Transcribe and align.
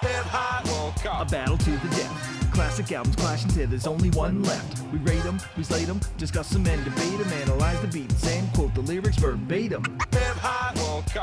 A 0.00 1.24
battle 1.24 1.58
to 1.58 1.70
the 1.70 1.88
death. 1.88 2.52
Classic 2.52 2.92
albums 2.92 3.16
clash 3.16 3.44
until 3.44 3.66
there's 3.66 3.86
only 3.88 4.10
one 4.10 4.42
left. 4.44 4.82
We 4.92 4.98
rate 4.98 5.22
them, 5.24 5.40
we 5.56 5.64
slate 5.64 5.86
them, 5.86 6.00
discuss 6.16 6.50
them 6.50 6.66
and 6.66 6.84
debate 6.84 7.18
them, 7.18 7.32
analyze 7.32 7.80
the 7.80 7.88
beats 7.88 8.24
and 8.28 8.52
quote 8.54 8.74
the 8.74 8.82
lyrics 8.82 9.16
verbatim. 9.16 9.82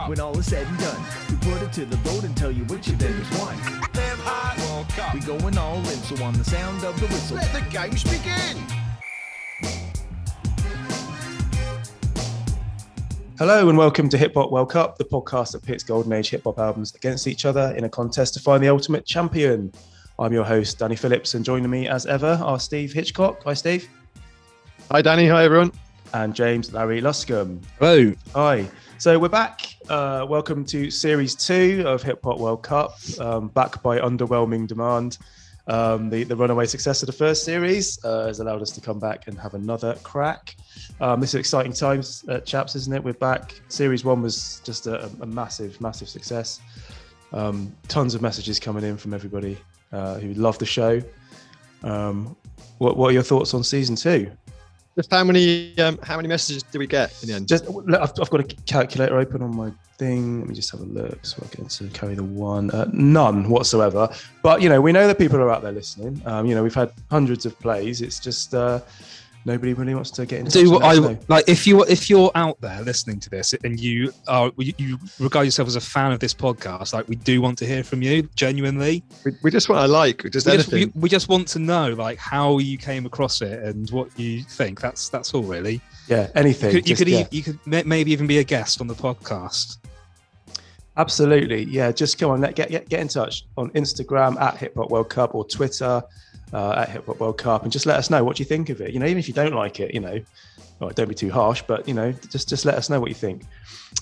When 0.07 0.19
all 0.19 0.37
is 0.37 0.47
said 0.47 0.67
and 0.67 0.77
done, 0.79 1.03
we 1.29 1.35
put 1.37 1.61
it 1.61 1.71
to 1.73 1.85
the 1.85 1.97
vote 1.97 2.25
and 2.25 2.35
tell 2.35 2.51
you 2.51 2.65
which 2.65 2.89
of 2.89 2.99
them 2.99 3.13
is 3.19 3.39
won. 3.39 3.57
We 5.13 5.19
going 5.21 5.57
all 5.57 5.77
in, 5.77 5.85
so 5.85 6.21
on 6.23 6.33
the 6.33 6.43
sound 6.43 6.83
of 6.83 6.99
the 6.99 7.07
whistle. 7.07 7.37
Let 7.37 7.53
the 7.53 7.61
games 7.71 8.03
begin. 8.03 8.84
Hello 13.37 13.67
and 13.67 13.77
welcome 13.77 14.07
to 14.07 14.17
Hip 14.17 14.35
Hop 14.35 14.49
World 14.49 14.69
Cup, 14.69 14.97
the 14.97 15.03
podcast 15.03 15.51
that 15.51 15.61
pits 15.61 15.83
golden 15.83 16.13
age 16.13 16.29
hip 16.29 16.45
hop 16.45 16.57
albums 16.57 16.95
against 16.95 17.27
each 17.27 17.43
other 17.43 17.73
in 17.75 17.83
a 17.83 17.89
contest 17.89 18.33
to 18.35 18.39
find 18.39 18.63
the 18.63 18.69
ultimate 18.69 19.05
champion. 19.05 19.73
I'm 20.17 20.31
your 20.31 20.45
host, 20.45 20.79
Danny 20.79 20.95
Phillips, 20.95 21.33
and 21.33 21.43
joining 21.43 21.69
me 21.69 21.89
as 21.89 22.05
ever 22.05 22.39
are 22.41 22.57
Steve 22.61 22.93
Hitchcock. 22.93 23.43
Hi, 23.43 23.53
Steve. 23.53 23.89
Hi, 24.89 25.01
Danny. 25.01 25.27
Hi, 25.27 25.43
everyone. 25.43 25.73
And 26.13 26.33
James 26.33 26.71
Larry 26.71 27.01
Luscombe. 27.01 27.61
Hello. 27.77 28.13
Hi. 28.33 28.69
So 28.99 29.19
we're 29.19 29.27
back. 29.27 29.67
Uh, 29.89 30.25
welcome 30.29 30.63
to 30.67 30.89
Series 30.89 31.35
2 31.35 31.83
of 31.85 32.01
Hip 32.03 32.21
Hop 32.23 32.39
World 32.39 32.63
Cup, 32.63 32.95
um, 33.19 33.49
back 33.49 33.83
by 33.83 33.99
underwhelming 33.99 34.65
demand. 34.65 35.17
Um, 35.67 36.09
the, 36.09 36.23
the 36.23 36.35
runaway 36.35 36.65
success 36.67 37.01
of 37.01 37.07
the 37.07 37.13
first 37.13 37.43
series 37.43 38.03
uh, 38.05 38.27
has 38.27 38.39
allowed 38.39 38.61
us 38.61 38.71
to 38.71 38.81
come 38.81 38.99
back 38.99 39.27
and 39.27 39.37
have 39.39 39.55
another 39.55 39.95
crack. 40.03 40.55
Um, 41.01 41.19
this 41.19 41.29
is 41.29 41.39
exciting 41.39 41.73
times, 41.73 42.23
uh, 42.29 42.39
chaps, 42.41 42.75
isn't 42.75 42.93
it? 42.93 43.03
We're 43.03 43.13
back. 43.13 43.59
Series 43.67 44.05
one 44.05 44.21
was 44.21 44.61
just 44.63 44.85
a, 44.85 45.09
a 45.21 45.25
massive, 45.25 45.81
massive 45.81 46.07
success. 46.07 46.61
Um, 47.33 47.75
tons 47.87 48.13
of 48.13 48.21
messages 48.21 48.59
coming 48.59 48.83
in 48.83 48.95
from 48.95 49.13
everybody 49.13 49.57
uh, 49.91 50.19
who 50.19 50.33
love 50.35 50.59
the 50.59 50.65
show. 50.65 51.01
Um, 51.83 52.35
what, 52.77 52.97
what 52.97 53.09
are 53.09 53.13
your 53.13 53.23
thoughts 53.23 53.53
on 53.53 53.63
season 53.63 53.95
two? 53.95 54.31
Just 54.95 55.11
how 55.11 55.25
many 55.25 55.77
um, 55.79 55.99
how 56.03 56.15
many 56.15 56.29
messages 56.29 56.63
do 56.63 56.79
we 56.79 56.87
get 56.87 57.13
in 57.21 57.27
the 57.27 57.35
end? 57.35 57.49
Just 57.49 57.67
look, 57.67 57.99
I've, 57.99 58.11
I've 58.19 58.29
got 58.29 58.39
a 58.39 58.43
calculator 58.65 59.19
open 59.19 59.41
on 59.41 59.53
my 59.53 59.71
thing. 59.97 60.39
Let 60.39 60.47
me 60.47 60.55
just 60.55 60.71
have 60.71 60.79
a 60.79 60.85
look 60.85 61.25
so 61.25 61.43
I 61.43 61.53
get 61.53 61.69
to 61.69 61.87
carry 61.89 62.15
the 62.15 62.23
one. 62.23 62.71
Uh, 62.71 62.89
none 62.93 63.49
whatsoever. 63.49 64.07
But 64.41 64.61
you 64.61 64.69
know, 64.69 64.79
we 64.79 64.93
know 64.93 65.05
that 65.05 65.17
people 65.17 65.37
are 65.39 65.51
out 65.51 65.63
there 65.63 65.73
listening. 65.73 66.21
Um, 66.25 66.45
you 66.45 66.55
know, 66.55 66.63
we've 66.63 66.73
had 66.73 66.93
hundreds 67.11 67.45
of 67.45 67.59
plays. 67.59 68.01
It's 68.01 68.19
just 68.21 68.53
uh, 68.53 68.79
nobody 69.45 69.73
really 69.73 69.93
wants 69.93 70.11
to 70.11 70.25
get 70.25 70.39
into. 70.41 70.63
Do 70.63 70.71
what 70.71 70.83
I 70.83 70.95
like 71.27 71.47
if 71.47 71.65
you 71.65 71.83
if 71.83 72.09
you're 72.09 72.31
out 72.35 72.59
there 72.59 72.81
listening 72.81 73.19
to 73.21 73.29
this 73.29 73.53
and 73.63 73.79
you 73.79 74.11
are 74.27 74.51
you 74.57 74.97
regard 75.19 75.45
yourself 75.45 75.67
as 75.67 75.75
a 75.75 75.81
fan 75.81 76.11
of 76.11 76.19
this 76.19 76.33
podcast, 76.33 76.93
like 76.93 77.07
we 77.07 77.15
do 77.15 77.41
want 77.41 77.57
to 77.59 77.65
hear 77.65 77.83
from 77.83 78.01
you 78.01 78.23
genuinely. 78.35 79.03
We, 79.23 79.31
we 79.43 79.51
just 79.51 79.69
want 79.69 79.85
to 79.85 79.87
like 79.87 80.23
just 80.31 80.47
we 80.47 80.53
anything. 80.53 80.79
Just, 80.79 80.95
we, 80.95 81.01
we, 81.01 81.09
just 81.09 81.29
want 81.29 81.47
to 81.49 81.59
know 81.59 81.93
like 81.93 82.17
how 82.17 82.57
you 82.57 82.77
came 82.77 83.05
across 83.05 83.41
it 83.41 83.63
and 83.63 83.89
what 83.91 84.17
you 84.19 84.43
think. 84.43 84.81
That's 84.81 85.09
that's 85.09 85.33
all 85.33 85.43
really. 85.43 85.79
Yeah, 86.07 86.29
anything. 86.35 86.71
You 86.71 86.81
could 86.81 86.85
just, 86.85 86.99
you, 86.99 87.05
could, 87.05 87.13
yeah. 87.13 87.27
you 87.31 87.43
could 87.43 87.85
maybe 87.85 88.11
even 88.11 88.27
be 88.27 88.39
a 88.39 88.43
guest 88.43 88.81
on 88.81 88.87
the 88.87 88.95
podcast. 88.95 89.77
Absolutely, 90.97 91.63
yeah. 91.63 91.91
Just 91.91 92.17
come 92.17 92.31
on, 92.31 92.41
get 92.53 92.69
get 92.69 92.89
get 92.89 92.99
in 92.99 93.07
touch 93.07 93.45
on 93.57 93.69
Instagram 93.71 94.39
at 94.39 94.57
Hip 94.57 94.75
Hop 94.75 94.89
World 94.89 95.09
Cup 95.09 95.35
or 95.35 95.45
Twitter 95.45 96.01
uh, 96.53 96.71
at 96.77 96.89
Hip 96.89 97.05
Hop 97.07 97.19
World 97.19 97.37
Cup, 97.37 97.63
and 97.63 97.71
just 97.71 97.85
let 97.85 97.97
us 97.97 98.09
know 98.09 98.23
what 98.23 98.39
you 98.39 98.45
think 98.45 98.69
of 98.69 98.81
it. 98.81 98.91
You 98.93 98.99
know, 98.99 99.05
even 99.05 99.17
if 99.17 99.27
you 99.27 99.33
don't 99.33 99.53
like 99.53 99.79
it, 99.79 99.93
you 99.93 99.99
know, 99.99 100.19
well, 100.79 100.89
don't 100.89 101.07
be 101.09 101.15
too 101.15 101.31
harsh, 101.31 101.63
but 101.67 101.87
you 101.87 101.93
know, 101.93 102.11
just 102.29 102.49
just 102.49 102.65
let 102.65 102.75
us 102.75 102.89
know 102.89 102.99
what 102.99 103.09
you 103.09 103.15
think. 103.15 103.43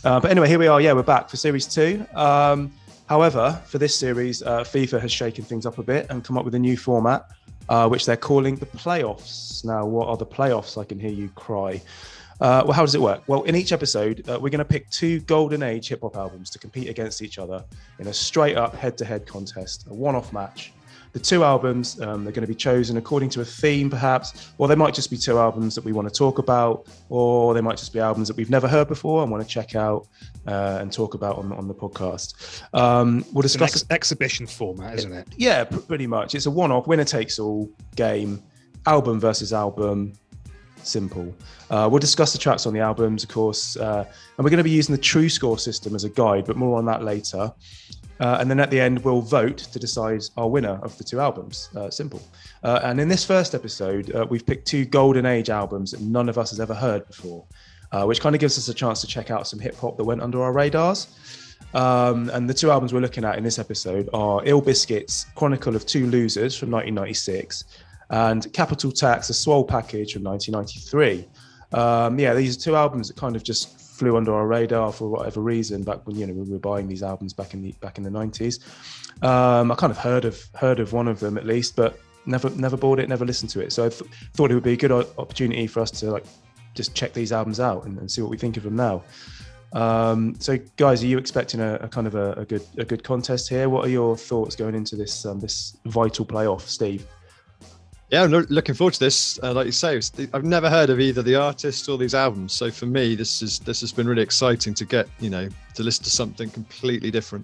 Uh, 0.04 0.20
but 0.20 0.32
anyway, 0.32 0.48
here 0.48 0.60
we 0.60 0.68
are. 0.68 0.82
Yeah, 0.82 0.94
we're 0.94 1.04
back 1.04 1.30
for 1.30 1.38
series 1.38 1.66
two. 1.66 2.06
Um, 2.16 2.74
however, 3.08 3.62
for 3.66 3.78
this 3.78 3.98
series, 3.98 4.42
uh, 4.42 4.62
FIFA 4.62 5.02
has 5.02 5.12
shaken 5.12 5.44
things 5.44 5.66
up 5.66 5.78
a 5.78 5.84
bit 5.84 6.08
and 6.10 6.24
come 6.24 6.38
up 6.38 6.46
with 6.46 6.56
a 6.56 6.60
new 6.60 6.78
format, 6.78 7.28
uh, 7.70 7.88
which 7.88 8.06
they're 8.06 8.18
calling 8.18 8.56
the 8.56 8.66
playoffs. 8.66 9.64
Now, 9.64 9.86
what 9.86 10.08
are 10.08 10.18
the 10.18 10.26
playoffs? 10.26 10.82
I 10.82 10.84
can 10.84 11.00
hear 11.00 11.12
you 11.12 11.30
cry. 11.30 11.82
Uh, 12.42 12.64
well, 12.66 12.74
how 12.74 12.82
does 12.82 12.96
it 12.96 13.02
work? 13.02 13.22
Well, 13.28 13.44
in 13.44 13.56
each 13.56 13.72
episode, 13.72 14.28
uh, 14.28 14.40
we're 14.42 14.50
going 14.50 14.60
to 14.60 14.66
pick 14.66 14.90
two 14.90 15.20
golden 15.22 15.64
age 15.64 15.88
hip 15.88 16.02
hop 16.02 16.18
albums 16.18 16.50
to 16.50 16.60
compete 16.60 16.90
against 16.90 17.22
each 17.22 17.38
other 17.38 17.64
in 18.00 18.08
a 18.08 18.14
straight 18.14 18.58
up 18.58 18.76
head 18.76 18.98
to 18.98 19.06
head 19.06 19.26
contest, 19.26 19.86
a 19.90 19.94
one 19.94 20.16
off 20.16 20.34
match. 20.34 20.74
The 21.14 21.20
two 21.20 21.44
albums, 21.44 22.02
um, 22.02 22.24
they're 22.24 22.34
going 22.34 22.42
to 22.42 22.48
be 22.48 22.56
chosen 22.56 22.98
according 22.98 23.30
to 23.30 23.42
a 23.42 23.46
theme, 23.46 23.90
perhaps, 23.90 24.52
or 24.58 24.68
they 24.68 24.76
might 24.76 24.96
just 24.96 25.12
be 25.12 25.18
two 25.18 25.38
albums 25.38 25.76
that 25.76 25.84
we 25.84 25.94
want 25.94 26.08
to 26.08 26.14
talk 26.14 26.40
about, 26.40 26.88
or 27.10 27.54
they 27.54 27.62
might 27.62 27.78
just 27.78 27.94
be 27.94 28.00
albums 28.00 28.28
that 28.28 28.36
we've 28.36 28.50
never 28.50 28.68
heard 28.68 28.88
before 28.88 29.22
and 29.22 29.32
want 29.32 29.44
to 29.44 29.48
check 29.48 29.76
out 29.76 30.08
uh, 30.48 30.80
and 30.82 30.92
talk 30.92 31.14
about 31.14 31.38
on, 31.38 31.52
on 31.54 31.68
the 31.68 31.74
podcast. 31.76 32.64
Um, 32.74 33.24
we'll 33.32 33.44
discuss 33.44 33.76
it's 33.76 33.84
an 33.84 33.88
ex- 33.92 34.12
exhibition 34.12 34.48
format, 34.48 34.98
isn't 34.98 35.14
it? 35.14 35.28
Yeah, 35.38 35.66
pretty 35.66 36.08
much. 36.08 36.34
It's 36.34 36.48
a 36.48 36.52
one 36.52 36.72
off, 36.72 36.88
winner 36.88 37.06
takes 37.06 37.38
all 37.38 37.70
game, 37.96 38.42
album 38.88 39.20
versus 39.20 39.54
album 39.54 40.14
simple. 40.82 41.36
Uh, 41.70 41.88
we'll 41.90 42.00
discuss 42.00 42.34
the 42.34 42.40
tracks 42.40 42.66
on 42.66 42.74
the 42.74 42.80
albums, 42.80 43.24
of 43.24 43.30
course, 43.30 43.78
uh, 43.78 44.04
and 44.38 44.44
we're 44.44 44.50
going 44.50 44.58
to 44.58 44.64
be 44.64 44.70
using 44.70 44.94
the 44.94 45.02
True 45.02 45.30
Score 45.30 45.58
system 45.58 45.96
as 45.96 46.04
a 46.04 46.10
guide, 46.10 46.46
but 46.46 46.56
more 46.56 46.78
on 46.78 46.86
that 46.86 47.04
later. 47.04 47.52
Uh, 48.24 48.38
and 48.40 48.50
then 48.50 48.58
at 48.58 48.72
the 48.72 48.80
end, 48.80 49.04
we'll 49.04 49.20
vote 49.20 49.58
to 49.58 49.78
decide 49.78 50.24
our 50.38 50.48
winner 50.48 50.80
of 50.82 50.98
the 50.98 51.04
two 51.04 51.20
albums. 51.20 51.68
Uh, 51.76 51.90
simple. 51.90 52.22
Uh, 52.64 52.80
and 52.82 52.98
in 53.02 53.10
this 53.10 53.26
first 53.26 53.54
episode, 53.54 54.16
uh, 54.16 54.26
we've 54.30 54.46
picked 54.46 54.66
two 54.66 54.86
golden 54.86 55.26
age 55.26 55.50
albums 55.50 55.92
that 55.92 56.00
none 56.00 56.30
of 56.30 56.38
us 56.38 56.50
has 56.50 56.62
ever 56.62 56.74
heard 56.74 57.06
before, 57.06 57.44
which 58.06 58.22
kind 58.22 58.34
of 58.34 58.40
gives 58.40 58.58
us 58.58 58.70
a 58.70 58.74
chance 58.74 59.02
to 59.02 59.08
check 59.08 59.30
out 59.30 59.46
some 59.46 59.60
hip 59.60 59.76
hop 59.76 59.98
that 59.98 60.06
went 60.06 60.22
under 60.22 60.42
our 60.42 60.54
radars. 60.54 61.08
Um, 61.74 62.30
and 62.30 62.50
the 62.50 62.54
two 62.54 62.72
albums 62.72 62.94
we're 62.94 63.02
looking 63.02 63.26
at 63.26 63.38
in 63.38 63.44
this 63.44 63.60
episode 63.60 64.08
are 64.14 64.42
Ill 64.46 64.62
Biskits, 64.62 65.26
Chronicle 65.36 65.76
of 65.76 65.86
Two 65.86 66.08
Losers 66.08 66.56
from 66.58 66.72
1996, 66.72 67.66
and 68.10 68.54
Capital 68.54 68.94
Tax, 68.94 69.30
a 69.32 69.34
Swoll 69.34 69.68
Package 69.68 70.14
from 70.14 70.24
1993. 70.24 71.28
Um, 71.78 72.18
yeah, 72.18 72.34
these 72.34 72.56
are 72.56 72.60
two 72.62 72.78
albums 72.78 73.10
that 73.10 73.18
kind 73.18 73.36
of 73.36 73.44
just 73.44 73.83
flew 73.94 74.18
under 74.18 74.34
our 74.34 74.48
radar 74.48 74.92
for 74.92 75.08
whatever 75.08 75.40
reason 75.40 75.84
back 75.84 76.06
when 76.06 76.16
you 76.16 76.26
know 76.26 76.34
we 76.34 76.52
were 76.52 76.60
buying 76.60 76.88
these 76.88 77.04
albums 77.04 77.32
back 77.32 77.54
in 77.54 77.62
the 77.62 77.72
back 77.74 77.98
in 77.98 78.04
the 78.04 78.10
90s. 78.10 78.60
Um, 79.24 79.72
I 79.72 79.76
kind 79.76 79.92
of 79.92 79.98
heard 79.98 80.26
of 80.26 80.44
heard 80.56 80.80
of 80.80 80.94
one 80.94 81.08
of 81.08 81.20
them 81.20 81.38
at 81.38 81.46
least, 81.46 81.76
but 81.76 82.00
never 82.26 82.50
never 82.52 82.76
bought 82.76 83.00
it, 83.00 83.08
never 83.08 83.26
listened 83.26 83.52
to 83.52 83.62
it. 83.62 83.72
So 83.72 83.86
I 83.86 83.90
th- 83.90 84.10
thought 84.34 84.52
it 84.52 84.56
would 84.56 84.64
be 84.64 84.74
a 84.74 84.78
good 84.78 84.92
opportunity 84.92 85.68
for 85.68 85.80
us 85.82 85.92
to 85.92 86.12
like 86.12 86.26
just 86.74 86.96
check 86.96 87.14
these 87.14 87.32
albums 87.32 87.60
out 87.60 87.86
and, 87.86 87.98
and 88.00 88.10
see 88.12 88.22
what 88.22 88.32
we 88.32 88.38
think 88.38 88.58
of 88.58 88.64
them 88.64 88.76
now. 88.76 89.04
Um, 89.74 90.36
so, 90.40 90.58
guys, 90.78 91.04
are 91.04 91.08
you 91.08 91.18
expecting 91.18 91.60
a, 91.60 91.76
a 91.76 91.88
kind 91.88 92.06
of 92.06 92.16
a, 92.16 92.34
a, 92.34 92.46
good 92.46 92.64
a 92.78 92.86
good 92.86 93.04
contest 93.04 93.50
here? 93.50 93.70
What 93.70 93.86
are 93.86 93.90
your 93.90 94.16
thoughts 94.16 94.56
going 94.56 94.76
into 94.76 94.96
this 94.96 95.26
um, 95.26 95.40
this 95.40 95.78
vital 95.86 96.26
playoff, 96.26 96.62
Steve? 96.62 97.06
Yeah, 98.14 98.26
I'm 98.26 98.30
looking 98.30 98.76
forward 98.76 98.94
to 98.94 99.00
this. 99.00 99.40
Uh, 99.42 99.54
like 99.54 99.66
you 99.66 99.72
say, 99.72 100.00
I've 100.36 100.44
never 100.44 100.70
heard 100.70 100.92
of 100.92 101.00
either 101.00 101.24
the 101.24 101.34
artists 101.34 101.90
or 101.90 101.98
these 101.98 102.14
albums, 102.14 102.54
so 102.54 102.70
for 102.70 102.86
me, 102.86 103.16
this 103.16 103.42
is 103.42 103.58
this 103.58 103.82
has 103.82 103.92
been 103.92 104.08
really 104.08 104.22
exciting 104.22 104.76
to 104.76 104.86
get 104.86 105.08
you 105.20 105.32
know 105.32 105.50
to 105.74 105.82
listen 105.82 106.04
to 106.04 106.12
something 106.12 106.52
completely 106.52 107.10
different. 107.10 107.44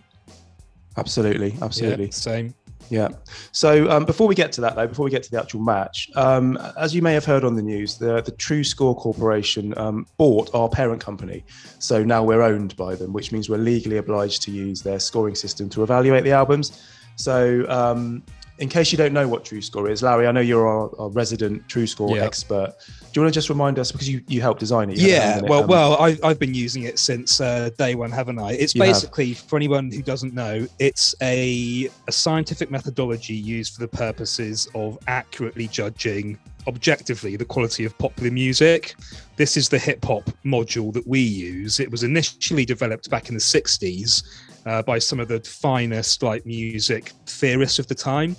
Absolutely, 0.96 1.56
absolutely, 1.64 2.06
yeah, 2.06 2.12
same. 2.12 2.54
Yeah. 2.92 3.08
So 3.52 3.90
um, 3.90 4.06
before 4.06 4.28
we 4.28 4.36
get 4.36 4.52
to 4.54 4.62
that, 4.62 4.76
though, 4.76 4.86
before 4.86 5.06
we 5.06 5.10
get 5.10 5.24
to 5.24 5.32
the 5.32 5.42
actual 5.42 5.62
match, 5.62 6.08
um, 6.16 6.56
as 6.78 6.94
you 6.94 7.02
may 7.02 7.14
have 7.16 7.26
heard 7.26 7.44
on 7.44 7.56
the 7.56 7.64
news, 7.64 7.98
the, 7.98 8.22
the 8.22 8.32
True 8.32 8.64
Score 8.64 8.96
Corporation 8.96 9.76
um, 9.76 10.06
bought 10.18 10.54
our 10.54 10.70
parent 10.70 11.02
company. 11.02 11.44
So 11.80 12.04
now 12.04 12.24
we're 12.24 12.44
owned 12.44 12.78
by 12.78 12.94
them, 12.94 13.12
which 13.12 13.32
means 13.32 13.50
we're 13.50 13.58
legally 13.58 13.98
obliged 13.98 14.44
to 14.44 14.52
use 14.52 14.84
their 14.84 15.00
scoring 15.00 15.34
system 15.34 15.68
to 15.70 15.82
evaluate 15.82 16.24
the 16.24 16.32
albums. 16.32 16.84
So 17.16 17.66
um, 17.70 18.24
in 18.60 18.68
case 18.68 18.92
you 18.92 18.98
don't 18.98 19.14
know 19.14 19.28
what 19.28 19.46
True 19.46 19.62
Score 19.62 19.90
is, 19.90 20.04
Larry, 20.04 20.28
I 20.28 20.32
know 20.32 20.42
you're 20.42 20.68
our, 20.68 20.92
our 21.00 21.10
resident 21.10 21.68
True 21.70 21.88
Score 21.88 22.18
yeah. 22.18 22.24
expert. 22.24 22.74
Do 23.00 23.08
you 23.16 23.22
want 23.22 23.34
to 23.34 23.38
just 23.38 23.50
remind 23.50 23.80
us 23.80 23.92
because 23.92 24.10
you, 24.10 24.22
you 24.28 24.42
helped 24.42 24.60
design 24.60 24.90
it? 24.90 24.98
Yeah, 24.98 25.40
well, 25.44 25.64
um, 25.64 25.68
well, 25.68 26.02
I, 26.02 26.18
have 26.28 26.40
been 26.40 26.54
using 26.54 26.84
it 26.84 27.00
since 27.00 27.40
uh, 27.40 27.70
day 27.78 27.96
one, 27.96 28.12
haven't 28.12 28.38
I? 28.38 28.52
It's 28.52 28.74
basically 28.74 29.30
have. 29.30 29.40
for 29.40 29.56
anyone 29.56 29.92
who 29.92 30.02
doesn't 30.02 30.34
know, 30.34 30.68
it's 30.78 31.16
a 31.22 31.90
a 32.08 32.12
scientific 32.12 32.70
methodology 32.70 33.34
used 33.34 33.74
for 33.74 33.80
the 33.80 33.88
purposes 33.88 34.68
of 34.76 34.98
accurately 35.08 35.68
judging 35.68 36.38
objectively 36.68 37.36
the 37.36 37.46
quality 37.46 37.86
of 37.86 37.98
popular 37.98 38.30
music. 38.30 38.96
This 39.38 39.56
is 39.56 39.70
the 39.70 39.80
hip 39.80 40.04
hop 40.04 40.30
module 40.46 40.94
that 40.94 41.08
we 41.08 41.22
use. 41.22 41.80
It 41.80 41.90
was 41.90 42.04
initially 42.04 42.66
developed 42.66 43.10
back 43.10 43.30
in 43.30 43.36
the 43.36 43.42
60s 43.42 44.24
uh, 44.70 44.84
by 44.84 45.00
some 45.00 45.20
of 45.20 45.28
the 45.28 45.40
finest 45.40 46.22
like 46.22 46.46
music 46.46 47.12
theorists 47.26 47.80
of 47.80 47.88
the 47.88 47.96
time. 47.96 48.36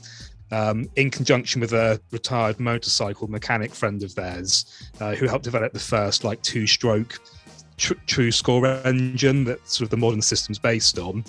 Um, 0.52 0.88
in 0.96 1.10
conjunction 1.10 1.60
with 1.60 1.72
a 1.72 2.00
retired 2.10 2.58
motorcycle 2.58 3.28
mechanic 3.28 3.72
friend 3.72 4.02
of 4.02 4.14
theirs, 4.16 4.64
uh, 5.00 5.14
who 5.14 5.26
helped 5.26 5.44
develop 5.44 5.72
the 5.72 5.78
first 5.78 6.24
like 6.24 6.42
two-stroke 6.42 7.20
tr- 7.76 7.94
true 8.06 8.32
score 8.32 8.66
engine 8.66 9.44
that 9.44 9.68
sort 9.68 9.84
of 9.84 9.90
the 9.90 9.96
modern 9.96 10.22
system's 10.22 10.58
based 10.58 10.98
on. 10.98 11.24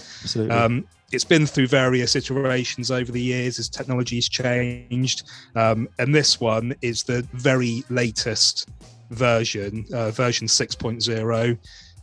Um, 0.50 0.88
it's 1.12 1.24
been 1.24 1.46
through 1.46 1.68
various 1.68 2.16
iterations 2.16 2.90
over 2.90 3.12
the 3.12 3.22
years 3.22 3.60
as 3.60 3.70
technology's 3.70 4.28
changed, 4.28 5.30
um, 5.56 5.88
and 6.00 6.16
this 6.16 6.40
one 6.40 6.74
is 6.82 7.04
the 7.04 7.28
very 7.34 7.84
latest 7.90 8.70
version, 9.12 9.86
uh, 9.94 10.10
version 10.10 10.48
6.0 10.48 11.58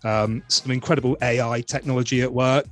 um, 0.04 0.42
some 0.48 0.70
incredible 0.70 1.16
AI 1.22 1.60
technology 1.62 2.22
at 2.22 2.32
work. 2.32 2.66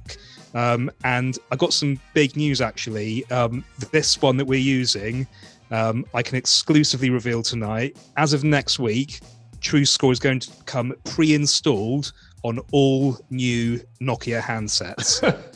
Um, 0.54 0.90
and 1.04 1.38
I 1.50 1.56
got 1.56 1.72
some 1.72 2.00
big 2.14 2.36
news 2.36 2.60
actually. 2.60 3.28
Um, 3.30 3.64
this 3.92 4.20
one 4.22 4.36
that 4.38 4.46
we're 4.46 4.58
using, 4.60 5.26
um, 5.70 6.04
I 6.14 6.22
can 6.22 6.36
exclusively 6.36 7.10
reveal 7.10 7.42
tonight. 7.42 7.96
As 8.16 8.32
of 8.32 8.44
next 8.44 8.78
week, 8.78 9.20
TrueScore 9.60 10.12
is 10.12 10.18
going 10.18 10.40
to 10.40 10.50
come 10.64 10.94
pre-installed 11.04 12.12
on 12.42 12.60
all 12.72 13.18
new 13.30 13.80
Nokia 14.00 14.40
handsets. 14.40 15.20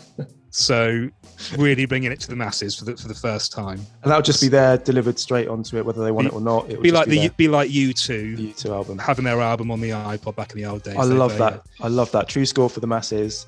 so 0.50 1.08
really 1.56 1.86
bringing 1.86 2.12
it 2.12 2.20
to 2.20 2.28
the 2.28 2.36
masses 2.36 2.76
for 2.76 2.84
the 2.84 2.96
for 2.96 3.08
the 3.08 3.14
first 3.14 3.52
time. 3.52 3.78
And 4.02 4.10
that'll 4.10 4.22
just 4.22 4.40
be 4.40 4.48
there 4.48 4.76
delivered 4.76 5.18
straight 5.18 5.48
onto 5.48 5.76
it, 5.78 5.84
whether 5.86 6.02
they 6.04 6.10
want 6.10 6.28
Be- 6.28 6.34
it 6.34 6.38
or 6.38 6.40
not. 6.40 6.68
It 6.70 6.76
will 6.76 6.82
Be 6.82 6.90
like 6.90 7.06
the 7.06 7.18
there, 7.18 7.30
be 7.30 7.48
like 7.48 7.70
you 7.70 7.92
two 7.92 8.36
the 8.36 8.52
U2 8.52 8.70
album. 8.70 8.98
having 8.98 9.24
their 9.24 9.40
album 9.40 9.70
on 9.70 9.80
the 9.80 9.90
iPod 9.90 10.36
back 10.36 10.52
in 10.52 10.58
the 10.58 10.66
old 10.66 10.82
days. 10.82 10.96
I 10.96 11.04
love 11.04 11.38
that. 11.38 11.62
I 11.80 11.88
love 11.88 12.10
that. 12.12 12.28
True 12.28 12.44
score 12.44 12.68
for 12.68 12.80
the 12.80 12.86
masses. 12.86 13.46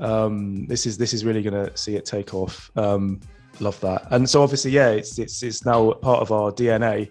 Um, 0.00 0.66
this 0.66 0.86
is 0.86 0.96
this 0.96 1.12
is 1.12 1.24
really 1.24 1.42
going 1.42 1.66
to 1.66 1.76
see 1.76 1.96
it 1.96 2.04
take 2.06 2.34
off. 2.34 2.70
Um, 2.76 3.20
love 3.60 3.78
that. 3.80 4.06
And 4.10 4.28
so 4.28 4.42
obviously, 4.42 4.70
yeah, 4.70 4.90
it's 4.90 5.18
it's 5.18 5.42
it's 5.42 5.64
now 5.64 5.92
part 5.92 6.20
of 6.20 6.30
our 6.30 6.52
DNA 6.52 7.10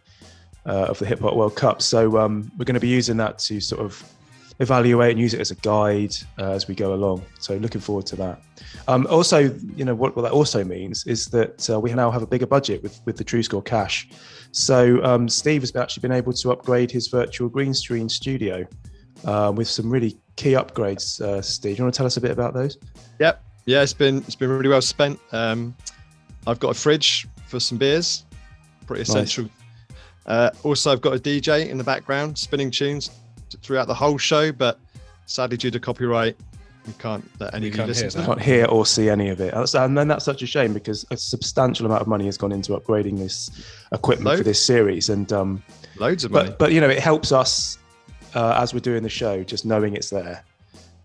uh, 0.65 0.85
of 0.89 1.00
the 1.00 1.06
Hip 1.06 1.19
Hop 1.19 1.35
World 1.35 1.56
Cup. 1.56 1.81
So 1.81 2.18
um, 2.18 2.50
we're 2.57 2.65
going 2.65 2.75
to 2.75 2.80
be 2.80 2.88
using 2.88 3.18
that 3.18 3.39
to 3.39 3.59
sort 3.59 3.81
of 3.81 4.01
evaluate 4.59 5.12
and 5.12 5.19
use 5.19 5.33
it 5.33 5.39
as 5.39 5.51
a 5.51 5.56
guide 5.56 6.15
uh, 6.39 6.51
as 6.51 6.68
we 6.68 6.75
go 6.75 6.94
along. 6.94 7.24
So 7.39 7.56
looking 7.57 7.81
forward 7.81 8.06
to 8.07 8.15
that. 8.18 8.42
Um, 8.88 9.06
also, 9.09 9.54
you 9.75 9.86
know 9.86 9.94
what, 9.95 10.15
what 10.15 10.24
that 10.24 10.31
also 10.31 10.63
means 10.63 11.06
is 11.06 11.25
that 11.27 11.69
uh, 11.69 11.80
we 11.80 11.94
now 11.94 12.09
have 12.09 12.21
a 12.21 12.27
bigger 12.27 12.48
budget 12.48 12.81
with 12.83 13.00
with 13.06 13.18
the 13.18 13.24
TrueScore 13.24 13.63
cash. 13.63 14.09
So 14.51 15.04
um, 15.04 15.30
Steve 15.30 15.62
has 15.62 15.75
actually 15.75 16.01
been 16.01 16.12
able 16.12 16.33
to 16.33 16.51
upgrade 16.51 16.89
his 16.89 17.07
virtual 17.07 17.50
green 17.50 17.74
screen 17.74 18.09
studio 18.09 18.65
uh, 19.25 19.51
with 19.56 19.68
some 19.68 19.89
really 19.89 20.18
key 20.36 20.51
upgrades. 20.54 21.21
Uh, 21.21 21.42
Steve, 21.42 21.75
do 21.75 21.80
you 21.80 21.83
want 21.83 21.94
to 21.94 21.98
tell 21.98 22.06
us 22.07 22.18
a 22.18 22.21
bit 22.21 22.31
about 22.31 22.54
those? 22.54 22.77
Yep. 23.19 23.44
Yeah, 23.65 23.81
it's 23.83 23.94
been 23.94 24.18
it's 24.19 24.36
been 24.36 24.50
really 24.50 24.69
well 24.69 24.81
spent. 24.81 25.19
Um, 25.31 25.75
I've 26.48 26.59
got 26.59 26.69
a 26.69 26.74
fridge 26.74 27.27
for 27.48 27.59
some 27.59 27.77
beers, 27.77 28.25
pretty 28.86 29.01
Nice. 29.01 29.09
essential. 29.09 29.50
Uh, 30.25 30.50
also, 30.63 30.92
I've 30.92 31.01
got 31.01 31.13
a 31.13 31.19
DJ 31.19 31.69
in 31.69 31.77
the 31.77 31.83
background 31.83 32.38
spinning 32.38 32.71
tunes 32.71 33.12
throughout 33.61 33.88
the 33.88 33.94
whole 33.94 34.17
show, 34.17 34.51
but 34.51 34.79
sadly, 35.25 35.57
due 35.57 35.71
to 35.71 35.79
copyright, 35.79 36.35
we 36.85 36.94
can't 36.94 37.29
let 37.39 37.53
any 37.53 37.63
We 37.63 37.67
of 37.69 37.73
you 37.73 37.77
can't 37.77 37.88
listen 37.89 38.03
hear 38.05 38.09
to 38.11 38.17
that. 38.17 38.21
that. 38.23 38.27
Can't 38.35 38.41
hear 38.41 38.65
or 38.65 38.85
see 38.85 39.09
any 39.09 39.27
of 39.29 39.41
it. 39.41 39.53
And 39.53 39.97
then 39.97 40.07
that's 40.07 40.23
such 40.23 40.41
a 40.41 40.47
shame 40.47 40.73
because 40.73 41.05
a 41.11 41.17
substantial 41.17 41.85
amount 41.85 42.01
of 42.01 42.07
money 42.07 42.25
has 42.25 42.38
gone 42.38 42.51
into 42.53 42.71
upgrading 42.73 43.17
this 43.17 43.49
equipment 43.91 44.38
for 44.38 44.44
this 44.44 44.63
series. 44.63 45.09
And 45.09 45.31
um, 45.33 45.61
Loads 45.97 46.23
of 46.23 46.31
money. 46.31 46.49
but 46.49 46.59
but 46.59 46.71
you 46.71 46.79
know 46.79 46.89
it 46.89 46.99
helps 46.99 47.31
us 47.31 47.77
uh, 48.35 48.55
as 48.61 48.73
we're 48.73 48.79
doing 48.79 49.03
the 49.03 49.09
show 49.09 49.44
just 49.44 49.65
knowing 49.65 49.95
it's 49.95 50.09
there 50.11 50.44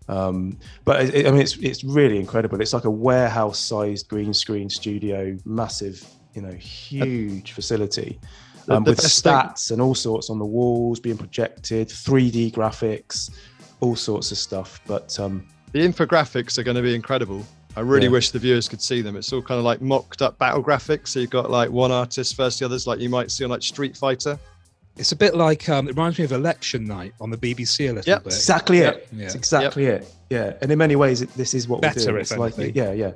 um, 0.07 0.57
but 0.85 1.01
it, 1.01 1.15
it- 1.15 1.27
i 1.27 1.31
mean 1.31 1.41
it's 1.41 1.55
it's 1.57 1.83
really 1.83 2.19
incredible 2.19 2.59
it's 2.61 2.73
like 2.73 2.83
a 2.85 2.91
warehouse 2.91 3.57
sized 3.57 4.07
green 4.07 4.33
screen 4.33 4.69
studio 4.69 5.35
massive 5.45 6.05
you 6.35 6.41
know 6.43 6.51
huge 6.53 7.53
facility 7.53 8.19
The- 8.21 8.27
um, 8.69 8.83
the 8.83 8.91
with 8.91 9.01
best 9.01 9.23
thing- 9.23 9.33
stats 9.33 9.71
and 9.71 9.81
all 9.81 9.95
sorts 9.95 10.29
on 10.29 10.39
the 10.39 10.45
walls 10.45 10.99
being 10.99 11.17
projected 11.17 11.87
3d 11.89 12.51
graphics 12.53 13.29
all 13.79 13.95
sorts 13.95 14.31
of 14.31 14.37
stuff 14.37 14.79
but 14.87 15.17
um, 15.19 15.45
the 15.73 15.79
infographics 15.79 16.57
are 16.57 16.63
going 16.63 16.77
to 16.77 16.83
be 16.83 16.93
incredible. 16.95 17.43
I 17.75 17.79
really 17.79 18.05
Yeah. 18.05 18.11
wish 18.11 18.29
the 18.29 18.37
viewers 18.37 18.69
could 18.69 18.79
see 18.81 19.01
them. 19.01 19.15
It's 19.15 19.33
all 19.33 19.41
kind 19.41 19.57
of 19.57 19.65
like 19.65 19.81
mocked 19.81 20.21
up 20.21 20.37
battle 20.37 20.63
graphics. 20.63 21.07
So 21.07 21.19
you've 21.19 21.31
got 21.31 21.49
like 21.49 21.71
one 21.71 21.91
artist 21.91 22.37
versus 22.37 22.59
the 22.59 22.65
others, 22.65 22.85
like 22.85 22.99
you 22.99 23.09
might 23.09 23.31
see 23.31 23.43
on 23.43 23.49
like 23.49 23.63
Street 23.63 23.97
Fighter. 23.97 24.37
It's 24.95 25.11
a 25.11 25.15
bit 25.15 25.33
like 25.35 25.67
um, 25.69 25.87
it 25.87 25.95
reminds 25.95 26.19
me 26.19 26.25
of 26.25 26.31
election 26.31 26.85
night 26.85 27.13
on 27.19 27.31
the 27.31 27.37
BBC 27.37 27.89
a 27.89 27.93
little 27.93 28.07
Yep. 28.07 28.23
bit. 28.25 28.33
exactly 28.33 28.77
it 28.81 29.07
Yeah. 29.11 29.25
it's 29.25 29.33
exactly 29.33 29.85
it 29.87 30.07
yeah 30.29 30.53
and 30.61 30.71
in 30.71 30.77
many 30.77 30.95
ways 30.95 31.23
it, 31.23 31.33
this 31.33 31.55
is 31.55 31.67
what 31.67 31.81
Better, 31.81 31.99
we're 32.01 32.05
doing 32.05 32.21
it's 32.21 32.37
like 32.37 32.55
yeah 32.75 32.91
yeah 32.93 33.11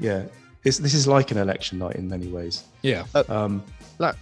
yeah 0.00 0.24
it's, 0.64 0.78
this 0.78 0.94
is 0.94 1.06
like 1.06 1.30
an 1.30 1.38
election 1.38 1.78
night 1.78 1.94
in 1.94 2.08
many 2.08 2.26
ways 2.26 2.64
Yeah. 2.82 3.04
um, 3.28 3.62
La- 3.62 3.62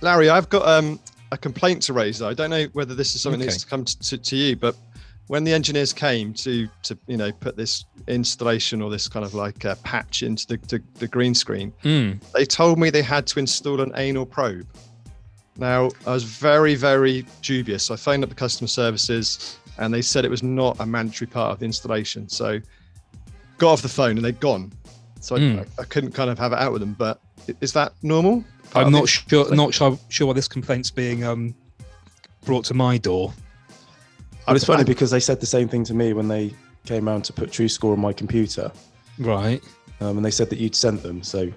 Larry, 0.01 0.29
I've 0.31 0.49
got 0.49 0.67
um, 0.69 1.01
a 1.31 1.39
complaint 1.39 1.83
to 1.85 1.93
raise. 1.93 2.19
Though. 2.19 2.29
I 2.29 2.35
don't 2.35 2.51
know 2.51 2.67
whether 2.73 2.95
this 2.95 3.15
is 3.15 3.23
something 3.23 3.41
Okay. 3.43 3.51
to 3.51 3.67
come 3.67 3.85
to, 3.85 3.99
to, 3.99 4.19
to 4.19 4.37
you, 4.37 4.57
but 4.57 4.77
when 5.29 5.45
the 5.45 5.53
engineers 5.53 5.93
came 5.93 6.35
to 6.35 6.69
to 6.83 6.99
you 7.07 7.17
know 7.17 7.33
put 7.33 7.57
this 7.57 7.85
installation 8.09 8.83
or 8.83 8.91
this 8.91 9.09
kind 9.09 9.25
of 9.25 9.35
like 9.35 9.65
uh, 9.65 9.75
patch 9.85 10.23
into 10.23 10.47
the, 10.47 10.57
the, 10.69 10.83
the 10.99 11.09
green 11.09 11.35
screen, 11.35 11.73
Mm. 11.85 12.21
they 12.33 12.45
told 12.45 12.79
me 12.79 12.91
they 12.91 13.03
had 13.03 13.27
to 13.29 13.39
install 13.39 13.81
an 13.81 13.93
anal 13.97 14.27
probe. 14.27 14.67
Now 15.57 15.91
I 16.07 16.13
was 16.13 16.25
very 16.25 16.75
very 16.75 17.25
dubious. 17.43 17.91
I 17.91 17.97
phoned 17.97 18.23
up 18.25 18.29
the 18.31 18.35
customer 18.37 18.69
services 18.69 19.59
and 19.79 19.93
they 19.95 20.03
said 20.03 20.25
it 20.25 20.31
was 20.31 20.43
not 20.43 20.79
a 20.81 20.87
mandatory 20.87 21.29
part 21.29 21.53
of 21.53 21.59
the 21.61 21.65
installation. 21.65 22.29
So 22.29 22.61
got 23.59 23.73
off 23.73 23.83
the 23.83 23.89
phone 23.89 24.17
and 24.17 24.25
they'd 24.25 24.41
gone. 24.41 24.73
So 25.21 25.37
I, 25.37 25.39
Hmm. 25.39 25.59
I, 25.61 25.83
I 25.83 25.85
couldn't 25.85 26.13
kind 26.13 26.31
of 26.31 26.39
have 26.39 26.53
it 26.53 26.59
out 26.59 26.73
with 26.73 26.81
them. 26.81 26.95
But 26.99 27.21
is 27.61 27.73
that 27.75 27.93
normal? 28.03 28.45
Part 28.73 28.87
I'm 28.87 28.93
not 28.93 29.03
the- 29.03 29.07
sure. 29.09 29.55
Not 29.55 29.75
sure. 29.75 29.99
Sure 30.09 30.27
why 30.29 30.33
this 30.33 30.49
complaint's 30.49 30.91
being 30.91 31.25
um, 31.25 31.55
brought 32.45 32.65
to 32.67 32.75
my 32.75 32.97
door. 32.99 33.33
But 34.47 34.57
it's 34.57 34.65
I- 34.65 34.73
funny 34.75 34.85
because 34.85 35.11
they 35.11 35.21
said 35.21 35.41
the 35.41 35.47
same 35.47 35.69
thing 35.69 35.85
to 35.85 35.95
me 35.95 36.13
when 36.15 36.27
they 36.29 36.55
came 36.87 37.07
round 37.07 37.25
to 37.27 37.33
put 37.33 37.51
TrueScore 37.51 37.93
on 37.93 38.01
my 38.01 38.13
computer, 38.13 38.73
Right. 39.19 39.63
um, 40.01 40.17
and 40.17 40.25
they 40.25 40.31
said 40.33 40.51
that 40.51 40.59
you'd 40.59 40.75
sent 40.75 41.03
them. 41.03 41.23
So 41.23 41.53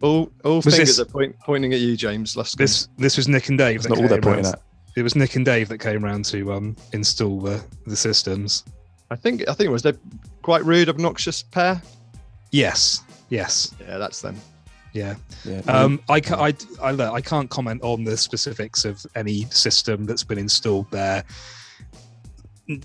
All, 0.00 0.30
all 0.44 0.56
Was 0.56 0.64
fingers 0.66 0.88
this- 0.96 0.98
are 1.00 1.04
point, 1.06 1.36
pointing 1.40 1.72
at 1.72 1.80
you, 1.80 1.96
James. 1.96 2.36
Luscombe. 2.36 2.58
This 2.58 2.88
this 2.98 3.16
was 3.16 3.26
Nick 3.26 3.48
and 3.48 3.58
Dave. 3.58 3.82
that's 3.82 3.88
not 3.88 3.98
all 3.98 4.06
they're 4.08 4.20
pointing 4.20 4.44
round- 4.44 4.54
at. 4.56 4.62
It 4.96 5.02
was 5.02 5.14
Nick 5.16 5.34
and 5.36 5.44
Dave 5.44 5.68
that 5.68 5.78
came 5.78 6.04
round 6.04 6.24
to 6.26 6.52
um, 6.52 6.76
install 6.92 7.40
the 7.40 7.62
the 7.86 7.96
systems. 7.96 8.64
I 9.10 9.16
think 9.16 9.42
I 9.48 9.54
think 9.54 9.68
it 9.68 9.72
was 9.72 9.82
they 9.82 9.94
quite 10.42 10.64
rude, 10.64 10.88
obnoxious 10.88 11.42
pair. 11.42 11.80
Yes. 12.52 13.02
Yes. 13.30 13.74
Yeah, 13.80 13.98
that's 13.98 14.20
them. 14.22 14.36
Yeah. 14.92 15.14
Yeah. 15.44 15.60
Um, 15.68 16.00
I, 16.08 16.20
ca- 16.20 16.40
I, 16.40 16.54
I, 16.90 17.20
can't 17.20 17.50
comment 17.50 17.82
on 17.82 18.04
the 18.04 18.16
specifics 18.16 18.84
of 18.84 19.04
any 19.14 19.42
system 19.50 20.04
that's 20.04 20.24
been 20.24 20.38
installed 20.38 20.90
there. 20.90 21.24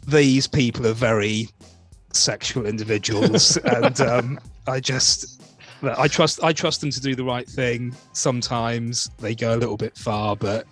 These 0.08 0.48
people 0.48 0.88
are 0.88 0.94
very 0.94 1.50
sexual 2.12 2.66
individuals, 2.66 3.58
and 3.66 4.00
um, 4.02 4.40
I 4.68 4.80
just, 4.80 5.42
I 5.82 6.08
trust, 6.08 6.44
I 6.44 6.54
trust 6.54 6.82
them 6.82 6.90
to 6.90 7.02
do 7.02 7.16
the 7.16 7.24
right 7.24 7.48
thing. 7.48 7.96
Sometimes 8.14 9.10
they 9.20 9.36
go 9.36 9.56
a 9.56 9.58
little 9.58 9.78
bit 9.78 9.98
far, 9.98 10.36
but 10.36 10.66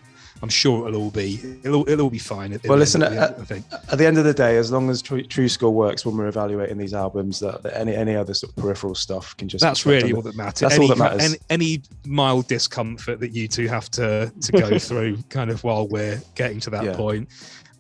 I'm 0.44 0.50
sure 0.50 0.88
it'll 0.88 1.02
all 1.04 1.12
be, 1.12 1.40
it'll, 1.64 1.88
it'll 1.88 2.06
all 2.06 2.10
be 2.10 2.18
fine. 2.18 2.52
at 2.54 2.62
the 2.64 2.70
Well, 2.70 2.76
end 2.76 2.80
listen, 2.80 3.04
of 3.04 3.12
the- 3.14 3.22
uh, 3.22 3.42
I 3.42 3.46
think. 3.46 3.66
At 3.92 3.98
the 4.00 4.08
end 4.08 4.18
of 4.18 4.24
the 4.24 4.34
day, 4.34 4.58
as 4.58 4.72
long 4.72 4.90
as 4.90 5.02
True, 5.02 5.22
TrueScore 5.24 5.72
works 5.72 6.06
when 6.06 6.18
we're 6.18 6.28
evaluating 6.28 6.78
these 6.78 6.94
albums, 6.94 7.40
that, 7.42 7.62
that 7.64 7.78
any 7.80 7.96
any 7.96 8.16
other 8.16 8.34
sort 8.34 8.50
of 8.52 8.56
peripheral 8.58 8.96
stuff 8.96 9.38
can 9.38 9.48
just 9.48 9.62
That's 9.62 9.86
really 9.86 10.14
all 10.14 10.22
that 10.24 10.36
matters. 10.36 10.62
That's 10.62 10.76
any, 10.76 10.84
all 10.84 10.88
that 10.90 10.98
matters. 10.98 11.22
Any, 11.22 11.38
any 11.50 11.82
mild 12.06 12.48
discomfort 12.48 13.20
that 13.20 13.32
you 13.34 13.48
two 13.48 13.68
have 13.68 13.90
to 13.92 14.32
to 14.42 14.52
go 14.52 14.80
through, 14.88 15.18
kind 15.30 15.52
of 15.52 15.64
while 15.64 15.88
we're 15.88 16.20
getting 16.36 16.60
to 16.62 16.70
that 16.72 16.84
Yeah. 16.86 16.96
point, 16.96 17.30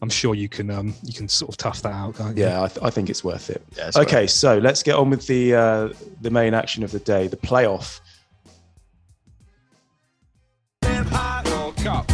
I'm 0.03 0.09
sure 0.09 0.35
you 0.35 0.47
can 0.50 0.69
um 0.69 0.93
you 1.03 1.13
can 1.13 1.27
sort 1.27 1.50
of 1.50 1.57
tough 1.57 1.81
that 1.81 1.93
out, 1.93 2.15
can't 2.15 2.38
you? 2.38 2.43
Yeah, 2.43 2.63
I, 2.63 2.67
th- 2.67 2.83
I 2.83 2.89
think 2.91 3.09
it's 3.09 3.24
worth 3.24 3.50
it. 3.50 3.63
Yeah, 3.75 3.88
it's 3.88 3.97
Okay, 3.97 4.27
so 4.27 4.57
let's 4.59 4.83
get 4.83 4.95
on 4.95 5.09
with 5.09 5.25
the 5.25 5.55
uh, 5.55 5.89
the 6.21 6.29
main 6.29 6.53
action 6.53 6.83
of 6.83 6.91
the 6.91 7.00
day, 7.00 7.27
the 7.27 7.38
playoff. 7.38 8.00
Hip 10.83 11.07
Cup. 11.77 12.10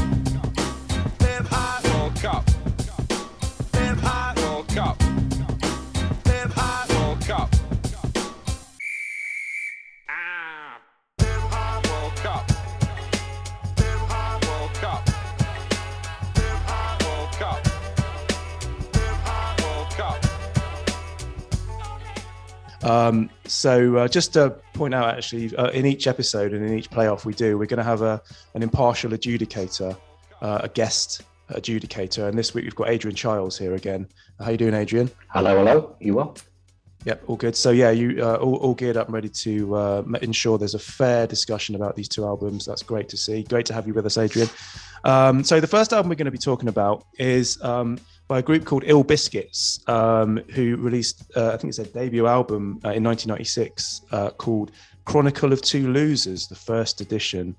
Um, 22.88 23.30
so 23.46 23.98
uh, 23.98 24.08
just 24.08 24.34
to 24.34 24.52
point 24.74 24.94
out, 24.94 25.18
actually, 25.18 25.54
uh, 25.58 25.70
in 25.72 25.86
each 25.86 26.08
episode 26.08 26.54
and 26.54 26.66
in 26.66 26.78
each 26.78 26.90
playoff 26.90 27.26
we 27.26 27.34
do, 27.34 27.58
we're 27.58 27.66
going 27.66 27.80
to 27.80 27.84
have 27.84 28.02
a 28.02 28.22
an 28.54 28.64
impartial 28.64 29.12
adjudicator, 29.12 29.98
uh, 30.42 30.60
a 30.64 30.70
guest 30.70 31.24
adjudicator, 31.52 32.30
and 32.30 32.38
this 32.38 32.54
week 32.54 32.64
we've 32.64 32.76
got 32.76 32.90
Adrian 32.90 33.16
Childs 33.16 33.58
here 33.58 33.76
again. 33.76 34.08
How 34.40 34.52
you 34.52 34.58
doing, 34.58 34.74
Adrian? 34.74 35.12
Hello, 35.30 35.58
hello. 35.58 35.96
You 36.00 36.14
well? 36.16 36.38
Yep, 37.04 37.24
all 37.28 37.36
good. 37.36 37.56
So 37.56 37.72
yeah, 37.72 37.92
you 37.92 38.24
uh, 38.24 38.36
all, 38.36 38.56
all 38.56 38.74
geared 38.74 38.98
up 38.98 39.08
and 39.08 39.14
ready 39.14 39.30
to 39.30 39.76
uh, 39.76 40.04
ensure 40.22 40.58
there's 40.58 40.74
a 40.74 40.80
fair 40.80 41.28
discussion 41.28 41.76
about 41.76 41.96
these 41.98 42.08
two 42.08 42.26
albums. 42.26 42.66
That's 42.66 42.84
great 42.84 43.10
to 43.10 43.18
see. 43.18 43.44
Great 43.44 43.66
to 43.68 43.74
have 43.74 43.86
you 43.86 43.94
with 43.94 44.06
us, 44.06 44.18
Adrian. 44.18 44.50
Um, 45.04 45.44
so 45.44 45.60
the 45.60 45.68
first 45.68 45.94
album 45.94 46.10
we're 46.10 46.16
going 46.16 46.26
to 46.26 46.32
be 46.32 46.38
talking 46.38 46.70
about 46.70 47.06
is 47.18 47.62
um, 47.62 47.98
by 48.28 48.40
a 48.40 48.42
group 48.42 48.66
called 48.66 48.84
Ill 48.86 49.04
Biskits, 49.04 49.88
um, 49.90 50.38
who 50.54 50.76
released 50.78 51.24
uh, 51.36 51.54
I 51.54 51.58
think 51.58 51.70
it's 51.70 51.78
their 51.78 51.86
debut 51.86 52.28
album 52.28 52.80
uh, 52.84 52.92
in 52.92 53.04
1996 53.04 54.02
uh, 54.12 54.32
called 54.32 54.72
Chronicle 55.06 55.54
of 55.54 55.62
Two 55.62 55.92
Losers, 55.92 56.48
the 56.48 56.56
first 56.56 57.02
edition. 57.02 57.56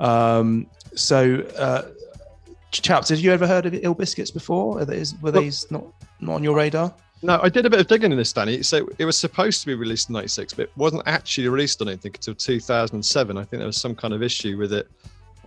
Um, 0.00 0.66
so. 0.94 1.40
Uh, 1.56 1.82
Chaps, 2.70 3.08
have 3.08 3.20
you 3.20 3.32
ever 3.32 3.46
heard 3.46 3.64
of 3.64 3.72
Ill 3.72 3.94
Biskits 3.94 4.32
before? 4.32 4.80
Are 4.80 4.84
these, 4.84 5.14
were 5.22 5.32
Well- 5.32 5.40
these 5.40 5.70
not 5.70 5.86
not 6.20 6.34
on 6.34 6.44
your 6.44 6.54
radar? 6.54 6.94
No, 7.22 7.40
I 7.42 7.48
did 7.48 7.66
a 7.66 7.70
bit 7.70 7.80
of 7.80 7.88
digging 7.88 8.12
in 8.12 8.18
this, 8.18 8.32
Danny. 8.32 8.62
So 8.62 8.88
it 8.98 9.04
was 9.04 9.16
supposed 9.16 9.60
to 9.62 9.66
be 9.66 9.74
released 9.74 10.08
in 10.08 10.12
'96, 10.12 10.52
but 10.52 10.64
it 10.64 10.72
wasn't 10.76 11.02
actually 11.06 11.48
released, 11.48 11.80
on 11.80 11.88
don't 11.88 12.04
until 12.04 12.34
2007. 12.34 13.36
I 13.36 13.40
think 13.40 13.58
there 13.58 13.66
was 13.66 13.76
some 13.76 13.94
kind 13.94 14.14
of 14.14 14.22
issue 14.22 14.56
with 14.56 14.72
it 14.72 14.86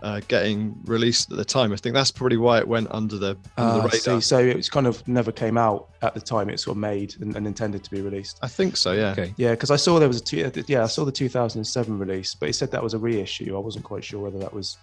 uh, 0.02 0.20
getting 0.28 0.76
released 0.86 1.32
at 1.32 1.38
the 1.38 1.46
time. 1.46 1.72
I 1.72 1.76
think 1.76 1.94
that's 1.94 2.12
probably 2.12 2.38
why 2.38 2.58
it 2.60 2.68
went 2.68 2.88
under 2.92 3.18
the, 3.18 3.38
under 3.58 3.74
the 3.74 3.80
Ah, 3.82 3.84
radar. 3.84 4.00
see, 4.00 4.22
so 4.22 4.40
it 4.40 4.56
was 4.56 4.70
kind 4.70 4.88
of 4.88 5.08
never 5.08 5.32
came 5.32 5.58
out 5.58 5.90
at 6.02 6.14
the 6.14 6.22
time 6.22 6.50
it 6.50 6.54
was 6.54 6.64
sort 6.64 6.76
of 6.76 6.80
made 6.80 7.16
and, 7.22 7.36
and 7.36 7.46
intended 7.46 7.84
to 7.84 7.92
be 7.92 8.02
released. 8.02 8.40
I 8.42 8.48
think 8.48 8.78
so, 8.78 8.94
yeah. 8.94 9.12
Okay. 9.12 9.34
Yeah, 9.38 9.52
because 9.52 9.70
I 9.72 9.76
saw 9.76 10.00
there 10.00 10.08
was 10.08 10.20
a 10.20 10.24
two, 10.24 10.52
yeah 10.68 10.84
I 10.84 10.88
saw 10.88 11.06
the 11.06 11.12
2007 11.12 12.00
release, 12.00 12.34
but 12.34 12.50
it 12.50 12.54
said 12.54 12.72
that 12.72 12.82
was 12.82 12.94
a 12.94 13.00
reissue. 13.00 13.56
I 13.56 13.60
wasn't 13.60 13.86
quite 13.86 14.04
sure 14.04 14.20
whether 14.20 14.40
that 14.40 14.54
was 14.54 14.78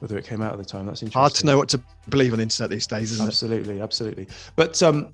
whether 0.00 0.16
it 0.16 0.24
came 0.24 0.40
out 0.42 0.52
at 0.52 0.58
the 0.58 0.64
time. 0.64 0.86
That's 0.86 1.02
interesting. 1.02 1.20
Hard 1.20 1.34
to 1.34 1.46
know 1.46 1.58
what 1.58 1.68
to 1.70 1.80
believe 2.08 2.32
on 2.32 2.38
the 2.38 2.44
internet 2.44 2.70
these 2.70 2.86
days, 2.86 3.10
isn't 3.12 3.24
it? 3.24 3.28
Absolutely, 3.28 3.80
absolutely. 3.80 4.28
But 4.54 4.80
um, 4.82 5.12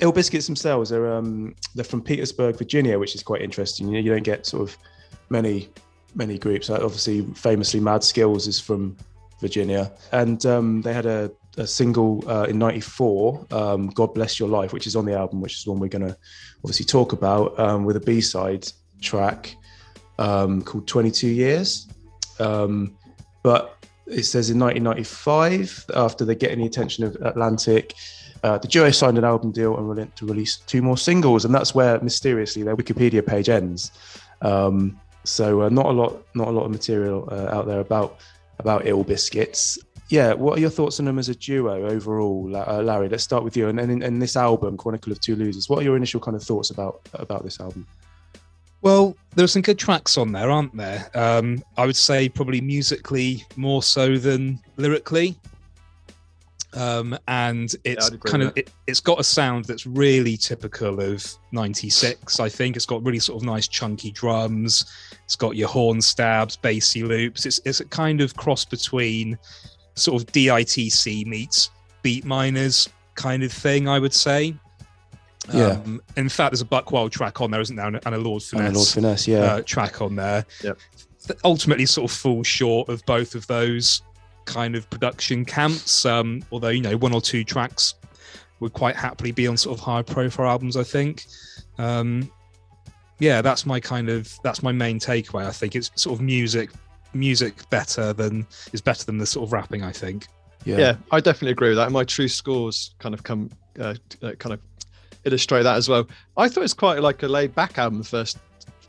Ill 0.00 0.12
Biskits 0.12 0.46
themselves 0.46 0.92
are 0.92 1.10
um, 1.10 1.54
they're 1.74 1.84
from 1.84 2.02
Petersburg, 2.02 2.58
Virginia, 2.58 2.98
which 2.98 3.14
is 3.14 3.22
quite 3.22 3.40
interesting. 3.40 3.88
You, 3.88 3.94
know, 3.94 4.00
you 4.00 4.10
don't 4.12 4.24
get 4.24 4.44
sort 4.46 4.68
of 4.68 4.76
many 5.30 5.70
many 6.16 6.38
groups. 6.38 6.70
Obviously, 6.70 7.22
famously, 7.34 7.80
Mad 7.80 8.00
Skillz 8.00 8.48
is 8.48 8.58
from 8.58 8.96
Virginia, 9.40 9.92
and 10.12 10.44
um, 10.46 10.82
they 10.82 10.92
had 10.92 11.06
a, 11.06 11.30
a 11.58 11.66
single 11.66 12.24
uh, 12.28 12.44
in 12.44 12.58
'94, 12.58 13.46
um, 13.50 13.88
"God 13.88 14.14
Bless 14.14 14.40
Your 14.40 14.48
Life," 14.48 14.72
which 14.72 14.86
is 14.86 14.96
on 14.96 15.04
the 15.04 15.14
album, 15.14 15.40
which 15.40 15.58
is 15.58 15.66
one 15.66 15.78
we're 15.78 15.88
going 15.88 16.06
to 16.06 16.16
obviously 16.64 16.86
talk 16.86 17.12
about 17.12 17.58
um, 17.58 17.84
with 17.84 17.96
a 17.96 18.00
B-side 18.00 18.66
track 19.00 19.54
um, 20.18 20.62
called 20.62 20.86
"22 20.88 21.28
Years." 21.28 21.88
Um, 22.40 22.96
but 23.42 23.76
it 24.06 24.24
says 24.24 24.50
in 24.50 24.58
1995, 24.58 25.86
after 25.94 26.24
they 26.24 26.34
get 26.34 26.50
any 26.50 26.66
attention 26.66 27.04
of 27.04 27.16
Atlantic, 27.22 27.94
uh, 28.42 28.58
the 28.58 28.68
duo 28.68 28.90
signed 28.90 29.18
an 29.18 29.24
album 29.24 29.50
deal 29.50 29.76
and 29.76 29.88
were 29.88 30.04
to 30.04 30.26
release 30.26 30.58
two 30.66 30.82
more 30.82 30.96
singles, 30.96 31.44
and 31.44 31.54
that's 31.54 31.74
where 31.74 32.00
mysteriously 32.00 32.62
their 32.62 32.76
Wikipedia 32.76 33.24
page 33.24 33.48
ends. 33.48 33.90
Um, 34.42 35.00
so 35.26 35.62
uh, 35.62 35.68
not 35.68 35.86
a 35.86 35.90
lot, 35.90 36.26
not 36.34 36.48
a 36.48 36.50
lot 36.50 36.64
of 36.64 36.70
material 36.70 37.28
uh, 37.30 37.48
out 37.54 37.66
there 37.66 37.80
about 37.80 38.20
about 38.58 38.86
Ill 38.86 39.04
Biskits. 39.04 39.78
Yeah, 40.08 40.32
what 40.34 40.56
are 40.56 40.60
your 40.60 40.70
thoughts 40.70 41.00
on 41.00 41.06
them 41.06 41.18
as 41.18 41.28
a 41.28 41.34
duo 41.34 41.88
overall, 41.88 42.54
uh, 42.54 42.80
Larry? 42.80 43.08
Let's 43.08 43.24
start 43.24 43.42
with 43.42 43.56
you. 43.56 43.68
And, 43.68 43.80
and, 43.80 44.04
and 44.04 44.22
this 44.22 44.36
album, 44.36 44.76
Chronicle 44.76 45.10
of 45.10 45.20
Two 45.20 45.34
Losers, 45.34 45.68
what 45.68 45.80
are 45.80 45.82
your 45.82 45.96
initial 45.96 46.20
kind 46.20 46.36
of 46.36 46.44
thoughts 46.44 46.70
about 46.70 47.08
about 47.14 47.42
this 47.42 47.60
album? 47.60 47.86
Well, 48.82 49.16
there 49.34 49.44
are 49.44 49.48
some 49.48 49.62
good 49.62 49.78
tracks 49.78 50.16
on 50.16 50.30
there, 50.30 50.48
aren't 50.48 50.76
there? 50.76 51.10
Um, 51.14 51.62
I 51.76 51.86
would 51.86 51.96
say 51.96 52.28
probably 52.28 52.60
musically 52.60 53.44
more 53.56 53.82
so 53.82 54.16
than 54.16 54.60
lyrically. 54.76 55.36
Um, 56.76 57.18
and 57.26 57.74
it's 57.84 58.12
I'd 58.12 58.20
kind 58.20 58.42
of 58.42 58.52
it, 58.54 58.70
it's 58.86 59.00
got 59.00 59.18
a 59.18 59.24
sound 59.24 59.64
that's 59.64 59.86
really 59.86 60.36
typical 60.36 61.00
of 61.00 61.26
96 61.52 62.38
i 62.38 62.50
think 62.50 62.76
it's 62.76 62.84
got 62.84 63.02
really 63.02 63.18
sort 63.18 63.40
of 63.40 63.46
nice 63.46 63.66
chunky 63.66 64.10
drums 64.10 64.84
it's 65.24 65.36
got 65.36 65.56
your 65.56 65.68
horn 65.68 66.02
stabs 66.02 66.54
bassy 66.56 67.02
loops 67.02 67.46
it's, 67.46 67.60
it's 67.64 67.80
a 67.80 67.84
kind 67.86 68.20
of 68.20 68.36
cross 68.36 68.66
between 68.66 69.38
sort 69.94 70.20
of 70.20 70.28
ditc 70.32 71.26
meets 71.26 71.70
Beatminerz 72.04 72.88
kind 73.14 73.42
of 73.42 73.50
thing 73.50 73.88
i 73.88 73.98
would 73.98 74.12
say 74.12 74.54
Yeah. 75.54 75.68
um, 75.82 76.02
in 76.16 76.28
fact 76.28 76.50
there's 76.52 76.60
a 76.60 76.66
buckwild 76.66 77.10
track 77.10 77.40
on 77.40 77.50
there 77.50 77.62
isn't 77.62 77.76
there 77.76 77.86
and 77.86 78.14
a 78.14 78.18
lord 78.18 78.42
Finesse, 78.42 78.52
And 78.52 78.74
finesse 78.74 78.76
Lord 78.76 78.88
Finesse, 78.88 79.28
yeah. 79.28 79.38
uh, 79.40 79.62
track 79.62 80.02
on 80.02 80.14
there. 80.16 80.44
Yep. 80.62 80.78
Ultimately, 81.42 81.86
sort 81.86 82.08
of 82.08 82.16
falls 82.16 82.46
short 82.46 82.88
of 82.88 83.04
both 83.06 83.34
of 83.34 83.46
those 83.48 84.02
kind 84.46 84.74
of 84.74 84.88
production 84.90 85.44
camps. 85.44 86.06
Um, 86.06 86.42
although 86.50 86.68
you 86.68 86.80
know, 86.80 86.96
one 86.96 87.12
or 87.12 87.20
two 87.20 87.44
tracks 87.44 87.94
would 88.60 88.72
quite 88.72 88.96
happily 88.96 89.32
be 89.32 89.46
on 89.46 89.56
sort 89.56 89.78
of 89.78 89.84
high 89.84 90.02
profile 90.02 90.48
albums. 90.48 90.76
I 90.76 90.82
think. 90.82 91.26
Um, 91.78 92.30
yeah, 93.18 93.42
that's 93.42 93.66
my 93.66 93.80
kind 93.80 94.08
of 94.08 94.32
that's 94.42 94.62
my 94.62 94.72
main 94.72 94.98
takeaway. 94.98 95.46
I 95.46 95.52
think 95.52 95.74
it's 95.74 95.90
sort 95.94 96.18
of 96.18 96.24
music, 96.24 96.70
music 97.14 97.68
better 97.70 98.12
than 98.12 98.46
is 98.72 98.80
better 98.80 99.04
than 99.04 99.18
the 99.18 99.26
sort 99.26 99.48
of 99.48 99.52
rapping. 99.52 99.82
I 99.82 99.92
think. 99.92 100.26
Yeah. 100.64 100.78
yeah, 100.78 100.96
I 101.12 101.20
definitely 101.20 101.52
agree 101.52 101.68
with 101.68 101.76
that. 101.76 101.84
And 101.84 101.92
my 101.92 102.02
true 102.02 102.26
scores 102.26 102.92
kind 102.98 103.14
of 103.14 103.22
come, 103.22 103.50
uh, 103.78 103.94
uh, 104.20 104.32
kind 104.32 104.52
of 104.52 104.60
illustrate 105.24 105.62
that 105.62 105.76
as 105.76 105.88
well. 105.88 106.08
I 106.36 106.48
thought 106.48 106.64
it's 106.64 106.74
quite 106.74 107.00
like 107.00 107.22
a 107.22 107.28
laid 107.28 107.54
back 107.54 107.78
album 107.78 107.98
the 107.98 108.04
first 108.04 108.38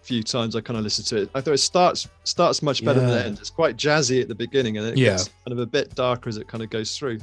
few 0.07 0.23
times 0.23 0.55
I 0.55 0.61
kind 0.61 0.77
of 0.77 0.83
listened 0.83 1.07
to 1.07 1.17
it. 1.17 1.29
I 1.35 1.41
thought 1.41 1.53
it 1.53 1.57
starts 1.59 2.07
starts 2.23 2.61
much 2.61 2.83
better 2.85 2.99
than 3.01 3.09
Yeah. 3.09 3.15
the 3.15 3.25
end. 3.25 3.39
It's 3.39 3.49
quite 3.49 3.75
jazzy 3.75 4.21
at 4.21 4.27
the 4.29 4.35
beginning 4.35 4.77
and 4.77 4.85
then 4.85 4.93
it 4.93 4.99
Yeah. 4.99 5.09
gets 5.11 5.29
kind 5.45 5.51
of 5.51 5.59
a 5.59 5.65
bit 5.65 5.93
darker 5.95 6.29
as 6.29 6.37
it 6.37 6.47
kind 6.47 6.63
of 6.63 6.69
goes 6.69 6.97
through. 6.97 7.19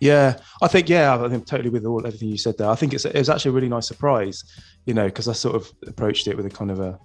Yeah, 0.00 0.38
I 0.62 0.68
think 0.68 0.88
yeah, 0.88 1.16
I 1.22 1.28
think 1.28 1.46
totally 1.46 1.70
with 1.70 1.84
all 1.84 2.06
everything 2.06 2.28
you 2.28 2.38
said 2.38 2.56
there. 2.58 2.68
I 2.70 2.76
think 2.76 2.92
it's 2.94 3.04
it 3.04 3.14
was 3.14 3.28
actually 3.28 3.50
a 3.50 3.54
really 3.54 3.68
nice 3.68 3.88
surprise, 3.88 4.44
you 4.86 4.94
know, 4.94 5.06
because 5.06 5.26
I 5.26 5.32
sort 5.32 5.56
of 5.56 5.72
approached 5.86 6.28
it 6.28 6.36
with 6.36 6.46
a 6.46 6.50
kind 6.50 6.70
of 6.70 6.78
a, 6.80 6.98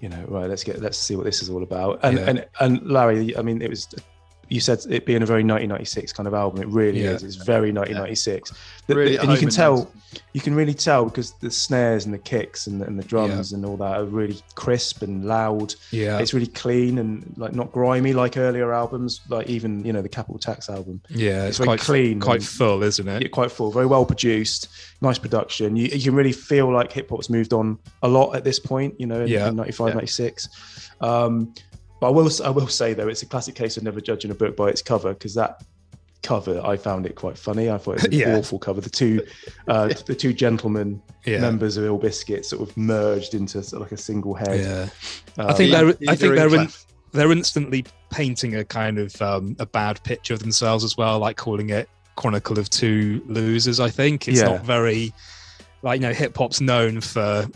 you 0.00 0.08
know, 0.08 0.24
right, 0.28 0.48
let's 0.48 0.62
get 0.62 0.80
let's 0.80 0.96
see 0.98 1.16
what 1.16 1.24
this 1.24 1.42
is 1.42 1.50
all 1.50 1.62
about. 1.64 1.98
And 2.04 2.18
Yeah. 2.18 2.28
and 2.30 2.46
and 2.60 2.90
Larry, 2.90 3.36
I 3.36 3.42
mean, 3.42 3.60
it 3.62 3.70
was. 3.70 3.88
You 4.50 4.60
said 4.60 4.80
it 4.90 5.06
being 5.06 5.22
a 5.22 5.26
very 5.26 5.44
1996 5.44 6.12
kind 6.12 6.26
of 6.26 6.34
album. 6.34 6.60
It 6.60 6.66
really 6.68 7.04
Yeah. 7.04 7.10
is. 7.12 7.22
It's 7.22 7.36
very 7.36 7.70
1996. 7.72 8.52
The- 8.88 8.96
Really 8.96 9.16
the- 9.16 9.22
and 9.22 9.30
you 9.30 9.38
can 9.38 9.48
tell, 9.48 9.84
90s. 9.86 10.20
you 10.32 10.40
can 10.40 10.54
really 10.56 10.74
tell 10.74 11.04
because 11.04 11.32
the 11.40 11.52
snares 11.52 12.04
and 12.04 12.12
the 12.12 12.18
kicks 12.18 12.66
and, 12.66 12.82
and 12.82 12.98
the 12.98 13.04
drums 13.04 13.52
and 13.52 13.64
all 13.64 13.76
that 13.76 13.98
are 13.98 14.04
really 14.04 14.40
crisp 14.56 15.02
and 15.02 15.24
loud. 15.24 15.74
Yeah. 15.92 16.18
It's 16.18 16.34
really 16.34 16.48
clean 16.48 16.98
and 16.98 17.32
like 17.36 17.54
not 17.54 17.70
grimy 17.70 18.12
like 18.12 18.36
earlier 18.36 18.72
albums, 18.74 19.20
like 19.28 19.48
even 19.48 19.84
you 19.84 19.92
know 19.92 20.02
the 20.02 20.08
Capital 20.08 20.40
Tax 20.40 20.68
album. 20.68 21.00
yeah. 21.08 21.46
It's, 21.46 21.58
very 21.58 21.68
quite 21.68 21.80
clean 21.80 22.18
quite 22.18 22.42
full, 22.42 22.82
isn't 22.82 23.06
it? 23.06 23.22
Yeah, 23.22 23.28
quite 23.28 23.52
full, 23.52 23.70
very 23.70 23.86
well 23.86 24.04
produced, 24.04 24.66
nice 25.00 25.18
production. 25.18 25.76
You, 25.76 25.84
you 25.92 26.02
can 26.02 26.14
really 26.16 26.32
feel 26.32 26.72
like 26.72 26.90
hip 26.90 27.08
hop's 27.10 27.30
moved 27.30 27.52
on 27.52 27.78
a 28.02 28.08
lot 28.08 28.34
at 28.34 28.42
this 28.42 28.58
point, 28.58 28.94
you 28.98 29.06
know, 29.06 29.20
in, 29.20 29.28
Yeah. 29.28 29.48
in 29.50 29.54
95, 29.56 29.94
96. 29.94 30.48
Um, 31.00 31.54
but 32.00 32.08
I 32.08 32.10
will, 32.10 32.30
I 32.44 32.50
will 32.50 32.66
say 32.68 32.94
though, 32.94 33.08
it's 33.08 33.22
a 33.22 33.26
classic 33.26 33.54
case 33.54 33.76
of 33.76 33.82
never 33.82 34.00
judging 34.00 34.30
a 34.30 34.34
book 34.34 34.56
by 34.56 34.68
its 34.68 34.82
cover 34.82 35.12
because 35.14 35.34
that 35.34 35.62
cover 36.22 36.60
I 36.64 36.76
found 36.76 37.06
it 37.06 37.14
quite 37.14 37.38
funny. 37.38 37.70
I 37.70 37.78
thought 37.78 37.92
it 37.92 37.96
was 37.96 38.04
an 38.06 38.12
Yeah. 38.12 38.36
awful 38.36 38.58
cover. 38.58 38.80
The 38.80 38.90
two, 38.90 39.22
uh, 39.68 39.88
the 40.06 40.14
two 40.14 40.32
gentlemen 40.32 41.00
Yeah. 41.24 41.40
members 41.40 41.76
of 41.76 41.84
Ill 41.84 41.98
Biskit 41.98 42.44
sort 42.44 42.68
of 42.68 42.76
merged 42.76 43.34
into 43.34 43.62
sort 43.62 43.80
of 43.82 43.86
like 43.90 43.92
a 43.92 44.02
single 44.02 44.34
head. 44.34 44.60
Yeah. 44.60 44.88
Um, 45.42 45.50
I 45.50 45.52
think 45.54 45.70
they're. 45.72 45.88
I 46.10 46.16
think 46.16 46.34
they're 46.34 46.54
in, 46.54 46.68
they're 47.12 47.32
instantly 47.32 47.84
painting 48.10 48.54
a 48.56 48.64
kind 48.64 48.98
of 48.98 49.20
um, 49.22 49.56
a 49.58 49.66
bad 49.66 50.02
picture 50.04 50.34
of 50.34 50.40
themselves 50.40 50.84
as 50.84 50.96
well, 50.96 51.18
like 51.18 51.36
calling 51.36 51.70
it 51.70 51.88
Chronicle 52.16 52.58
of 52.58 52.68
Two 52.70 53.22
Losers. 53.26 53.80
I 53.80 53.88
think 53.90 54.28
it's 54.28 54.38
Yeah. 54.40 54.46
not 54.48 54.64
very 54.64 55.12
like 55.82 56.00
you 56.00 56.06
know 56.06 56.12
hip 56.12 56.36
hop's 56.36 56.60
known 56.60 57.00
for 57.00 57.46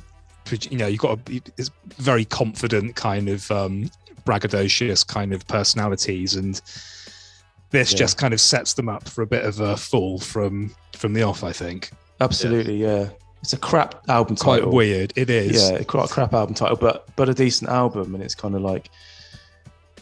you 0.71 0.79
know 0.79 0.87
you've 0.87 1.01
got 1.01 1.19
a 1.29 1.43
it's 1.59 1.71
very 1.99 2.25
confident 2.25 2.97
kind 2.97 3.29
of 3.29 3.51
um, 3.51 3.91
braggadocious 4.25 5.07
kind 5.07 5.33
of 5.33 5.47
personalities 5.47 6.35
and 6.35 6.61
this 7.71 7.93
Yeah. 7.93 7.99
just 7.99 8.19
kind 8.19 8.33
of 8.35 8.41
sets 8.41 8.75
them 8.75 8.89
up 8.89 9.09
for 9.09 9.23
a 9.23 9.27
bit 9.27 9.45
of 9.45 9.61
a 9.61 9.77
fall 9.77 10.19
from 10.19 10.75
from 10.97 11.13
the 11.13 11.23
off 11.23 11.43
i 11.45 11.53
think 11.53 11.91
absolutely, 12.21 12.77
yeah. 12.81 13.09
It's 13.43 13.53
a 13.53 13.59
crap 13.59 14.09
album 14.09 14.37
quite 14.37 14.61
title. 14.61 14.73
weird 14.73 15.13
it 15.17 15.29
is 15.29 15.71
yeah, 15.71 15.83
quite 15.83 16.09
a 16.11 16.13
crap 16.13 16.33
album 16.33 16.55
title, 16.55 16.77
but 16.79 17.07
but 17.15 17.29
a 17.29 17.35
decent 17.35 17.71
album, 17.71 18.15
and 18.15 18.25
it's 18.25 18.35
kind 18.35 18.55
of 18.55 18.63
like, 18.63 18.89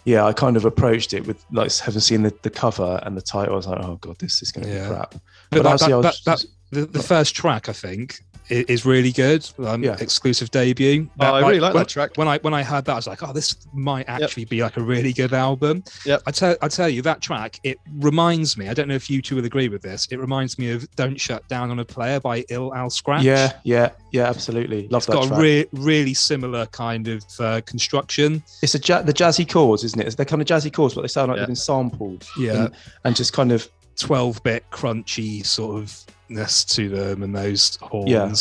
yeah, 0.04 0.24
I 0.24 0.32
kind 0.32 0.56
of 0.56 0.64
approached 0.64 1.12
it 1.12 1.26
with 1.26 1.44
like 1.50 1.74
having 1.78 1.98
seen 2.00 2.22
the, 2.22 2.32
the 2.42 2.50
cover 2.50 3.00
and 3.02 3.16
the 3.16 3.20
title. 3.22 3.54
I 3.54 3.56
was 3.56 3.66
like, 3.66 3.80
oh 3.84 3.96
god, 3.96 4.16
this 4.20 4.42
is 4.42 4.52
going 4.52 4.68
to 4.68 4.72
Yeah. 4.72 4.88
be 4.88 4.94
crap. 4.94 5.10
but, 5.10 5.20
But 5.50 5.62
that, 5.64 5.80
that, 5.80 5.96
was 5.96 6.04
that, 6.24 6.24
that, 6.24 6.44
the, 6.70 6.86
the 6.86 7.02
first 7.02 7.34
track 7.34 7.68
i 7.68 7.72
think 7.72 8.20
is 8.52 8.84
really 8.84 9.12
good 9.12 9.48
um, 9.64 9.82
Yeah. 9.82 9.96
exclusive 10.00 10.50
debut 10.50 11.08
Oh, 11.20 11.34
I 11.34 11.40
really 11.40 11.60
like 11.60 11.74
when, 11.74 11.82
that 11.82 11.88
track. 11.88 12.10
when 12.16 12.28
i 12.28 12.38
when 12.38 12.54
i 12.54 12.62
heard 12.62 12.84
that 12.84 12.92
i 12.92 12.96
was 12.96 13.06
like 13.06 13.22
oh 13.22 13.32
this 13.32 13.56
might 13.72 14.08
actually 14.08 14.44
be 14.44 14.62
like 14.62 14.76
a 14.76 14.82
really 14.82 15.12
good 15.12 15.32
album 15.32 15.82
Yep. 16.04 16.22
i 16.26 16.30
tell 16.30 16.56
i 16.62 16.68
tell 16.68 16.88
you 16.88 17.02
that 17.02 17.20
track 17.20 17.58
it 17.64 17.78
reminds 17.98 18.56
me 18.56 18.68
i 18.68 18.74
don't 18.74 18.88
know 18.88 18.94
if 18.94 19.08
you 19.10 19.22
two 19.22 19.36
will 19.36 19.44
agree 19.44 19.68
with 19.68 19.82
this 19.82 20.06
it 20.10 20.18
reminds 20.18 20.58
me 20.58 20.70
of 20.70 20.86
don't 20.96 21.18
shut 21.20 21.46
down 21.48 21.70
on 21.70 21.78
a 21.78 21.84
player 21.84 22.20
by 22.20 22.44
Ill 22.50 22.74
Al 22.74 22.88
Skratch 22.90 23.22
Yeah, 23.22 23.52
yeah, 23.64 23.90
yeah, 24.12 24.24
absolutely. 24.28 24.88
Love 24.88 25.00
it's 25.00 25.06
that 25.06 25.12
got 25.14 25.28
track. 25.28 25.38
a 25.38 25.42
re- 25.42 25.66
really 25.72 26.14
similar 26.14 26.66
kind 26.66 27.08
of 27.08 27.24
uh, 27.40 27.60
construction 27.64 28.42
it's 28.62 28.74
a 28.74 28.78
ja- 28.78 29.02
the 29.02 29.12
jazzy 29.12 29.48
chords, 29.50 29.84
isn't 29.84 30.00
it? 30.00 30.16
They're 30.16 30.26
kind 30.26 30.42
of 30.42 30.48
jazzy 30.48 30.72
chords, 30.72 30.94
but 30.94 31.02
they 31.02 31.08
sound 31.08 31.28
like 31.28 31.36
Yeah. 31.36 31.42
they've 31.42 31.48
been 31.48 31.56
sampled. 31.56 32.26
Yeah. 32.38 32.64
and, 32.66 32.74
and 33.04 33.16
just 33.16 33.32
kind 33.32 33.52
of 33.52 33.68
12 33.96 34.42
bit 34.42 34.64
crunchy 34.70 35.44
sort 35.44 35.76
of 35.82 36.04
ness 36.32 36.64
to 36.64 36.88
them 36.88 37.22
and 37.22 37.34
those 37.34 37.76
horns 37.82 38.10
Yeah. 38.10 38.32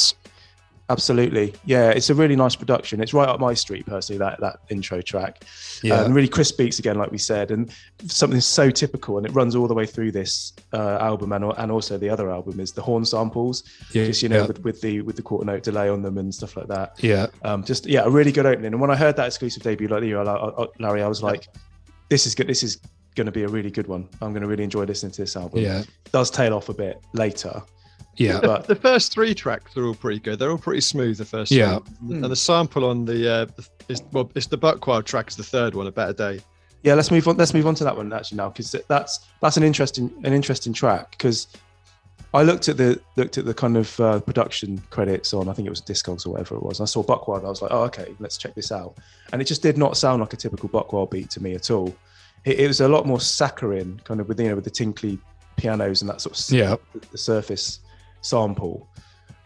absolutely, 0.90 1.54
yeah. 1.66 1.90
It's 1.92 2.10
a 2.10 2.16
really 2.16 2.36
nice 2.36 2.56
production. 2.56 3.02
It's 3.02 3.14
right 3.14 3.30
up 3.30 3.40
my 3.40 3.54
street, 3.54 3.86
personally. 3.86 4.20
That 4.20 4.40
that 4.42 4.58
intro 4.70 5.02
track. 5.02 5.46
yeah 5.84 6.04
and 6.04 6.14
really 6.14 6.28
crisp 6.28 6.58
beats 6.58 6.80
again, 6.80 6.98
like 6.98 7.12
we 7.12 7.18
said, 7.18 7.52
and 7.52 7.72
something 8.08 8.42
so 8.42 8.70
typical, 8.70 9.18
and 9.18 9.26
it 9.26 9.32
runs 9.34 9.56
all 9.56 9.68
the 9.68 9.74
way 9.74 9.86
through 9.86 10.12
this 10.12 10.54
uh, 10.74 10.98
album 11.00 11.32
and, 11.32 11.46
and 11.58 11.72
also 11.72 11.98
the 11.98 12.10
other 12.10 12.30
album 12.30 12.60
is 12.60 12.72
the 12.74 12.82
horn 12.82 13.06
samples, 13.06 13.64
yeah 13.94 14.06
just 14.06 14.22
you 14.22 14.30
know 14.30 14.42
yeah, 14.42 14.48
with, 14.48 14.60
with 14.64 14.82
the 14.82 15.02
with 15.02 15.16
the 15.16 15.22
quarter 15.22 15.46
note 15.46 15.64
delay 15.64 15.88
on 15.90 16.02
them 16.02 16.18
and 16.18 16.34
stuff 16.36 16.58
like 16.58 16.68
that. 16.68 17.02
yeah 17.04 17.28
Um, 17.44 17.64
just 17.64 17.86
yeah, 17.86 18.04
a 18.04 18.10
really 18.10 18.32
good 18.32 18.46
opening. 18.46 18.74
And 18.74 18.82
when 18.82 18.92
I 18.92 18.96
heard 18.98 19.16
that 19.16 19.28
exclusive 19.28 19.64
debut, 19.64 19.88
like 19.88 20.04
you, 20.04 20.20
I- 20.20 20.64
I- 20.64 20.68
Larry, 20.80 21.02
I 21.04 21.08
was 21.08 21.24
like, 21.24 21.48
this 22.10 22.26
is 22.28 22.36
good. 22.36 22.48
This 22.48 22.64
is 22.64 22.80
going 23.16 23.26
to 23.26 23.32
be 23.32 23.44
a 23.44 23.48
really 23.48 23.72
good 23.72 23.88
one. 23.88 24.08
I'm 24.22 24.32
going 24.34 24.42
to 24.44 24.48
really 24.48 24.64
enjoy 24.66 24.84
listening 24.84 25.12
to 25.14 25.22
this 25.22 25.36
album. 25.38 25.60
yeah 25.62 25.80
It 25.80 26.12
does 26.12 26.30
tail 26.30 26.54
off 26.54 26.68
a 26.70 26.74
bit 26.74 27.00
later. 27.14 27.62
Yeah, 28.16 28.40
but 28.42 28.68
the 28.68 28.76
first 28.76 29.14
three 29.14 29.34
tracks 29.34 29.76
are 29.78 29.86
all 29.86 29.96
pretty 29.96 30.20
good. 30.20 30.38
They're 30.38 30.52
all 30.52 30.58
pretty 30.58 30.82
smooth. 30.82 31.18
The 31.18 31.26
first, 31.26 31.52
yeah, 31.52 31.80
three. 31.80 32.18
and 32.18 32.26
the 32.26 32.36
sample 32.36 32.86
on 32.86 33.06
the 33.06 33.32
uh, 33.32 33.46
is 33.88 34.04
well, 34.12 34.30
it's 34.36 34.48
the 34.48 34.58
Buckwild 34.58 35.06
track 35.06 35.30
is 35.30 35.36
the 35.36 35.44
third 35.44 35.76
one, 35.76 35.88
a 35.88 35.92
better 35.92 36.14
day. 36.14 36.42
Yeah, 36.84 36.96
let's 36.96 37.12
move 37.12 37.28
on. 37.28 37.38
Let's 37.38 37.54
move 37.54 37.68
on 37.68 37.76
to 37.76 37.84
that 37.84 37.96
one 37.96 38.12
actually 38.12 38.38
now 38.38 38.50
because 38.50 38.76
that's 38.88 39.28
that's 39.42 39.58
an 39.58 39.64
interesting 39.64 40.12
an 40.24 40.34
interesting 40.34 40.74
track 40.74 41.12
because 41.12 41.48
I 42.34 42.44
looked 42.44 42.70
at 42.70 42.78
the 42.78 43.00
looked 43.16 43.38
at 43.38 43.46
the 43.46 43.54
kind 43.54 43.78
of 43.78 44.00
uh, 44.00 44.20
production 44.20 44.82
credits 44.90 45.34
on 45.34 45.48
I 45.48 45.54
think 45.54 45.68
it 45.68 45.70
was 45.70 45.82
Discogs 45.82 46.26
or 46.26 46.32
whatever 46.32 46.56
it 46.56 46.64
was. 46.64 46.82
I 46.82 46.86
saw 46.86 47.04
Buckwild. 47.04 47.46
I 47.46 47.50
was 47.50 47.62
like, 47.62 47.72
oh 47.72 47.84
okay, 47.84 48.14
let's 48.20 48.38
check 48.38 48.56
this 48.56 48.72
out. 48.72 48.98
And 49.32 49.42
it 49.42 49.46
just 49.46 49.62
did 49.62 49.78
not 49.78 49.96
sound 49.96 50.22
like 50.22 50.34
a 50.34 50.38
typical 50.38 50.70
Buckwild 50.70 51.12
beat 51.12 51.30
to 51.32 51.44
me 51.44 51.54
at 51.56 51.72
all. 51.72 51.96
It, 52.46 52.60
it 52.60 52.68
was 52.68 52.82
a 52.82 52.88
lot 52.88 53.06
more 53.06 53.20
saccharine, 53.20 54.02
kind 54.04 54.20
of 54.20 54.28
with 54.28 54.40
you 54.40 54.50
know 54.50 54.56
with 54.56 54.64
the 54.64 54.72
tinkly 54.72 55.20
pianos 55.58 56.02
and 56.02 56.10
that 56.10 56.22
sort 56.22 56.40
of 56.40 56.56
yeah 56.56 56.76
the 57.12 57.18
surface 57.18 57.80
sample. 58.22 58.88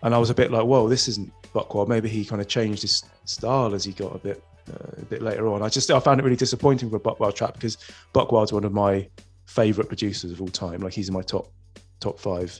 And 0.03 0.13
I 0.13 0.17
was 0.17 0.29
a 0.29 0.33
bit 0.35 0.51
like, 0.51 0.65
whoa, 0.65 0.87
this 0.87 1.07
isn't 1.07 1.31
Buckwild. 1.53 1.89
Maybe 1.89 2.09
he 2.09 2.25
kind 2.25 2.41
of 2.41 2.47
changed 2.47 2.81
his 2.81 3.03
style 3.25 3.73
as 3.73 3.83
he 3.83 3.91
got 3.91 4.15
a 4.15 4.19
bit 4.19 4.43
uh, 4.69 5.01
a 5.01 5.05
bit 5.05 5.21
later 5.21 5.47
on. 5.47 5.61
I 5.61 5.69
just 5.69 5.89
I 5.91 5.99
found 5.99 6.19
it 6.19 6.23
really 6.23 6.35
disappointing 6.35 6.89
for 6.89 6.97
a 6.97 6.99
Buckwild 6.99 7.35
track 7.35 7.53
because 7.53 7.77
Buckwild's 8.13 8.53
one 8.53 8.63
of 8.63 8.73
my 8.73 9.07
favorite 9.45 9.87
producers 9.87 10.31
of 10.31 10.41
all 10.41 10.47
time. 10.47 10.81
Like 10.81 10.93
he's 10.93 11.07
in 11.07 11.13
my 11.13 11.21
top 11.21 11.51
top 11.99 12.19
five 12.19 12.59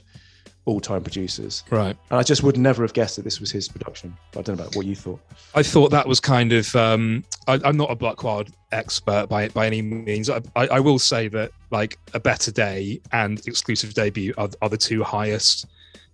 all 0.66 0.80
time 0.80 1.02
producers. 1.02 1.62
Right. 1.70 1.96
And 2.10 2.18
I 2.18 2.22
just 2.22 2.42
would 2.42 2.58
never 2.58 2.82
have 2.82 2.92
guessed 2.92 3.16
that 3.16 3.22
this 3.22 3.40
was 3.40 3.50
his 3.50 3.68
production. 3.68 4.16
I 4.36 4.42
don't 4.42 4.56
know 4.56 4.64
about 4.64 4.76
what 4.76 4.84
you 4.84 4.96
thought. 4.96 5.20
I 5.54 5.62
thought 5.62 5.90
that 5.92 6.06
was 6.06 6.20
kind 6.20 6.52
of. 6.52 6.74
Um, 6.76 7.24
I, 7.46 7.60
am 7.64 7.76
not 7.76 7.90
a 7.90 7.94
Buckwild 7.94 8.50
expert 8.72 9.28
by 9.28 9.48
by 9.48 9.66
any 9.66 9.80
means. 9.80 10.28
I, 10.28 10.42
I, 10.56 10.66
I, 10.68 10.80
will 10.80 10.98
say 10.98 11.28
that 11.28 11.52
like 11.70 11.98
a 12.14 12.20
better 12.20 12.50
day 12.50 13.00
and 13.12 13.40
exclusive 13.46 13.94
debut 13.94 14.34
are, 14.36 14.50
are 14.60 14.68
the 14.68 14.76
two 14.76 15.02
highest. 15.02 15.66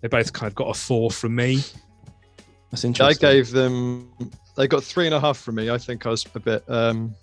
They 0.03 0.09
both 0.09 0.33
kind 0.33 0.51
of 0.51 0.55
got 0.55 0.69
a 0.69 0.75
four 0.75 1.11
from 1.11 1.35
me. 1.35 1.63
That's 2.71 2.85
interesting. 2.85 3.29
I 3.29 3.33
gave 3.33 3.51
them. 3.51 4.13
They 4.57 4.67
got 4.67 4.85
three 4.85 5.07
and 5.07 5.15
a 5.15 5.21
half 5.21 5.39
from 5.39 5.55
me. 5.55 5.71
I 5.71 5.79
think 5.79 6.05
I 6.05 6.11
was 6.11 6.27
a 6.35 6.41
bit 6.41 6.69
um, 6.69 7.15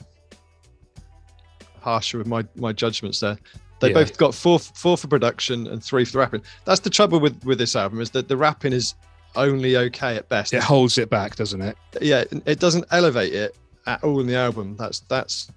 harsher 1.81 2.17
with 2.17 2.27
my 2.27 2.43
my 2.55 2.74
judgments 2.74 3.19
there. 3.19 3.38
They 3.79 3.89
yeah. 3.89 3.95
both 3.95 4.17
got 4.17 4.33
four 4.33 4.59
four 4.59 4.98
for 4.98 5.07
production 5.07 5.67
and 5.67 5.83
three 5.83 6.05
for 6.05 6.13
the 6.13 6.19
rapping. 6.19 6.41
That's 6.65 6.79
the 6.79 6.89
trouble 6.89 7.19
with 7.19 7.43
with 7.43 7.57
this 7.57 7.75
album 7.75 8.01
is 8.01 8.12
that 8.12 8.27
the 8.27 8.38
rapping 8.38 8.74
is 8.74 8.95
only 9.36 9.77
okay 9.77 10.15
at 10.15 10.27
best. 10.29 10.53
It 10.53 10.63
holds 10.63 10.98
it 10.98 11.09
back, 11.09 11.36
doesn't 11.36 11.62
it? 11.62 11.77
Yeah, 12.01 12.24
it 12.45 12.59
doesn't 12.59 12.86
elevate 12.91 13.33
it 13.33 13.55
at 13.88 14.03
all 14.03 14.19
in 14.21 14.27
the 14.27 14.36
album. 14.36 14.75
That's 14.77 15.01
that's 15.01 15.51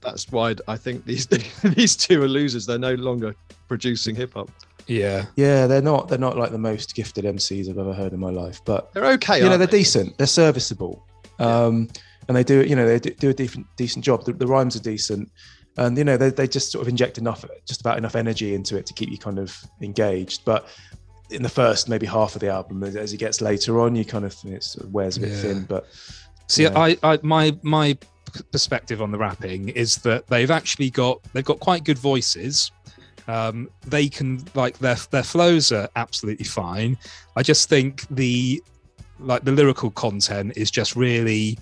that's 0.00 0.30
why 0.30 0.56
I 0.68 0.76
think 0.76 1.04
these 1.04 1.26
these 1.62 1.96
two 1.96 2.22
are 2.22 2.28
losers. 2.28 2.66
They're 2.66 2.78
no 2.78 2.94
longer 2.94 3.34
producing 3.68 4.14
hip 4.14 4.34
hop. 4.34 4.50
Yeah, 4.86 5.26
yeah, 5.36 5.66
they're 5.66 5.82
not. 5.82 6.08
They're 6.08 6.18
not 6.18 6.36
like 6.36 6.50
the 6.50 6.58
most 6.58 6.94
gifted 6.94 7.24
MCs 7.24 7.68
I've 7.68 7.78
ever 7.78 7.92
heard 7.92 8.12
in 8.12 8.20
my 8.20 8.30
life, 8.30 8.60
but 8.64 8.92
they're 8.92 9.06
okay. 9.12 9.38
You 9.38 9.48
know, 9.48 9.58
they're 9.58 9.66
they? 9.66 9.78
decent. 9.78 10.18
They're 10.18 10.26
serviceable, 10.26 11.06
um, 11.38 11.82
yeah. 11.82 12.00
and 12.28 12.36
they 12.36 12.44
do. 12.44 12.60
It, 12.60 12.68
you 12.68 12.76
know, 12.76 12.86
they 12.86 12.98
do 12.98 13.30
a 13.30 13.34
decent 13.34 13.66
decent 13.76 14.04
job. 14.04 14.24
The, 14.24 14.32
the 14.32 14.46
rhymes 14.46 14.76
are 14.76 14.82
decent 14.82 15.30
and 15.76 15.96
you 15.96 16.04
know 16.04 16.16
they, 16.16 16.30
they 16.30 16.46
just 16.46 16.70
sort 16.70 16.82
of 16.82 16.88
inject 16.88 17.18
enough 17.18 17.44
just 17.66 17.80
about 17.80 17.98
enough 17.98 18.16
energy 18.16 18.54
into 18.54 18.76
it 18.76 18.86
to 18.86 18.92
keep 18.92 19.10
you 19.10 19.18
kind 19.18 19.38
of 19.38 19.56
engaged 19.80 20.44
but 20.44 20.68
in 21.30 21.42
the 21.42 21.48
first 21.48 21.88
maybe 21.88 22.06
half 22.06 22.34
of 22.34 22.40
the 22.40 22.48
album 22.48 22.82
as 22.82 23.12
it 23.12 23.16
gets 23.16 23.40
later 23.40 23.80
on 23.80 23.94
you 23.94 24.04
kind 24.04 24.24
of 24.24 24.36
it 24.44 24.62
sort 24.62 24.86
of 24.86 24.92
wears 24.92 25.16
a 25.16 25.20
bit 25.20 25.30
yeah. 25.30 25.36
thin 25.36 25.64
but 25.64 25.86
see 26.46 26.66
I, 26.66 26.96
I 27.02 27.18
my 27.22 27.56
my 27.62 27.96
perspective 28.50 29.00
on 29.00 29.10
the 29.10 29.18
rapping 29.18 29.70
is 29.70 29.96
that 29.96 30.26
they've 30.26 30.50
actually 30.50 30.90
got 30.90 31.22
they've 31.32 31.44
got 31.44 31.60
quite 31.60 31.84
good 31.84 31.98
voices 31.98 32.70
um, 33.28 33.68
they 33.86 34.08
can 34.08 34.44
like 34.54 34.78
their 34.78 34.96
their 35.10 35.22
flows 35.22 35.70
are 35.72 35.88
absolutely 35.96 36.44
fine 36.44 36.96
i 37.36 37.42
just 37.42 37.68
think 37.68 38.06
the 38.08 38.62
like 39.18 39.44
the 39.44 39.52
lyrical 39.52 39.90
content 39.92 40.52
is 40.56 40.70
just 40.70 40.96
really 40.96 41.56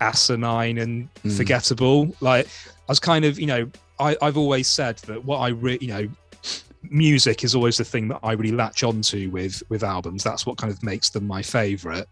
asinine 0.00 0.78
and 0.78 1.12
mm. 1.22 1.36
forgettable. 1.36 2.14
Like 2.20 2.46
I 2.46 2.92
was 2.92 3.00
kind 3.00 3.24
of, 3.24 3.38
you 3.38 3.46
know, 3.46 3.70
I, 3.98 4.16
I've 4.22 4.36
always 4.36 4.68
said 4.68 4.98
that 4.98 5.24
what 5.24 5.38
I 5.38 5.48
really, 5.48 5.86
you 5.86 5.92
know, 5.92 6.08
music 6.82 7.44
is 7.44 7.54
always 7.54 7.76
the 7.76 7.84
thing 7.84 8.08
that 8.08 8.20
I 8.22 8.32
really 8.32 8.54
latch 8.54 8.82
onto 8.82 9.30
with 9.30 9.62
with 9.68 9.82
albums. 9.82 10.22
That's 10.22 10.46
what 10.46 10.56
kind 10.56 10.72
of 10.72 10.82
makes 10.82 11.10
them 11.10 11.26
my 11.26 11.42
favorite, 11.42 12.08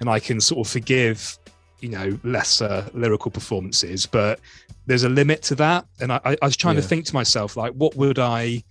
and 0.00 0.10
I 0.10 0.18
can 0.18 0.40
sort 0.40 0.66
of 0.66 0.72
forgive, 0.72 1.38
you 1.80 1.88
know, 1.88 2.18
lesser 2.24 2.86
lyrical 2.94 3.30
performances, 3.30 4.06
but 4.06 4.40
there's 4.86 5.04
a 5.04 5.08
limit 5.08 5.42
to 5.42 5.54
that. 5.56 5.86
And 6.00 6.12
I, 6.12 6.20
I 6.24 6.36
was 6.42 6.56
trying 6.56 6.76
yeah. 6.76 6.82
to 6.82 6.88
think 6.88 7.04
to 7.06 7.14
myself, 7.14 7.56
like, 7.56 7.72
what 7.72 7.94
would 7.96 8.18
I, 8.18 8.62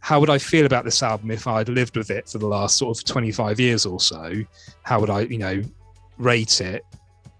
how 0.00 0.20
would 0.20 0.30
I 0.30 0.38
feel 0.38 0.66
about 0.66 0.84
this 0.84 1.02
album 1.02 1.30
if 1.30 1.46
I'd 1.46 1.68
lived 1.68 1.96
with 1.96 2.10
it 2.10 2.28
for 2.28 2.38
the 2.38 2.46
last 2.46 2.76
sort 2.76 2.98
of 2.98 3.04
25 3.04 3.60
years 3.60 3.84
or 3.86 4.00
so? 4.00 4.34
How 4.82 5.00
would 5.00 5.10
I, 5.10 5.22
you 5.22 5.38
know, 5.38 5.62
rate 6.18 6.60
it? 6.60 6.84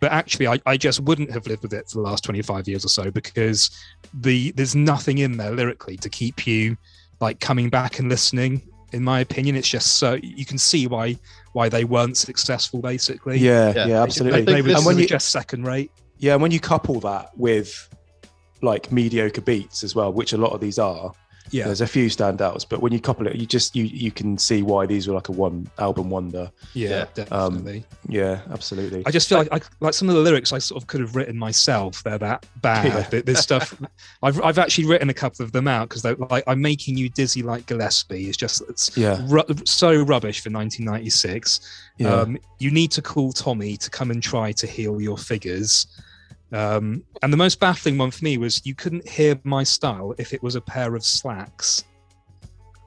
but 0.01 0.11
actually 0.11 0.49
I, 0.49 0.59
I 0.67 0.77
just 0.77 1.01
wouldn't 1.01 1.31
have 1.31 1.47
lived 1.47 1.63
with 1.63 1.75
it 1.75 1.89
for 1.89 1.99
the 1.99 2.03
last 2.03 2.25
25 2.25 2.67
years 2.67 2.85
or 2.85 2.89
so 2.89 3.11
because 3.11 3.71
the 4.15 4.51
there's 4.53 4.75
nothing 4.75 5.19
in 5.19 5.37
there 5.37 5.53
lyrically 5.53 5.97
to 5.99 6.09
keep 6.09 6.47
you 6.47 6.77
like 7.21 7.39
coming 7.39 7.69
back 7.69 7.99
and 7.99 8.09
listening 8.09 8.63
in 8.93 9.03
my 9.03 9.21
opinion 9.21 9.57
it's 9.57 9.69
just 9.69 9.97
so 9.97 10.19
you 10.23 10.45
can 10.45 10.59
see 10.59 10.87
why 10.87 11.17
why 11.53 11.69
they 11.69 11.85
weren't 11.85 12.17
successful 12.17 12.81
basically. 12.81 13.39
Yeah 13.39 13.73
yeah, 13.75 13.87
yeah. 13.87 14.03
Absolutely. 14.03 14.43
They, 14.43 14.61
they 14.61 14.75
and 14.75 14.85
when 14.85 14.99
you 14.99 15.07
just 15.07 15.31
second 15.31 15.65
rate. 15.65 15.91
Yeah 16.19 16.35
and 16.35 16.43
when 16.43 16.51
you 16.51 16.61
couple 16.61 17.01
that 17.01 17.31
with 17.37 17.89
like 18.63 18.93
mediocre 18.93 19.41
beats 19.41 19.83
as 19.83 19.95
well 19.95 20.13
which 20.13 20.33
a 20.33 20.37
lot 20.37 20.53
of 20.53 20.61
these 20.61 20.79
are 20.79 21.13
yeah. 21.51 21.65
There's 21.65 21.81
a 21.81 21.87
few 21.87 22.07
standouts 22.07 22.67
but 22.69 22.81
when 22.81 22.93
you 22.93 23.01
couple 23.01 23.27
it 23.27 23.37
you 23.37 23.47
just 23.47 23.75
you 23.75 23.85
you 23.85 24.11
can 24.11 24.39
see 24.39 24.63
why 24.63 24.87
these 24.87 25.09
were 25.09 25.15
like 25.15 25.29
a 25.29 25.33
one 25.33 25.69
album 25.79 26.11
wonder. 26.11 26.51
Yeah, 26.75 27.07
definitely. 27.15 27.79
Um, 27.79 27.85
yeah 28.09 28.41
absolutely. 28.51 29.03
I 29.07 29.11
just 29.11 29.29
feel 29.29 29.39
like 29.39 29.53
I, 29.53 29.61
like 29.81 29.95
some 29.95 30.09
of 30.09 30.15
the 30.15 30.21
lyrics 30.21 30.53
i 30.53 30.59
sort 30.59 30.83
of 30.83 30.87
could 30.87 31.01
have 31.01 31.17
written 31.17 31.37
myself. 31.37 32.03
They're 32.03 32.19
that 32.19 32.47
bad. 32.63 33.13
Yeah. 33.13 33.21
there's 33.23 33.41
stuff 33.41 33.81
I've, 34.23 34.41
I've 34.43 34.59
actually 34.59 34.87
written 34.87 35.11
a 35.11 35.15
couple 35.15 35.45
of 35.45 35.53
them 35.53 35.69
out 35.69 35.89
because 35.89 36.03
they're 36.03 36.17
like 36.17 36.45
i'm 36.47 36.61
making 36.61 36.97
you 36.97 37.09
dizzy 37.09 37.43
like 37.43 37.67
gillespie. 37.67 38.29
It's 38.29 38.37
just 38.37 38.63
it's 38.69 38.97
yeah. 38.97 39.21
ru- 39.29 39.45
so 39.65 40.03
rubbish 40.03 40.41
for 40.41 40.51
1996 40.51 41.61
yeah. 41.99 42.09
um 42.09 42.39
you 42.59 42.71
need 42.71 42.91
to 42.93 43.03
call 43.03 43.33
tommy 43.33 43.77
to 43.77 43.91
come 43.91 44.11
and 44.11 44.23
try 44.23 44.53
to 44.53 44.67
heal 44.67 45.01
your 45.01 45.19
figures 45.19 45.87
um, 46.53 47.05
and 47.23 47.33
the 47.33 47.37
most 47.37 47.61
baffling 47.61 47.99
one 47.99 48.11
for 48.11 48.25
me 48.25 48.39
was 48.39 48.65
you 48.65 48.75
couldn't 48.75 49.09
hear 49.09 49.39
my 49.45 49.63
style 49.63 50.15
if 50.19 50.33
it 50.33 50.43
was 50.43 50.57
a 50.57 50.61
pair 50.61 50.95
of 50.95 51.05
slacks. 51.05 51.85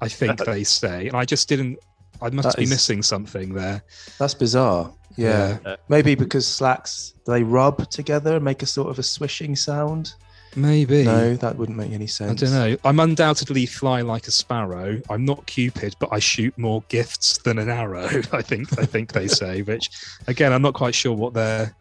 I 0.02 0.10
think 0.10 0.43
they 0.43 0.63
say, 0.63 1.08
and 1.08 1.15
I 1.15 1.26
just 1.26 1.47
didn't. 1.47 1.80
I 2.21 2.30
must 2.30 2.58
be 2.58 2.63
is, 2.63 2.69
missing 2.69 3.02
something 3.02 3.54
there. 3.54 3.84
That's 4.19 4.34
bizarre. 4.34 4.93
Yeah. 5.15 5.60
yeah. 5.65 5.76
maybe 5.89 6.15
because 6.15 6.47
slacks 6.47 7.13
they 7.26 7.43
rub 7.43 7.88
together 7.89 8.36
and 8.36 8.43
make 8.43 8.63
a 8.63 8.65
sort 8.65 8.89
of 8.89 8.99
a 8.99 9.04
swishing 9.04 9.56
sound. 9.56 10.13
Maybe. 10.56 11.04
No, 11.04 11.36
that 11.36 11.58
wouldn't 11.58 11.78
make 11.78 11.91
any 11.91 12.08
sense. 12.08 12.43
I 12.43 12.45
don't 12.45 12.54
know. 12.54 12.78
I'm 12.84 12.99
undoubtedly 12.99 13.65
fly 13.65 14.02
like 14.02 14.28
a 14.28 14.32
sparrow. 14.32 15.02
I'm 15.10 15.26
not 15.26 15.45
Cupid, 15.47 15.95
but 15.99 16.10
I 16.12 16.19
shoot 16.19 16.56
more 16.58 16.84
gifts 16.89 17.39
than 17.39 17.58
an 17.58 17.69
arrow. 17.69 18.06
I 18.32 18.41
think. 18.41 18.78
I 18.78 18.86
think 18.86 19.13
they 19.13 19.28
say. 19.28 19.62
Which, 19.62 19.89
again, 20.28 20.54
I'm 20.54 20.62
not 20.62 20.73
quite 20.73 20.95
sure 20.95 21.13
what 21.13 21.34
they're 21.34 21.73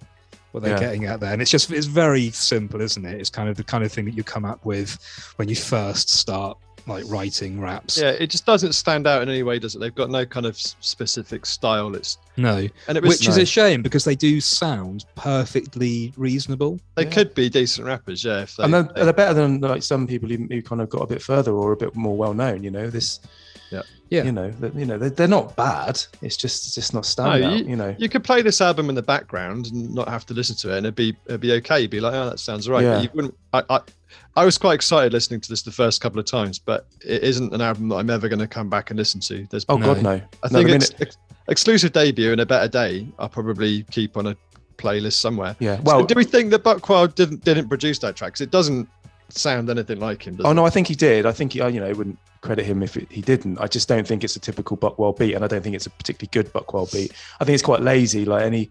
what 0.52 0.62
they're 0.62 0.74
yeah. 0.74 0.80
getting 0.80 1.04
at 1.06 1.20
there. 1.20 1.32
And 1.32 1.42
it's 1.42 1.50
just 1.50 1.70
it's 1.70 1.86
very 1.86 2.30
simple, 2.30 2.80
isn't 2.80 3.04
it? 3.04 3.20
It's 3.20 3.30
kind 3.30 3.48
of 3.48 3.56
the 3.56 3.64
kind 3.64 3.84
of 3.84 3.92
thing 3.92 4.04
that 4.04 4.14
you 4.14 4.22
come 4.22 4.44
up 4.44 4.64
with 4.64 4.98
when 5.36 5.48
you 5.48 5.56
first 5.56 6.08
start 6.08 6.56
like 6.86 7.04
writing 7.06 7.60
raps. 7.60 7.98
Yeah, 7.98 8.10
it 8.10 8.28
just 8.28 8.46
doesn't 8.46 8.72
stand 8.72 9.06
out 9.06 9.22
in 9.22 9.28
any 9.28 9.42
way, 9.42 9.58
does 9.58 9.74
it? 9.74 9.78
They've 9.78 9.94
got 9.94 10.10
no 10.10 10.26
kind 10.26 10.46
of 10.46 10.56
specific 10.56 11.46
style. 11.46 11.94
It's 11.94 12.18
no, 12.36 12.66
and 12.88 12.98
it 12.98 13.02
was, 13.02 13.18
which 13.18 13.28
no. 13.28 13.32
is 13.32 13.38
a 13.38 13.46
shame 13.46 13.82
because 13.82 14.04
they 14.04 14.14
do 14.14 14.40
sound 14.40 15.04
perfectly 15.14 16.12
reasonable. 16.16 16.80
They 16.94 17.04
yeah. 17.04 17.10
could 17.10 17.34
be 17.34 17.48
decent 17.48 17.86
rappers, 17.86 18.24
yeah. 18.24 18.46
They, 18.56 18.64
and 18.64 18.74
they're, 18.74 18.82
they, 18.82 19.00
are 19.02 19.12
better 19.12 19.34
than 19.34 19.60
like 19.60 19.82
some 19.82 20.06
people 20.06 20.28
who, 20.28 20.46
who 20.50 20.62
kind 20.62 20.80
of 20.80 20.88
got 20.88 21.02
a 21.02 21.06
bit 21.06 21.22
further 21.22 21.52
or 21.52 21.72
a 21.72 21.76
bit 21.76 21.94
more 21.94 22.16
well 22.16 22.34
known. 22.34 22.62
You 22.62 22.70
know, 22.70 22.90
this 22.90 23.20
yeah, 23.72 23.82
yeah. 24.10 24.24
You 24.24 24.32
know, 24.32 24.52
you 24.74 24.84
know, 24.84 24.98
they're, 24.98 25.10
they're 25.10 25.28
not 25.28 25.56
bad. 25.56 26.00
It's 26.20 26.36
just 26.36 26.66
it's 26.66 26.74
just 26.74 26.92
not 26.92 27.04
standout. 27.04 27.40
No, 27.40 27.54
you, 27.54 27.64
you, 27.64 27.76
know, 27.76 27.96
you 27.98 28.08
could 28.08 28.22
play 28.22 28.42
this 28.42 28.60
album 28.60 28.88
in 28.88 28.94
the 28.94 29.02
background 29.02 29.68
and 29.68 29.94
not 29.94 30.08
have 30.08 30.26
to 30.26 30.34
listen 30.34 30.56
to 30.56 30.72
it, 30.72 30.78
and 30.78 30.86
it'd 30.86 30.94
be 30.94 31.16
it'd 31.26 31.40
be 31.40 31.52
okay. 31.54 31.80
You'd 31.80 31.90
be 31.90 32.00
like, 32.00 32.14
oh, 32.14 32.30
that 32.30 32.38
sounds 32.38 32.68
right. 32.68 32.82
Yeah. 32.82 32.94
But 32.94 33.02
you 33.02 33.10
wouldn't. 33.14 33.38
I, 33.52 33.62
I 33.70 33.80
I 34.36 34.44
was 34.44 34.58
quite 34.58 34.74
excited 34.74 35.12
listening 35.12 35.40
to 35.40 35.48
this 35.48 35.62
the 35.62 35.72
first 35.72 36.00
couple 36.00 36.20
of 36.20 36.26
times, 36.26 36.58
but 36.58 36.86
it 37.04 37.22
isn't 37.22 37.54
an 37.54 37.60
album 37.60 37.88
that 37.88 37.96
I'm 37.96 38.10
ever 38.10 38.28
going 38.28 38.38
to 38.38 38.46
come 38.46 38.68
back 38.68 38.90
and 38.90 38.98
listen 38.98 39.20
to. 39.22 39.46
There's 39.50 39.64
oh 39.68 39.76
no. 39.76 39.94
god 39.94 40.02
no. 40.02 40.20
I 40.42 40.48
think 40.48 40.68
no, 40.68 40.74
it's 40.74 40.92
ex- 41.00 41.16
exclusive 41.48 41.92
debut 41.92 42.32
and 42.32 42.40
a 42.40 42.46
better 42.46 42.68
day. 42.68 43.08
I'll 43.18 43.28
probably 43.28 43.84
keep 43.84 44.16
on 44.16 44.26
a 44.26 44.36
playlist 44.76 45.14
somewhere. 45.14 45.56
Yeah. 45.58 45.80
Well, 45.82 46.00
so 46.00 46.06
do 46.06 46.14
we 46.14 46.24
think 46.24 46.50
that 46.50 46.62
Buckwild 46.62 47.14
didn't 47.14 47.44
didn't 47.44 47.68
produce 47.68 47.98
that 48.00 48.16
track? 48.16 48.32
Because 48.32 48.42
it 48.42 48.50
doesn't 48.50 48.88
sound 49.38 49.70
anything 49.70 50.00
like 50.00 50.22
him. 50.26 50.38
oh 50.44 50.50
it? 50.50 50.54
no, 50.54 50.66
I 50.66 50.70
think 50.70 50.86
he 50.88 50.94
did. 50.94 51.26
I 51.26 51.32
think 51.32 51.52
he, 51.52 51.58
you 51.58 51.80
know, 51.80 51.88
it 51.88 51.96
wouldn't 51.96 52.18
credit 52.40 52.64
him 52.66 52.82
if 52.82 52.96
it, 52.96 53.10
he 53.10 53.20
didn't. 53.20 53.58
I 53.58 53.66
just 53.66 53.88
don't 53.88 54.06
think 54.06 54.24
it's 54.24 54.36
a 54.36 54.40
typical 54.40 54.76
Buckwild 54.76 55.18
beat, 55.18 55.34
and 55.34 55.44
I 55.44 55.48
don't 55.48 55.62
think 55.62 55.74
it's 55.76 55.86
a 55.86 55.90
particularly 55.90 56.30
good 56.32 56.52
Buckwild 56.52 56.90
beat. 56.92 57.12
I 57.40 57.44
think 57.44 57.54
it's 57.54 57.62
quite 57.62 57.80
lazy. 57.80 58.24
Like 58.24 58.44
any, 58.44 58.70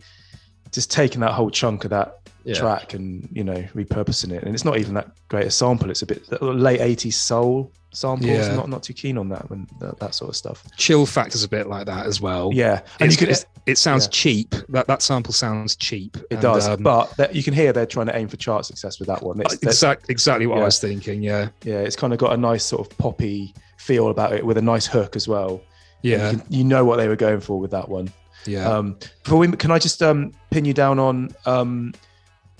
just 0.72 0.92
taking 0.92 1.22
that 1.22 1.32
whole 1.34 1.50
chunk 1.50 1.84
of 1.84 1.90
that 1.92 2.18
Yeah. 2.44 2.56
track 2.56 2.94
and 2.94 3.28
you 3.32 3.44
know 3.44 3.62
repurposing 3.76 4.32
it, 4.32 4.44
and 4.44 4.54
it's 4.56 4.66
not 4.66 4.78
even 4.78 4.94
that 4.96 5.12
great 5.30 5.46
a 5.48 5.52
sample. 5.52 5.90
It's 5.92 6.02
a 6.02 6.06
bit 6.06 6.24
late 6.42 6.80
'80s 6.80 7.14
soul 7.14 7.72
samples. 7.94 8.30
Yeah. 8.30 8.56
Not 8.56 8.70
not 8.70 8.84
too 8.84 8.94
keen 8.94 9.18
on 9.18 9.30
that 9.30 9.50
when 9.50 9.68
that, 9.80 10.00
that 10.00 10.16
sort 10.16 10.30
of 10.30 10.36
stuff. 10.36 10.64
Chill 10.78 11.06
factor's 11.06 11.44
a 11.44 11.48
bit 11.50 11.68
like 11.68 11.86
that 11.86 12.06
as 12.06 12.22
well. 12.22 12.52
Yeah, 12.54 12.82
and 13.00 13.12
It's- 13.12 13.12
you 13.12 13.18
can 13.18 13.30
it's- 13.30 13.46
it 13.68 13.78
sounds 13.78 14.06
yeah. 14.06 14.10
cheap. 14.12 14.56
That 14.70 14.88
that 14.88 15.02
sample 15.02 15.34
sounds 15.34 15.76
cheap. 15.76 16.18
it 16.18 16.26
and, 16.32 16.42
does, 16.42 16.68
um, 16.68 16.82
but 16.82 17.16
that, 17.18 17.36
you 17.36 17.44
can 17.44 17.54
hear 17.54 17.72
they're 17.74 17.86
trying 17.86 18.08
to 18.08 18.16
aim 18.18 18.28
for 18.28 18.38
chart 18.38 18.66
success 18.66 18.98
with 19.00 19.08
that 19.08 19.22
one. 19.22 19.40
It's, 19.42 19.58
that- 19.58 19.68
exact, 19.70 20.10
exactly 20.10 20.48
what 20.48 20.56
yeah. 20.56 20.62
I 20.62 20.66
was 20.66 20.80
thinking. 20.80 21.22
Yeah, 21.22 21.50
yeah, 21.64 21.76
it's 21.80 21.96
kind 21.96 22.12
of 22.14 22.18
got 22.20 22.34
a 22.34 22.38
nice 22.38 22.64
sort 22.66 22.82
of 22.90 22.98
poppy 22.98 23.54
feel 23.78 24.10
about 24.10 24.34
it 24.34 24.46
with 24.46 24.58
a 24.58 24.62
nice 24.62 24.86
hook 24.88 25.16
as 25.16 25.28
well. 25.28 25.62
yeah, 26.02 26.32
you, 26.32 26.38
can- 26.38 26.48
you 26.50 26.64
know 26.64 26.84
what 26.86 26.96
they 26.98 27.08
were 27.08 27.16
going 27.16 27.40
for 27.40 27.60
with 27.60 27.72
that 27.72 27.88
one. 27.90 28.12
yeah. 28.48 28.68
Um, 28.68 28.98
before 29.24 29.38
we, 29.38 29.52
can 29.52 29.70
I 29.70 29.78
just 29.78 30.02
um, 30.02 30.32
pin 30.50 30.66
you 30.66 30.74
down 30.74 30.98
on 30.98 31.30
um, 31.46 31.94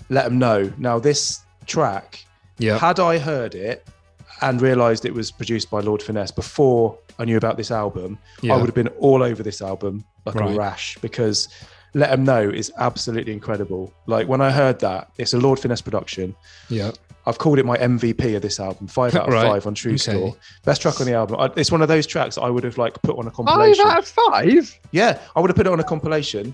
let 0.08 0.24
them 0.24 0.38
know? 0.38 0.72
Now, 0.78 1.00
this 1.00 1.40
track, 1.66 2.24
yeah. 2.58 2.78
had 2.78 3.00
I 3.00 3.18
heard 3.18 3.54
it 3.56 3.86
and 4.42 4.60
realised 4.60 5.04
it 5.04 5.14
was 5.14 5.30
produced 5.30 5.70
by 5.70 5.80
Lord 5.80 6.02
Finesse 6.02 6.30
before 6.30 6.98
I 7.18 7.24
knew 7.24 7.36
about 7.36 7.56
this 7.56 7.70
album, 7.70 8.18
yeah. 8.42 8.54
I 8.54 8.56
would 8.56 8.66
have 8.66 8.74
been 8.74 8.88
all 8.98 9.22
over 9.22 9.42
this 9.42 9.60
album 9.62 10.04
like 10.26 10.34
Right. 10.34 10.54
a 10.54 10.58
rash 10.58 10.98
because 11.00 11.48
let 11.94 12.10
them 12.10 12.24
know 12.24 12.48
is 12.48 12.72
absolutely 12.78 13.32
incredible. 13.32 13.92
Like 14.06 14.26
when 14.28 14.40
I 14.40 14.50
heard 14.50 14.78
that, 14.80 15.10
it's 15.18 15.34
a 15.34 15.38
Lord 15.38 15.58
Finesse 15.58 15.82
production. 15.82 16.34
yeah. 16.68 16.90
I've 17.24 17.38
called 17.38 17.60
it 17.60 17.64
my 17.64 17.76
MVP 17.78 18.34
of 18.34 18.42
this 18.42 18.58
album, 18.58 18.88
five 18.88 19.14
out 19.14 19.28
of 19.28 19.32
Right. 19.34 19.46
five 19.46 19.64
on 19.68 19.74
True 19.74 19.92
Okay. 19.92 19.98
Score. 19.98 20.34
Best 20.64 20.82
track 20.82 21.00
on 21.00 21.06
the 21.06 21.14
album. 21.14 21.36
I, 21.38 21.50
it's 21.54 21.70
one 21.70 21.80
of 21.80 21.86
those 21.86 22.04
tracks 22.04 22.36
I 22.36 22.48
would 22.48 22.64
have 22.64 22.78
like 22.78 23.00
put 23.02 23.16
on 23.16 23.28
a 23.28 23.30
compilation. 23.30 23.84
Five 23.84 24.12
compilation. 24.12 24.34
out 24.34 24.58
of 24.58 24.64
five. 24.66 24.80
Yeah, 24.90 25.18
I 25.36 25.40
would 25.40 25.48
have 25.48 25.56
put 25.56 25.68
it 25.68 25.72
on 25.72 25.78
a 25.78 25.84
compilation. 25.84 26.52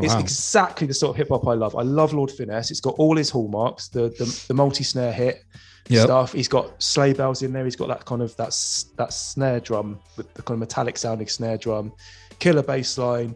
It's 0.00 0.14
exactly 0.14 0.88
the 0.88 0.94
sort 0.94 1.10
of 1.10 1.16
hip 1.18 1.28
hop 1.28 1.46
I 1.46 1.54
love. 1.54 1.76
I 1.76 1.82
love 1.82 2.12
Lord 2.14 2.32
Finesse. 2.32 2.72
It's 2.72 2.80
got 2.80 2.94
all 2.98 3.16
his 3.16 3.30
hallmarks, 3.30 3.86
the 3.88 4.08
the, 4.18 4.44
the 4.48 4.54
multi 4.54 4.82
snare 4.82 5.12
hit 5.12 5.44
Yep. 5.90 6.04
stuff. 6.04 6.32
He's 6.32 6.48
got 6.48 6.82
sleigh 6.82 7.12
bells 7.12 7.42
in 7.42 7.52
there. 7.52 7.64
He's 7.64 7.76
got 7.76 7.88
that 7.88 8.04
kind 8.04 8.22
of 8.22 8.34
that 8.36 8.54
that 8.96 9.12
snare 9.12 9.60
drum 9.60 9.98
with 10.16 10.32
the 10.34 10.42
kind 10.42 10.56
of 10.56 10.60
metallic 10.60 10.98
sounding 10.98 11.28
snare 11.28 11.56
drum, 11.58 11.92
killer 12.38 12.62
bass 12.62 12.96
line. 12.98 13.34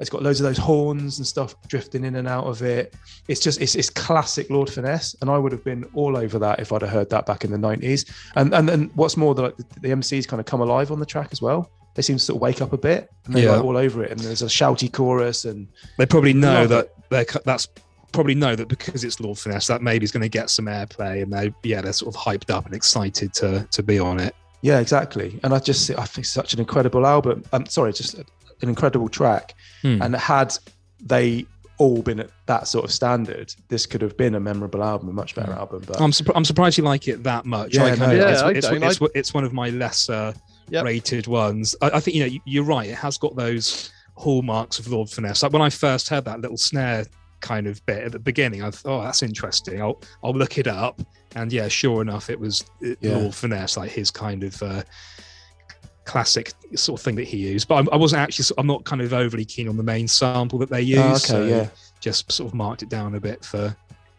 It's 0.00 0.10
got 0.10 0.22
loads 0.22 0.40
of 0.40 0.44
those 0.46 0.58
horns 0.58 1.18
and 1.18 1.26
stuff 1.26 1.56
drifting 1.66 2.04
in 2.04 2.14
and 2.14 2.28
out 2.28 2.44
of 2.44 2.62
it. 2.62 2.94
It's 3.26 3.40
just 3.40 3.60
it's, 3.60 3.74
it's 3.74 3.90
classic 3.90 4.48
Lord 4.48 4.70
Finesse, 4.70 5.16
and 5.20 5.28
I 5.28 5.38
would 5.38 5.50
have 5.50 5.64
been 5.64 5.84
all 5.92 6.16
over 6.16 6.38
that 6.38 6.60
if 6.60 6.72
I'd 6.72 6.82
have 6.82 6.90
heard 6.90 7.10
that 7.10 7.26
back 7.26 7.42
in 7.44 7.50
the 7.50 7.58
nineties. 7.58 8.04
And 8.36 8.54
and 8.54 8.68
then 8.68 8.90
what's 8.94 9.16
more, 9.16 9.34
the, 9.34 9.52
the 9.80 9.88
MCs 9.88 10.28
kind 10.28 10.38
of 10.38 10.46
come 10.46 10.60
alive 10.60 10.92
on 10.92 11.00
the 11.00 11.06
track 11.06 11.30
as 11.32 11.42
well. 11.42 11.68
They 11.96 12.02
seem 12.02 12.16
to 12.16 12.22
sort 12.22 12.36
of 12.36 12.42
wake 12.42 12.62
up 12.62 12.72
a 12.72 12.78
bit, 12.78 13.10
and 13.24 13.34
they're 13.34 13.46
Yeah. 13.46 13.56
like 13.56 13.64
all 13.64 13.76
over 13.76 14.04
it. 14.04 14.12
And 14.12 14.20
there's 14.20 14.42
a 14.42 14.46
shouty 14.46 14.92
chorus, 14.92 15.44
and 15.44 15.66
They 15.96 16.06
probably 16.06 16.32
know 16.32 16.68
that 16.68 16.90
they're 17.10 17.26
that's 17.44 17.66
probably 18.12 18.34
know 18.34 18.54
that 18.56 18.68
because 18.68 19.04
it's 19.04 19.20
Lord 19.20 19.38
Finesse 19.38 19.66
that 19.68 19.82
maybe 19.82 20.04
is 20.04 20.12
going 20.12 20.22
to 20.22 20.28
get 20.28 20.50
some 20.50 20.66
airplay, 20.66 21.22
and 21.22 21.32
they 21.32 21.52
yeah 21.62 21.80
they're 21.80 21.92
sort 21.92 22.14
of 22.14 22.20
hyped 22.20 22.50
up 22.50 22.66
and 22.66 22.74
excited 22.74 23.32
to 23.34 23.66
to 23.70 23.82
be 23.82 23.98
on 23.98 24.18
it. 24.20 24.34
yeah, 24.62 24.78
exactly. 24.80 25.38
And 25.44 25.52
I 25.54 25.58
just 25.58 25.90
I 25.90 26.04
think 26.04 26.18
it's 26.24 26.30
such 26.30 26.52
an 26.54 26.60
incredible 26.60 27.06
album. 27.06 27.44
I'm 27.52 27.66
sorry, 27.66 27.92
just 27.92 28.14
an 28.14 28.24
incredible 28.62 29.08
track. 29.08 29.54
Hmm. 29.82 30.02
And 30.02 30.16
had 30.16 30.52
they 31.00 31.46
all 31.78 32.02
been 32.02 32.18
at 32.18 32.30
that 32.46 32.66
sort 32.66 32.84
of 32.84 32.90
standard, 32.92 33.54
this 33.68 33.86
could 33.86 34.02
have 34.02 34.16
been 34.16 34.34
a 34.34 34.40
memorable 34.40 34.82
album, 34.82 35.08
a 35.08 35.12
much 35.12 35.36
better 35.36 35.52
album. 35.52 35.84
But 35.86 36.00
I'm, 36.00 36.10
surpri- 36.10 36.32
I'm 36.34 36.44
surprised 36.44 36.76
you 36.76 36.82
like 36.82 37.06
it 37.06 37.22
that 37.22 37.46
much. 37.46 37.76
Yeah, 37.76 37.84
I 37.84 37.94
no, 37.94 38.10
yeah, 38.10 38.30
it's, 38.32 38.42
I 38.42 38.50
it's, 38.50 38.68
don't. 38.68 38.82
it's, 38.82 39.00
it's 39.14 39.32
one 39.34 39.44
of 39.44 39.52
my 39.52 39.70
lesser 39.70 40.34
Yep. 40.70 40.84
rated 40.84 41.26
ones. 41.28 41.74
I, 41.80 41.90
I 41.90 42.00
think 42.00 42.16
you 42.16 42.22
know 42.24 42.28
you- 42.28 42.40
you're 42.44 42.64
right. 42.64 42.88
It 42.90 42.96
has 42.96 43.16
got 43.16 43.36
those 43.36 43.90
hallmarks 44.16 44.78
of 44.80 44.88
Lord 44.88 45.08
Finesse. 45.08 45.42
Like 45.44 45.52
when 45.52 45.62
I 45.62 45.70
first 45.70 46.08
heard 46.08 46.24
that 46.24 46.40
little 46.40 46.56
snare 46.58 47.06
kind 47.40 47.66
of 47.66 47.84
bit 47.86 48.02
at 48.04 48.12
the 48.12 48.18
beginning, 48.18 48.62
I 48.62 48.70
thought, 48.70 49.00
oh, 49.00 49.02
that's 49.04 49.22
interesting. 49.22 49.80
I'll 49.80 50.00
I'll 50.22 50.32
look 50.34 50.58
it 50.58 50.66
up. 50.66 51.00
And 51.36 51.52
yeah, 51.52 51.68
sure 51.68 52.00
enough, 52.02 52.30
it 52.30 52.40
was 52.40 52.64
it, 52.80 52.98
Yeah. 53.00 53.16
Lord 53.18 53.34
Finesse, 53.34 53.76
like 53.76 53.90
his 53.90 54.10
kind 54.10 54.44
of 54.44 54.62
uh, 54.62 54.82
classic 56.04 56.52
sort 56.74 57.00
of 57.00 57.04
thing 57.04 57.14
that 57.16 57.26
he 57.28 57.36
used. 57.36 57.68
But 57.68 57.86
I, 57.88 57.94
I 57.94 57.96
wasn't 57.96 58.20
actually. 58.22 58.54
I'm 58.58 58.66
not 58.66 58.84
kind 58.84 59.02
of 59.02 59.12
overly 59.12 59.44
keen 59.44 59.68
on 59.68 59.76
the 59.76 59.82
main 59.82 60.08
sample 60.08 60.58
that 60.60 60.70
they 60.70 60.82
use. 60.82 60.98
Oh, 60.98 61.08
okay, 61.10 61.18
so 61.18 61.44
yeah. 61.44 61.68
Just 62.00 62.30
sort 62.32 62.48
of 62.48 62.54
marked 62.54 62.82
it 62.82 62.88
down 62.88 63.14
a 63.14 63.20
bit 63.20 63.44
for. 63.44 63.76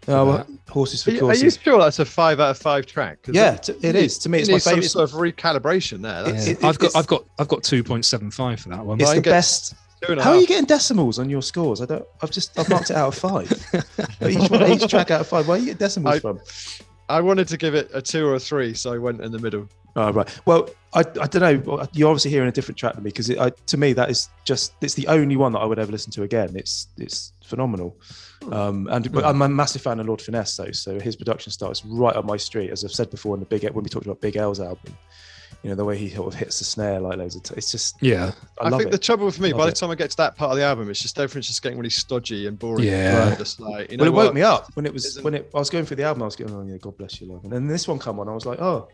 Oh, 0.07 0.25
well, 0.25 0.37
that. 0.37 0.47
horses 0.69 1.01
Are 1.01 1.03
for 1.05 1.11
you, 1.11 1.17
are 1.17 1.33
you 1.35 1.41
courses. 1.41 1.59
sure 1.61 1.79
that's 1.79 1.99
a 1.99 2.05
five 2.05 2.39
out 2.39 2.51
of 2.51 2.57
five 2.57 2.85
track? 2.85 3.19
Yeah, 3.31 3.55
it- 3.55 3.69
it 3.83 3.95
is. 3.95 4.17
To 4.19 4.29
me, 4.29 4.39
it's 4.39 4.49
my 4.49 4.57
some 4.57 4.75
favorite. 4.75 4.89
sort 4.89 5.09
of 5.09 5.15
recalibration 5.15 6.01
there. 6.01 6.23
That's 6.23 6.47
Yeah. 6.47 6.53
it- 6.53 6.63
I've 6.63 6.79
got 6.79 6.95
I've 6.95 7.07
got 7.07 7.25
I've 7.37 7.47
got 7.47 7.63
two 7.63 7.83
point 7.83 8.05
seven 8.05 8.31
five 8.31 8.59
for 8.59 8.69
that 8.69 8.83
one. 8.85 8.99
It's 8.99 9.13
the 9.13 9.21
best. 9.21 9.75
Two 10.01 10.11
and 10.11 10.21
a 10.21 10.23
How 10.23 10.31
are 10.31 10.37
you 10.39 10.47
getting 10.47 10.65
decimals 10.65 11.19
on 11.19 11.29
your 11.29 11.41
scores? 11.41 11.81
I 11.81 11.85
don't. 11.85 12.05
I've 12.21 12.31
just 12.31 12.57
I've 12.59 12.69
marked 12.69 12.89
it 12.89 12.95
out 12.95 13.09
of 13.09 13.15
five. 13.15 13.51
each, 14.27 14.49
one- 14.49 14.71
each 14.71 14.87
track 14.87 15.11
out 15.11 15.21
of 15.21 15.27
five. 15.27 15.47
Where 15.47 15.57
are 15.57 15.59
you 15.59 15.65
getting 15.67 15.79
decimals 15.79 16.15
I- 16.15 16.19
from? 16.19 16.39
I 17.09 17.21
wanted 17.21 17.47
to 17.47 17.57
give 17.57 17.73
it 17.73 17.89
a 17.91 18.01
two 18.03 18.27
or 18.27 18.35
a 18.35 18.39
three, 18.39 18.75
so 18.75 18.93
I 18.93 18.99
went 18.99 19.21
in 19.21 19.31
the 19.31 19.39
middle. 19.39 19.67
Oh, 19.95 20.11
right. 20.11 20.41
Well, 20.45 20.69
I, 20.93 20.99
I 20.99 21.25
don't 21.27 21.65
know. 21.67 21.87
You're 21.93 22.07
obviously 22.09 22.29
hearing 22.29 22.47
a 22.47 22.51
different 22.51 22.77
track 22.77 22.93
than 22.93 23.03
me 23.03 23.09
because 23.09 23.27
to 23.65 23.77
me 23.77 23.93
that 23.93 24.11
is 24.11 24.29
just 24.45 24.75
it's 24.81 24.93
the 24.93 25.07
only 25.07 25.35
one 25.35 25.51
that 25.53 25.59
I 25.59 25.65
would 25.65 25.79
ever 25.79 25.91
listen 25.91 26.11
to 26.13 26.23
again. 26.23 26.55
It's 26.55 26.87
it's 26.97 27.33
phenomenal. 27.43 27.97
Um, 28.51 28.87
and 28.91 29.11
but 29.11 29.25
I'm 29.25 29.41
a 29.41 29.49
massive 29.49 29.81
fan 29.81 29.99
of 29.99 30.05
Lord 30.05 30.21
Finesse 30.21 30.55
though, 30.55 30.71
so 30.71 30.99
his 30.99 31.15
production 31.15 31.51
style 31.51 31.71
is 31.71 31.83
right 31.83 32.15
up 32.15 32.25
my 32.25 32.37
street. 32.37 32.69
As 32.69 32.85
I've 32.85 32.91
said 32.91 33.09
before 33.09 33.35
in 33.35 33.39
the 33.39 33.45
big 33.47 33.63
when 33.71 33.83
we 33.83 33.89
talked 33.89 34.05
about 34.05 34.21
Big 34.21 34.37
L's 34.37 34.59
album, 34.59 34.95
you 35.63 35.69
know 35.69 35.75
the 35.75 35.83
way 35.83 35.97
he 35.97 36.09
sort 36.09 36.33
of 36.33 36.39
hits 36.39 36.59
the 36.59 36.65
snare 36.65 36.99
like 37.01 37.17
loads 37.17 37.35
of 37.35 37.43
t- 37.43 37.53
it's 37.57 37.69
just 37.71 37.95
Yeah, 38.01 38.31
I, 38.61 38.65
I, 38.65 38.69
love 38.69 38.79
think 38.79 38.89
it. 38.89 38.91
the 38.91 38.97
trouble 38.97 39.25
with 39.25 39.39
me, 39.41 39.49
Love 39.51 39.57
by 39.59 39.65
the 39.65 39.71
time 39.73 39.91
I 39.91 39.95
get 39.95 40.09
to 40.11 40.17
that 40.17 40.37
part 40.37 40.51
of 40.51 40.57
the 40.57 40.63
album, 40.63 40.89
it's 40.89 41.01
just 41.01 41.19
everything's 41.19 41.47
just 41.47 41.61
getting 41.61 41.77
really 41.77 41.89
stodgy 41.89 42.47
and 42.47 42.57
boring. 42.57 42.85
Yeah. 42.85 43.29
And 43.29 43.37
just 43.37 43.59
like, 43.59 43.91
you 43.91 43.97
know 43.97 44.03
well, 44.03 44.23
it 44.23 44.25
woke 44.27 44.33
me 44.35 44.41
up 44.41 44.71
when 44.75 44.85
it 44.85 44.93
was 44.93 45.05
Isn't- 45.05 45.23
when 45.23 45.33
it. 45.35 45.49
I 45.53 45.59
was 45.59 45.69
going 45.69 45.85
through 45.85 45.97
the 45.97 46.03
album. 46.03 46.21
I 46.23 46.25
was 46.25 46.37
going, 46.37 46.53
oh 46.53 46.63
yeah, 46.63 46.77
God 46.77 46.97
bless 46.97 47.19
you, 47.19 47.27
love. 47.27 47.43
And 47.43 47.51
then 47.51 47.67
this 47.67 47.87
one 47.87 47.99
come 47.99 48.19
on. 48.19 48.29
I 48.29 48.33
was 48.33 48.45
like, 48.45 48.61
oh, 48.61 48.87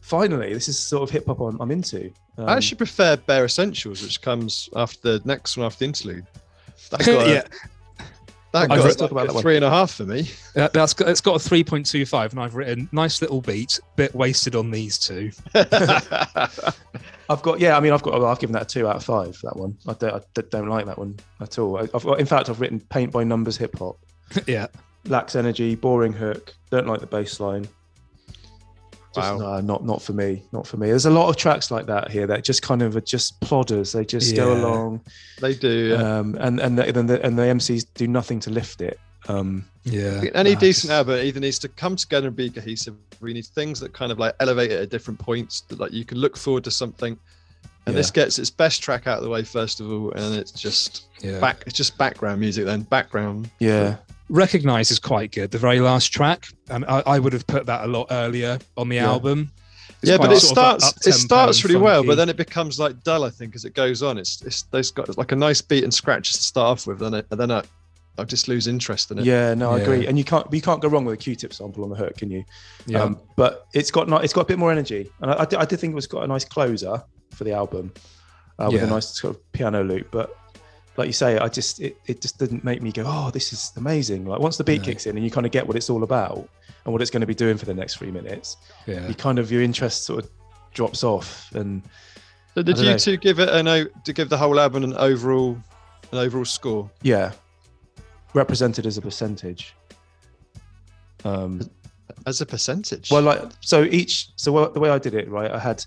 finally, 0.00 0.52
this 0.52 0.68
is 0.68 0.78
sort 0.78 1.02
of 1.04 1.10
hip 1.10 1.26
hop 1.26 1.40
I'm, 1.40 1.60
I'm 1.60 1.70
into. 1.70 2.10
Um, 2.38 2.48
I 2.48 2.56
actually 2.56 2.78
prefer 2.78 3.16
Bare 3.16 3.44
Essentials, 3.44 4.02
which 4.02 4.20
comes 4.20 4.68
after 4.74 5.18
the 5.18 5.22
next 5.26 5.56
one 5.56 5.66
after 5.66 5.80
the 5.80 5.84
interlude. 5.86 6.26
That 6.90 7.00
got, 7.04 7.26
yeah. 7.28 7.42
That 8.52 8.62
I've 8.62 8.68
got 8.68 8.84
written- 8.84 8.96
talk 8.98 9.10
about 9.10 9.24
a 9.24 9.26
that 9.28 9.34
one. 9.34 9.42
three 9.42 9.56
and 9.56 9.64
a 9.64 9.70
half 9.70 9.92
for 9.92 10.04
me. 10.04 10.30
That, 10.54 10.72
that's 10.72 10.94
got, 10.94 11.08
it's 11.08 11.20
got 11.20 11.36
a 11.36 11.38
three 11.38 11.62
point 11.64 11.86
two 11.86 12.06
five, 12.06 12.32
and 12.32 12.40
I've 12.40 12.54
written 12.54 12.88
nice 12.92 13.20
little 13.20 13.40
beat, 13.40 13.78
bit 13.96 14.14
wasted 14.14 14.54
on 14.54 14.70
these 14.70 14.98
two. 14.98 15.30
I've 17.30 17.42
got 17.42 17.60
yeah. 17.60 17.76
I 17.76 17.80
mean, 17.80 17.92
I've 17.92 18.02
got. 18.02 18.22
I've 18.22 18.38
given 18.38 18.54
that 18.54 18.62
a 18.62 18.64
two 18.66 18.88
out 18.88 18.96
of 18.96 19.04
five. 19.04 19.38
That 19.42 19.56
one. 19.56 19.76
I 19.86 19.92
don't. 19.94 20.14
I 20.14 20.20
d- 20.34 20.42
don't 20.50 20.68
like 20.68 20.86
that 20.86 20.98
one 20.98 21.18
at 21.40 21.58
all. 21.58 21.76
I've 21.78 21.92
got. 21.92 22.18
In 22.20 22.26
fact, 22.26 22.48
I've 22.48 22.60
written 22.60 22.80
paint 22.80 23.12
by 23.12 23.24
numbers 23.24 23.56
hip 23.56 23.78
hop. 23.78 23.98
yeah, 24.46 24.66
Lacks 25.04 25.36
energy. 25.36 25.74
Boring 25.74 26.12
hook. 26.12 26.54
Don't 26.70 26.86
like 26.86 27.00
the 27.00 27.06
bass 27.06 27.38
line. 27.40 27.68
Just, 29.18 29.34
Wow. 29.34 29.56
no, 29.56 29.60
not 29.60 29.84
not 29.84 30.02
for 30.02 30.12
me. 30.12 30.42
Not 30.52 30.66
for 30.66 30.76
me. 30.76 30.88
There's 30.88 31.06
a 31.06 31.10
lot 31.10 31.28
of 31.28 31.36
tracks 31.36 31.70
like 31.70 31.86
that 31.86 32.10
here 32.10 32.26
that 32.26 32.44
just 32.44 32.62
kind 32.62 32.82
of 32.82 32.96
are 32.96 33.00
just 33.00 33.38
plodders. 33.40 33.92
They 33.92 34.04
just 34.04 34.34
go 34.34 34.52
along, 34.52 35.00
they 35.40 35.54
do. 35.54 35.90
Yeah. 35.90 36.18
um, 36.18 36.36
and 36.40 36.60
and 36.60 36.78
the, 36.78 36.86
and 36.98 37.08
the 37.08 37.24
and 37.24 37.38
the 37.38 37.42
MCs 37.42 37.86
do 37.94 38.06
nothing 38.06 38.40
to 38.40 38.50
lift 38.50 38.80
it. 38.80 38.98
Um, 39.28 39.64
yeah. 39.84 40.22
Any 40.34 40.54
decent 40.54 40.92
album 40.92 41.18
either 41.20 41.40
needs 41.40 41.58
to 41.60 41.68
come 41.68 41.96
together 41.96 42.28
and 42.28 42.36
be 42.36 42.50
cohesive. 42.50 42.94
We 43.20 43.32
need 43.32 43.46
things 43.46 43.80
that 43.80 43.92
kind 43.92 44.12
of 44.12 44.18
like 44.18 44.34
elevate 44.40 44.70
it 44.70 44.80
at 44.80 44.90
different 44.90 45.18
points. 45.18 45.62
That 45.62 45.78
like 45.80 45.92
you 45.92 46.04
can 46.04 46.18
look 46.18 46.36
forward 46.36 46.64
to 46.64 46.70
something, 46.70 47.18
and 47.86 47.96
this 47.96 48.10
gets 48.10 48.38
its 48.38 48.50
best 48.50 48.82
track 48.82 49.06
out 49.06 49.18
of 49.18 49.24
the 49.24 49.30
way 49.30 49.42
first 49.42 49.80
of 49.80 49.90
all, 49.90 50.12
and 50.12 50.34
it's 50.36 50.52
just 50.52 51.06
yeah. 51.20 51.40
back. 51.40 51.64
It's 51.66 51.76
just 51.76 51.98
background 51.98 52.40
music 52.40 52.64
then. 52.64 52.82
Background. 52.82 53.50
yeah. 53.58 53.96
Recognize 54.28 54.90
is 54.90 54.98
quite 54.98 55.32
good. 55.32 55.50
The 55.50 55.58
very 55.58 55.80
last 55.80 56.12
track, 56.12 56.46
and 56.68 56.84
I, 56.84 57.02
I 57.06 57.18
would 57.18 57.32
have 57.32 57.46
put 57.46 57.64
that 57.66 57.84
a 57.84 57.86
lot 57.86 58.08
earlier 58.10 58.58
on 58.76 58.88
the 58.88 58.96
Yeah. 58.96 59.06
album. 59.08 59.50
It's 60.02 60.10
yeah, 60.10 60.16
but 60.18 60.30
it 60.30 60.40
sort 60.40 60.58
of 60.58 60.64
up- 60.64 60.80
starts. 60.80 61.06
It 61.06 61.12
starts 61.14 61.60
and 61.62 61.70
really 61.70 61.82
well, 61.82 62.04
but 62.04 62.14
then 62.16 62.28
it 62.28 62.36
becomes 62.36 62.78
like 62.78 63.02
dull. 63.02 63.24
I 63.24 63.30
think 63.30 63.56
as 63.56 63.64
it 63.64 63.74
goes 63.74 64.02
on, 64.02 64.16
it's 64.18 64.42
it's 64.42 64.62
there's 64.64 64.90
got 64.92 65.16
like 65.18 65.32
a 65.32 65.36
nice 65.36 65.60
beat 65.60 65.82
and 65.82 65.92
scratches 65.92 66.36
to 66.36 66.42
start 66.42 66.66
off 66.78 66.86
with, 66.86 67.02
and, 67.02 67.16
it, 67.16 67.26
and 67.30 67.40
then 67.40 67.50
I, 67.50 67.62
I 68.18 68.24
just 68.24 68.46
lose 68.48 68.68
interest 68.68 69.10
in 69.10 69.18
it. 69.18 69.24
Yeah, 69.24 69.54
no, 69.54 69.70
I 69.72 69.78
Yeah. 69.78 69.82
agree. 69.82 70.06
And 70.06 70.16
you 70.18 70.24
can't 70.24 70.46
you 70.52 70.60
can't 70.60 70.80
go 70.82 70.88
wrong 70.88 71.04
with 71.04 71.14
a 71.14 71.16
Q-tip 71.16 71.52
sample 71.52 71.82
on 71.82 71.90
the 71.90 71.96
hook, 71.96 72.16
can 72.18 72.30
you? 72.30 72.44
yeah, 72.86 73.02
Um, 73.02 73.18
but 73.36 73.66
it's 73.74 73.90
got 73.90 74.08
not, 74.08 74.22
it's 74.24 74.32
got 74.34 74.42
a 74.42 74.44
bit 74.44 74.58
more 74.58 74.70
energy, 74.70 75.10
and 75.22 75.30
I, 75.32 75.40
I, 75.40 75.44
did, 75.46 75.58
I 75.58 75.64
did 75.64 75.80
think 75.80 75.92
it 75.92 75.96
was 75.96 76.06
got 76.06 76.22
a 76.22 76.26
nice 76.28 76.44
closer 76.44 77.02
for 77.34 77.42
the 77.44 77.52
album 77.52 77.92
uh, 78.60 78.68
with 78.70 78.82
a 78.82 78.86
nice 78.86 79.18
sort 79.18 79.34
of 79.34 79.52
piano 79.52 79.82
loop. 79.82 80.08
But 80.12 80.30
like 80.98 81.06
you 81.06 81.12
say, 81.14 81.38
I 81.38 81.48
just 81.48 81.80
it, 81.80 81.96
it 82.06 82.20
just 82.20 82.38
didn't 82.38 82.64
make 82.64 82.82
me 82.82 82.92
go, 82.92 83.04
oh, 83.06 83.30
this 83.30 83.52
is 83.52 83.72
amazing. 83.76 84.26
Like 84.26 84.40
once 84.40 84.56
the 84.58 84.64
beat 84.64 84.80
No. 84.82 84.84
kicks 84.88 85.06
in 85.06 85.16
and 85.16 85.24
you 85.24 85.30
kind 85.30 85.46
of 85.46 85.52
get 85.52 85.66
what 85.66 85.76
it's 85.76 85.88
all 85.88 86.02
about 86.02 86.48
and 86.84 86.92
what 86.92 87.00
it's 87.00 87.10
going 87.10 87.20
to 87.22 87.26
be 87.26 87.34
doing 87.34 87.56
for 87.56 87.64
the 87.66 87.74
next 87.74 87.96
three 87.96 88.10
minutes, 88.10 88.56
yeah. 88.86 89.06
you 89.08 89.14
kind 89.14 89.38
of 89.38 89.50
your 89.50 89.62
interest 89.62 90.04
sort 90.04 90.24
of 90.24 90.30
drops 90.74 91.02
off. 91.04 91.50
And 91.54 91.82
So 92.54 92.62
did 92.62 92.76
you 92.78 92.84
know. 92.84 92.98
two 92.98 93.16
give 93.16 93.38
it 93.38 93.48
an 93.48 93.68
o- 93.68 93.86
to 94.04 94.12
give 94.12 94.28
the 94.28 94.36
whole 94.36 94.58
album 94.60 94.84
an 94.84 94.94
overall 94.94 95.56
an 96.12 96.18
overall 96.18 96.44
score? 96.44 96.90
yeah, 97.02 97.32
represented 98.34 98.84
as 98.86 98.98
a 98.98 99.02
percentage. 99.02 99.74
Um, 101.24 101.60
As 102.26 102.40
a 102.40 102.46
percentage. 102.46 103.10
Well, 103.10 103.22
like 103.22 103.42
so 103.60 103.84
each 103.84 104.30
so 104.36 104.68
the 104.68 104.80
way 104.80 104.90
I 104.90 104.98
did 104.98 105.14
it, 105.14 105.28
right? 105.30 105.50
I 105.50 105.58
had 105.58 105.84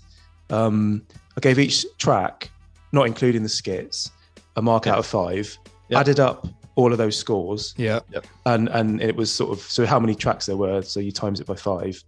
um 0.50 1.02
I 1.36 1.40
gave 1.40 1.58
each 1.58 1.84
track, 1.98 2.50
not 2.92 3.06
including 3.06 3.42
the 3.42 3.48
skits, 3.48 4.10
a 4.56 4.62
mark 4.62 4.86
Yeah. 4.86 4.92
out 4.92 4.98
of 4.98 5.06
five. 5.06 5.56
Yeah. 5.88 6.00
Added 6.00 6.20
up 6.20 6.46
all 6.74 6.90
of 6.92 6.98
those 6.98 7.16
scores, 7.18 7.74
Yeah. 7.76 8.00
and 8.46 8.68
and 8.70 9.02
it 9.02 9.14
was 9.14 9.30
sort 9.30 9.50
of 9.50 9.60
so 9.62 9.84
how 9.84 10.00
many 10.00 10.14
tracks 10.14 10.46
there 10.46 10.56
were. 10.56 10.80
So 10.82 11.00
you 11.00 11.12
times 11.12 11.38
it 11.40 11.46
by 11.46 11.54
five 11.56 12.02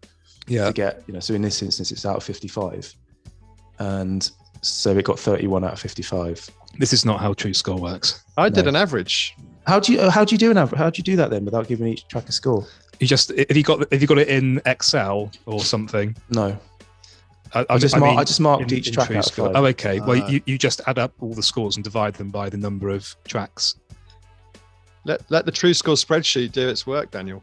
Yeah. 0.46 0.66
to 0.66 0.72
get 0.72 1.02
you 1.06 1.12
know. 1.14 1.20
So 1.20 1.34
in 1.34 1.42
this 1.42 1.60
instance, 1.62 1.92
it's 1.92 2.06
out 2.06 2.16
of 2.16 2.22
fifty-five, 2.24 2.94
and 3.78 4.30
so 4.62 4.96
it 4.96 5.04
got 5.04 5.18
thirty-one 5.18 5.64
out 5.64 5.74
of 5.74 5.80
fifty-five. 5.80 6.48
This 6.78 6.92
is 6.92 7.04
not 7.04 7.20
how 7.20 7.34
True 7.34 7.54
Score 7.54 7.76
works. 7.76 8.24
I 8.36 8.48
did 8.48 8.66
an 8.66 8.76
average. 8.76 9.36
How 9.66 9.80
do 9.80 9.92
you 9.92 10.00
uh, 10.00 10.10
how 10.10 10.24
do 10.24 10.34
you 10.34 10.38
do 10.38 10.50
an 10.50 10.58
average? 10.58 10.78
How 10.78 10.90
do 10.90 10.98
you 10.98 11.04
do 11.04 11.16
that 11.16 11.30
then 11.30 11.44
without 11.44 11.68
giving 11.68 11.86
each 11.86 12.06
track 12.08 12.28
a 12.28 12.32
score? 12.32 12.66
You 13.00 13.06
just 13.06 13.30
if 13.32 13.56
you 13.56 13.62
got 13.62 13.86
if 13.92 14.00
you 14.00 14.06
got 14.08 14.18
it 14.18 14.28
in 14.28 14.60
Excel 14.66 15.30
or 15.46 15.60
something. 15.60 16.16
No, 16.30 16.56
I, 17.54 17.64
I 17.70 17.78
just 17.78 17.96
mar- 17.96 18.10
mean, 18.10 18.18
I 18.18 18.24
just 18.24 18.40
marked 18.40 18.72
in- 18.72 18.78
each 18.78 18.92
track 18.92 19.10
out 19.10 19.16
of 19.18 19.24
Score. 19.26 19.46
five. 19.46 19.56
Oh, 19.56 19.66
okay. 19.66 20.00
Well, 20.00 20.22
Uh, 20.22 20.28
you, 20.28 20.40
you 20.46 20.58
just 20.58 20.80
add 20.86 20.98
up 20.98 21.12
all 21.20 21.34
the 21.34 21.42
scores 21.42 21.76
and 21.76 21.84
divide 21.84 22.14
them 22.14 22.30
by 22.30 22.48
the 22.50 22.56
number 22.56 22.88
of 22.90 23.14
tracks. 23.24 23.76
Let 25.04 25.22
let 25.30 25.44
the 25.46 25.52
true 25.52 25.74
score 25.74 25.94
spreadsheet 25.96 26.52
do 26.52 26.68
its 26.68 26.86
work, 26.86 27.10
Daniel. 27.10 27.42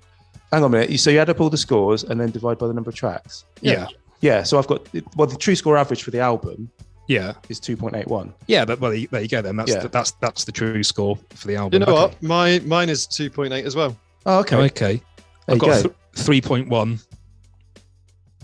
Hang 0.51 0.63
on 0.63 0.71
a 0.71 0.73
minute. 0.73 0.89
You- 0.89 0.97
So 0.97 1.09
you 1.11 1.19
add 1.19 1.29
up 1.29 1.39
all 1.39 1.49
the 1.49 1.57
scores 1.57 2.03
and 2.03 2.19
then 2.19 2.31
divide 2.31 2.57
by 2.57 2.67
the 2.67 2.73
number 2.73 2.89
of 2.89 2.95
tracks. 2.95 3.45
Yeah. 3.61 3.87
Yeah. 4.21 4.43
So 4.43 4.57
I've 4.59 4.67
got 4.67 4.87
well 5.15 5.27
the 5.27 5.37
true 5.37 5.55
score 5.55 5.77
average 5.77 6.03
for 6.03 6.11
the 6.11 6.19
album 6.19 6.69
Yeah. 7.07 7.33
is 7.49 7.59
two 7.59 7.77
point 7.77 7.95
eight 7.95 8.07
one. 8.07 8.33
Yeah. 8.47 8.65
But 8.65 8.79
well, 8.79 8.91
there 8.91 9.21
you 9.21 9.27
go. 9.27 9.41
Then 9.41 9.55
that's 9.55 9.71
Yeah. 9.71 9.79
the, 9.81 9.89
that's 9.89 10.11
that's 10.19 10.43
the 10.43 10.51
true 10.51 10.83
score 10.83 11.17
for 11.29 11.47
the 11.47 11.55
album. 11.55 11.81
You 11.81 11.85
album. 11.85 11.95
know 11.95 12.01
Okay. 12.05 12.15
what? 12.15 12.23
My 12.23 12.59
mine 12.65 12.89
is 12.89 13.05
two 13.07 13.29
point 13.29 13.53
eight 13.53 13.65
as 13.65 13.75
well. 13.75 13.95
Oh, 14.25 14.39
okay. 14.39 14.55
Oh, 14.55 14.61
okay. 14.63 15.01
There 15.47 15.55
I've 15.55 15.59
got 15.59 15.67
go. 15.67 15.81
th- 15.83 15.95
three 16.15 16.41
point 16.41 16.67
one. 16.67 16.99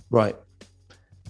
Right. 0.09 0.35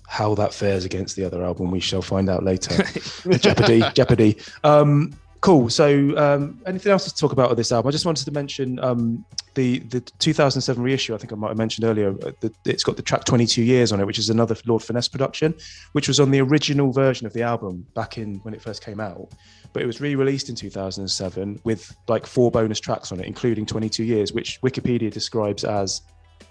How 0.08 0.34
that 0.36 0.54
fares 0.54 0.86
against 0.86 1.16
the 1.16 1.26
other 1.26 1.44
album, 1.44 1.70
we 1.70 1.82
shall 1.82 2.02
find 2.02 2.30
out 2.30 2.44
later. 2.44 2.82
Jeopardy, 3.38 3.84
Jeopardy. 3.94 4.38
Um, 4.64 5.14
cool. 5.42 5.70
So, 5.70 6.18
um, 6.18 6.62
anything 6.66 6.92
else 6.92 7.06
to 7.06 7.14
talk 7.14 7.34
about 7.34 7.50
with 7.50 7.58
this 7.58 7.74
album? 7.74 7.90
I 7.90 7.92
just 7.92 8.06
wanted 8.06 8.24
to 8.26 8.32
mention 8.32 8.80
um, 8.80 9.26
the 9.54 9.80
the 9.80 10.00
2007 10.00 10.82
reissue. 10.82 11.14
I 11.14 11.18
think 11.18 11.34
I 11.34 11.36
might 11.36 11.50
have 11.50 11.58
mentioned 11.58 11.86
earlier. 11.86 12.12
uh, 12.26 12.32
that 12.40 12.54
it's 12.66 12.84
got 12.84 12.96
the 12.96 13.02
track 13.02 13.26
22 13.26 13.62
Years 13.64 13.92
on 13.92 14.00
it, 14.00 14.06
which 14.06 14.18
is 14.18 14.30
another 14.30 14.56
Lord 14.66 14.82
Finesse 14.82 15.10
production, 15.10 15.54
which 15.92 16.08
was 16.08 16.22
on 16.22 16.32
the 16.32 16.40
original 16.40 16.94
version 16.94 17.28
of 17.28 17.34
the 17.34 17.42
album 17.44 17.86
back 17.94 18.18
in 18.18 18.38
when 18.40 18.54
it 18.54 18.62
first 18.62 18.84
came 18.84 19.02
out. 19.02 19.30
But 19.74 19.84
it 19.84 19.88
was 19.88 20.00
re-released 20.00 20.48
in 20.48 20.56
2007 20.56 21.60
with 21.66 21.96
like 22.08 22.26
four 22.26 22.50
bonus 22.50 22.80
tracks 22.80 23.12
on 23.12 23.20
it, 23.20 23.26
including 23.26 23.66
22 23.66 24.06
Years, 24.06 24.32
which 24.32 24.62
Wikipedia 24.62 25.12
describes 25.12 25.66
as 25.66 26.02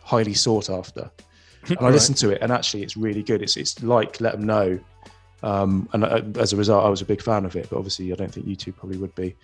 highly 0.02 0.34
sought 0.34 0.68
after. 0.68 1.10
And 1.68 1.78
I 1.80 1.84
Right. 1.84 1.92
listened 1.92 2.16
to 2.18 2.30
it, 2.30 2.38
and 2.42 2.52
actually, 2.52 2.82
it's 2.82 2.96
really 2.96 3.22
good. 3.22 3.42
It's 3.42 3.56
it's 3.56 3.82
like 3.82 4.20
Let 4.20 4.32
Them 4.32 4.46
Know, 4.46 4.78
um, 5.42 5.88
and 5.92 6.04
uh, 6.04 6.22
as 6.40 6.52
a 6.52 6.56
result, 6.56 6.84
I 6.84 6.88
was 6.88 7.00
a 7.02 7.04
big 7.04 7.20
fan 7.22 7.44
of 7.44 7.56
it. 7.56 7.68
But 7.70 7.76
obviously, 7.76 8.12
I 8.12 8.16
don't 8.16 8.32
think 8.32 8.46
you 8.46 8.56
two 8.56 8.72
probably 8.72 8.98
would 8.98 9.14
be 9.14 9.34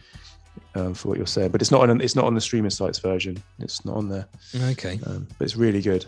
um, 0.75 0.95
for 0.95 1.09
what 1.09 1.19
you're 1.19 1.27
saying. 1.27 1.51
But 1.51 1.61
it's 1.63 1.71
not 1.71 1.89
on 1.89 2.01
it's 2.01 2.15
not 2.17 2.25
on 2.27 2.35
the 2.35 2.41
streaming 2.41 2.71
sites 2.71 2.99
version. 2.99 3.43
It's 3.59 3.85
not 3.85 3.97
on 3.97 4.09
there, 4.09 4.27
Okay. 4.71 5.01
um, 5.07 5.27
but 5.39 5.45
it's 5.45 5.57
really 5.57 5.83
good. 5.83 6.07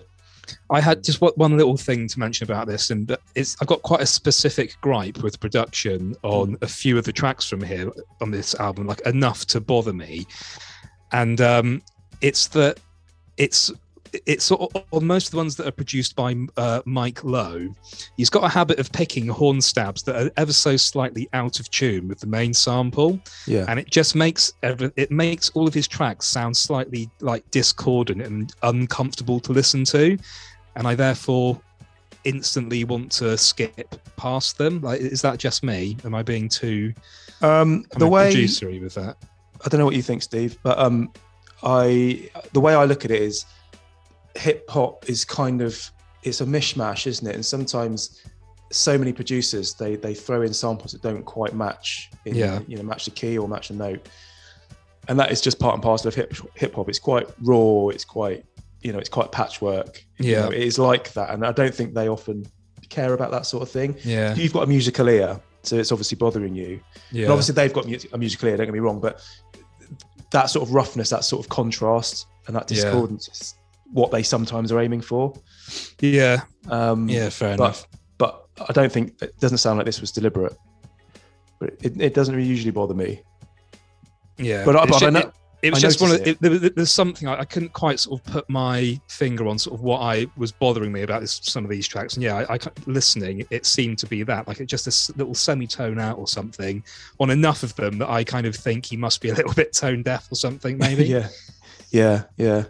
I 0.71 0.81
had 0.81 1.03
just 1.03 1.21
one 1.23 1.33
one 1.37 1.57
little 1.57 1.77
thing 1.77 2.07
to 2.07 2.21
mention 2.21 2.45
about 2.45 2.67
this, 2.67 2.91
and 2.91 3.17
it's 3.35 3.57
I've 3.61 3.67
got 3.69 3.83
quite 3.83 4.01
a 4.03 4.07
specific 4.07 4.77
gripe 4.83 5.23
with 5.23 5.41
production 5.41 6.15
on 6.23 6.59
a 6.63 6.67
few 6.69 6.97
of 6.99 7.05
the 7.07 7.13
tracks 7.13 7.49
from 7.49 7.63
here 7.63 7.91
on 8.21 8.31
this 8.31 8.55
album, 8.57 8.87
like 8.87 9.01
enough 9.07 9.47
to 9.47 9.61
bother 9.61 9.93
me. 9.95 10.27
And 11.13 11.41
um, 11.41 11.83
it's 12.21 12.49
that 12.49 12.79
it's 13.37 13.73
it's 14.27 14.45
sort 14.45 14.75
of 14.75 14.85
on 14.93 15.07
most 15.07 15.27
of 15.27 15.31
the 15.33 15.37
ones 15.37 15.57
that 15.57 15.67
are 15.67 15.73
produced 15.73 16.17
by 16.17 16.35
uh, 16.57 16.83
Mike 16.85 17.25
Lowe. 17.25 17.69
He's 18.17 18.31
got 18.31 18.45
a 18.45 18.49
habit 18.49 18.79
of 18.79 18.91
picking 18.93 19.27
horn 19.29 19.61
stabs 19.61 20.03
that 20.05 20.17
are 20.17 20.31
ever 20.37 20.53
so 20.53 20.77
slightly 20.77 21.29
out 21.33 21.61
of 21.61 21.71
tune 21.71 22.09
with 22.09 22.21
the 22.21 22.27
main 22.27 22.55
sample. 22.55 23.21
Yeah, 23.47 23.65
and 23.69 23.79
it 23.79 23.91
just 23.91 24.15
makes 24.15 24.53
every, 24.63 24.91
it 24.97 25.11
makes 25.11 25.51
all 25.51 25.67
of 25.67 25.75
his 25.75 25.89
tracks 25.89 26.27
sound 26.27 26.57
slightly 26.57 27.11
like 27.21 27.49
discordant 27.51 28.23
and 28.23 28.53
uncomfortable 28.63 29.41
to 29.41 29.53
listen 29.53 29.85
to. 29.85 30.19
And 30.77 30.89
i 30.89 30.95
therefore 30.95 31.61
instantly 32.25 32.85
want 32.85 33.13
to 33.13 33.37
skip 33.37 33.95
past 34.17 34.59
them. 34.59 34.81
Like 34.81 35.01
is 35.01 35.23
that 35.23 35.39
just 35.39 35.63
me? 35.63 35.97
Am 36.05 36.15
i 36.15 36.23
being 36.23 36.49
too 36.49 36.93
um, 37.43 37.85
the 37.97 38.07
I 38.07 38.09
way 38.09 38.33
producery 38.33 38.81
with 38.81 38.95
that? 38.95 39.17
I 39.65 39.69
don't 39.69 39.79
know 39.79 39.85
what 39.85 39.95
you 39.95 40.03
think, 40.03 40.23
Steve, 40.23 40.59
but 40.63 40.79
um, 40.79 41.13
I 41.63 42.31
the 42.53 42.61
way 42.61 42.75
I 42.75 42.85
look 42.85 43.05
at 43.05 43.11
it 43.11 43.23
is 43.23 43.45
hip 44.37 44.69
hop 44.69 45.09
is 45.09 45.25
kind 45.25 45.61
of 45.63 45.91
it's 46.23 46.41
a 46.41 46.47
mishmash, 46.47 47.07
isn't 47.07 47.27
it? 47.27 47.35
And 47.35 47.45
sometimes 47.45 48.23
so 48.73 48.97
many 48.99 49.13
producers 49.13 49.75
they 49.75 49.97
they 49.97 50.15
throw 50.15 50.43
in 50.43 50.53
samples 50.53 50.93
that 50.93 51.03
don't 51.03 51.25
quite 51.25 51.55
match, 51.55 52.11
in, 52.25 52.35
Yeah. 52.35 52.61
you 52.67 52.77
know, 52.77 52.83
match 52.83 53.05
the 53.05 53.11
key 53.11 53.37
or 53.39 53.47
match 53.49 53.69
the 53.69 53.75
note, 53.75 54.09
and 55.09 55.19
that 55.19 55.31
is 55.31 55.41
just 55.41 55.59
part 55.59 55.75
and 55.75 55.83
parcel 55.83 56.09
of 56.09 56.15
hip 56.15 56.35
hip 56.55 56.75
hop. 56.75 56.89
It's 56.89 56.99
quite 56.99 57.27
raw. 57.43 57.89
It's 57.89 58.05
quite 58.05 58.45
you 58.83 58.93
know 58.93 58.99
it's 58.99 59.09
quite 59.09 59.33
patchwork. 59.33 60.05
You 60.19 60.33
Yeah. 60.33 60.41
know, 60.43 60.51
it 60.51 60.63
is 60.63 60.79
like 60.79 61.13
that, 61.13 61.31
and 61.31 61.45
I 61.47 61.53
don't 61.53 61.75
think 61.75 61.95
they 61.95 62.09
often 62.09 62.47
care 62.91 63.15
about 63.15 63.31
that 63.31 63.47
sort 63.47 63.63
of 63.63 63.71
thing. 63.71 63.97
yeah 64.05 64.35
You've 64.35 64.53
got 64.53 64.63
a 64.63 64.67
musical 64.67 65.09
ear, 65.09 65.41
so 65.63 65.77
it's 65.77 65.91
obviously 65.91 66.17
bothering 66.17 66.55
you. 66.55 66.81
yeah 67.11 67.23
And 67.25 67.33
obviously 67.33 67.55
they've 67.55 67.73
got 67.73 67.87
a 68.13 68.19
musical 68.19 68.49
ear, 68.49 68.57
don't 68.59 68.67
get 68.67 68.73
me 68.75 68.79
wrong, 68.81 69.01
but 69.01 69.21
that 70.31 70.51
sort 70.51 70.69
of 70.69 70.75
roughness, 70.75 71.09
that 71.11 71.25
sort 71.25 71.45
of 71.45 71.49
contrast 71.49 72.27
and 72.47 72.55
that 72.57 72.67
discordance 72.67 73.29
is 73.29 73.55
what 73.95 74.11
they 74.11 74.23
sometimes 74.23 74.71
are 74.73 74.81
aiming 74.81 75.01
for. 75.01 75.33
yeah 76.01 76.43
Um, 76.69 77.09
yeah 77.09 77.29
fair 77.31 77.57
but, 77.57 77.65
enough 77.65 77.87
but 78.19 78.47
I 78.69 78.73
don't 78.73 78.93
think, 78.93 79.21
it 79.23 79.39
doesn't 79.41 79.59
sound 79.59 79.79
like 79.79 79.87
this 79.87 80.01
was 80.01 80.13
deliberate. 80.13 80.57
But 81.59 81.71
it, 81.81 82.01
it 82.01 82.15
doesn't 82.15 82.39
usually 82.41 82.71
bother 82.71 82.95
me. 82.95 83.23
yeah 84.39 84.65
But 84.65 84.77
I, 84.77 84.87
but 84.87 85.03
I 85.03 85.11
know, 85.11 85.21
it- 85.21 85.33
it 85.63 85.71
was 85.73 85.83
I 85.83 85.87
just 85.89 86.01
one 86.03 86.11
of 86.11 86.27
it, 86.27 86.39
there, 86.43 86.59
there- 86.59 86.69
there's 86.71 86.93
something 86.93 87.27
I, 87.27 87.41
I 87.41 87.45
couldn't 87.47 87.73
quite 87.73 87.99
sort 87.99 88.21
of 88.21 88.27
put 88.31 88.51
my 88.51 89.01
finger 89.09 89.47
on 89.49 89.59
sort 89.59 89.75
of 89.79 89.81
what 89.83 90.01
I 90.01 90.27
was 90.37 90.53
bothering 90.53 90.93
me 90.93 91.03
about 91.03 91.23
this, 91.23 91.41
some 91.43 91.65
of 91.65 91.71
these 91.71 91.89
tracks 91.89 92.15
and 92.15 92.23
yeah 92.23 92.45
I, 92.51 92.55
I 92.57 92.59
listening 92.87 93.47
it 93.51 93.65
seemed 93.65 93.97
to 94.01 94.07
be 94.07 94.23
that 94.25 94.47
like 94.47 94.61
it 94.61 94.67
just 94.67 94.87
a 94.87 94.91
s- 94.91 95.11
little 95.17 95.35
semitone 95.35 95.99
out 95.99 96.19
or 96.19 96.29
something 96.29 96.85
on 97.19 97.31
enough 97.31 97.63
of 97.63 97.75
them 97.77 97.97
that 97.99 98.11
I 98.11 98.25
kind 98.25 98.47
of 98.47 98.55
think 98.55 98.85
he 98.85 98.99
must 98.99 99.23
be 99.23 99.31
a 99.31 99.35
little 99.35 99.55
bit 99.63 99.73
tone 99.73 100.03
deaf 100.03 100.31
or 100.31 100.35
something 100.35 100.77
maybe 100.77 101.05
yeah, 101.17 101.29
yeah, 101.93 102.25
yeah. 102.37 102.65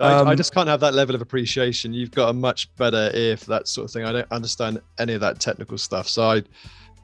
I, 0.00 0.12
I 0.12 0.30
Um, 0.30 0.36
just 0.36 0.54
can't 0.54 0.68
have 0.68 0.80
that 0.80 0.94
level 0.94 1.14
of 1.14 1.20
appreciation. 1.22 1.92
You've 1.92 2.10
got 2.10 2.30
a 2.30 2.32
much 2.32 2.74
better 2.76 3.10
ear 3.14 3.36
for 3.36 3.46
that 3.46 3.68
sort 3.68 3.84
of 3.86 3.90
thing. 3.92 4.04
I 4.04 4.12
don't 4.12 4.30
understand 4.32 4.80
any 4.98 5.14
of 5.14 5.20
that 5.20 5.40
technical 5.40 5.78
stuff, 5.78 6.08
so 6.08 6.22
I, 6.30 6.42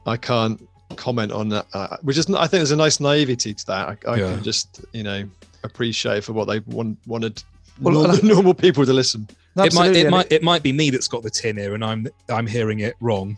I 0.05 0.17
can't 0.17 0.67
comment 0.95 1.31
on 1.31 1.49
that. 1.49 1.67
Uh, 1.73 1.97
which 2.01 2.17
is, 2.17 2.29
I 2.33 2.41
think, 2.47 2.59
there's 2.59 2.71
a 2.71 2.75
nice 2.75 2.99
naivety 2.99 3.53
to 3.53 3.65
that. 3.67 3.87
I, 4.07 4.11
I 4.11 4.17
Yeah. 4.17 4.33
can 4.33 4.43
just, 4.43 4.81
you 4.93 5.03
know, 5.03 5.23
appreciate 5.63 6.23
for 6.23 6.33
what 6.33 6.45
they 6.45 6.59
want, 6.61 6.97
wanted 7.05 7.43
Well, 7.81 7.93
normal, 7.93 8.15
I- 8.15 8.19
normal 8.23 8.53
people 8.53 8.85
to 8.85 8.93
listen. 8.93 9.27
it 9.57 9.73
might 9.73 9.95
it 9.95 10.09
might 10.09 10.31
it 10.31 10.43
might 10.43 10.63
be 10.63 10.71
me 10.71 10.89
that's 10.91 11.07
got 11.07 11.23
the 11.23 11.29
tin 11.31 11.57
ear 11.57 11.73
and 11.73 11.83
I'm 11.83 12.07
I'm 12.29 12.45
hearing 12.45 12.79
it 12.81 12.95
wrong 13.01 13.37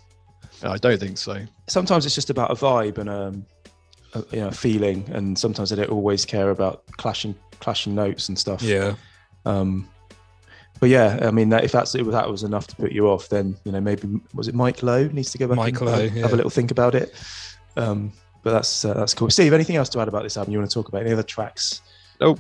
I 0.62 0.76
don't 0.78 1.00
think 1.00 1.17
so. 1.17 1.45
sometimes 1.67 2.06
it's 2.06 2.13
just 2.13 2.30
about 2.30 2.52
a 2.52 2.56
vibe 2.56 2.98
and 2.98 3.10
um, 3.10 3.45
a, 4.13 4.24
you 4.36 4.41
know, 4.41 4.52
feeling, 4.52 5.10
and 5.13 5.39
sometimes 5.39 5.69
they 5.69 5.78
don't 5.78 5.89
always 5.89 6.26
care 6.26 6.50
about 6.50 6.84
clashing 6.98 7.34
clashing 7.62 7.95
notes 7.95 8.28
and 8.30 8.38
stuff. 8.38 8.62
yeah 8.62 8.95
Um, 9.45 9.88
but 10.80 10.89
yeah, 10.89 11.19
I 11.21 11.32
mean, 11.32 11.49
that, 11.49 11.63
if 11.63 11.71
that's 11.71 11.93
if 11.95 12.08
that 12.08 12.30
was 12.30 12.43
enough 12.43 12.67
to 12.67 12.75
put 12.75 12.91
you 12.91 13.10
off, 13.10 13.30
then 13.30 13.56
you 13.65 13.71
know 13.71 13.82
maybe 13.82 14.19
was 14.34 14.47
it 14.47 14.56
Mike 14.56 14.82
Lowe 14.82 15.08
needs 15.08 15.32
to 15.32 15.38
go 15.38 15.47
back 15.47 15.58
Mike 15.58 15.78
and 15.80 15.86
Lowe, 15.89 16.02
have, 16.04 16.15
yeah. 16.15 16.21
have 16.21 16.34
a 16.34 16.36
little 16.36 16.49
think 16.49 16.71
about 16.71 16.95
it. 16.95 17.13
Um, 17.75 18.12
but 18.43 18.52
that's 18.52 18.86
uh, 18.86 18.93
that's 18.93 19.13
cool. 19.13 19.30
Steve, 19.30 19.54
anything 19.54 19.75
else 19.75 19.89
to 19.89 19.99
add 19.99 20.08
about 20.08 20.23
this 20.23 20.38
album? 20.38 20.54
You 20.54 20.60
want 20.60 20.71
to 20.71 20.73
talk 20.73 20.88
about 20.88 21.02
any 21.02 21.12
other 21.12 21.23
tracks? 21.23 21.82
Nope. 22.21 22.39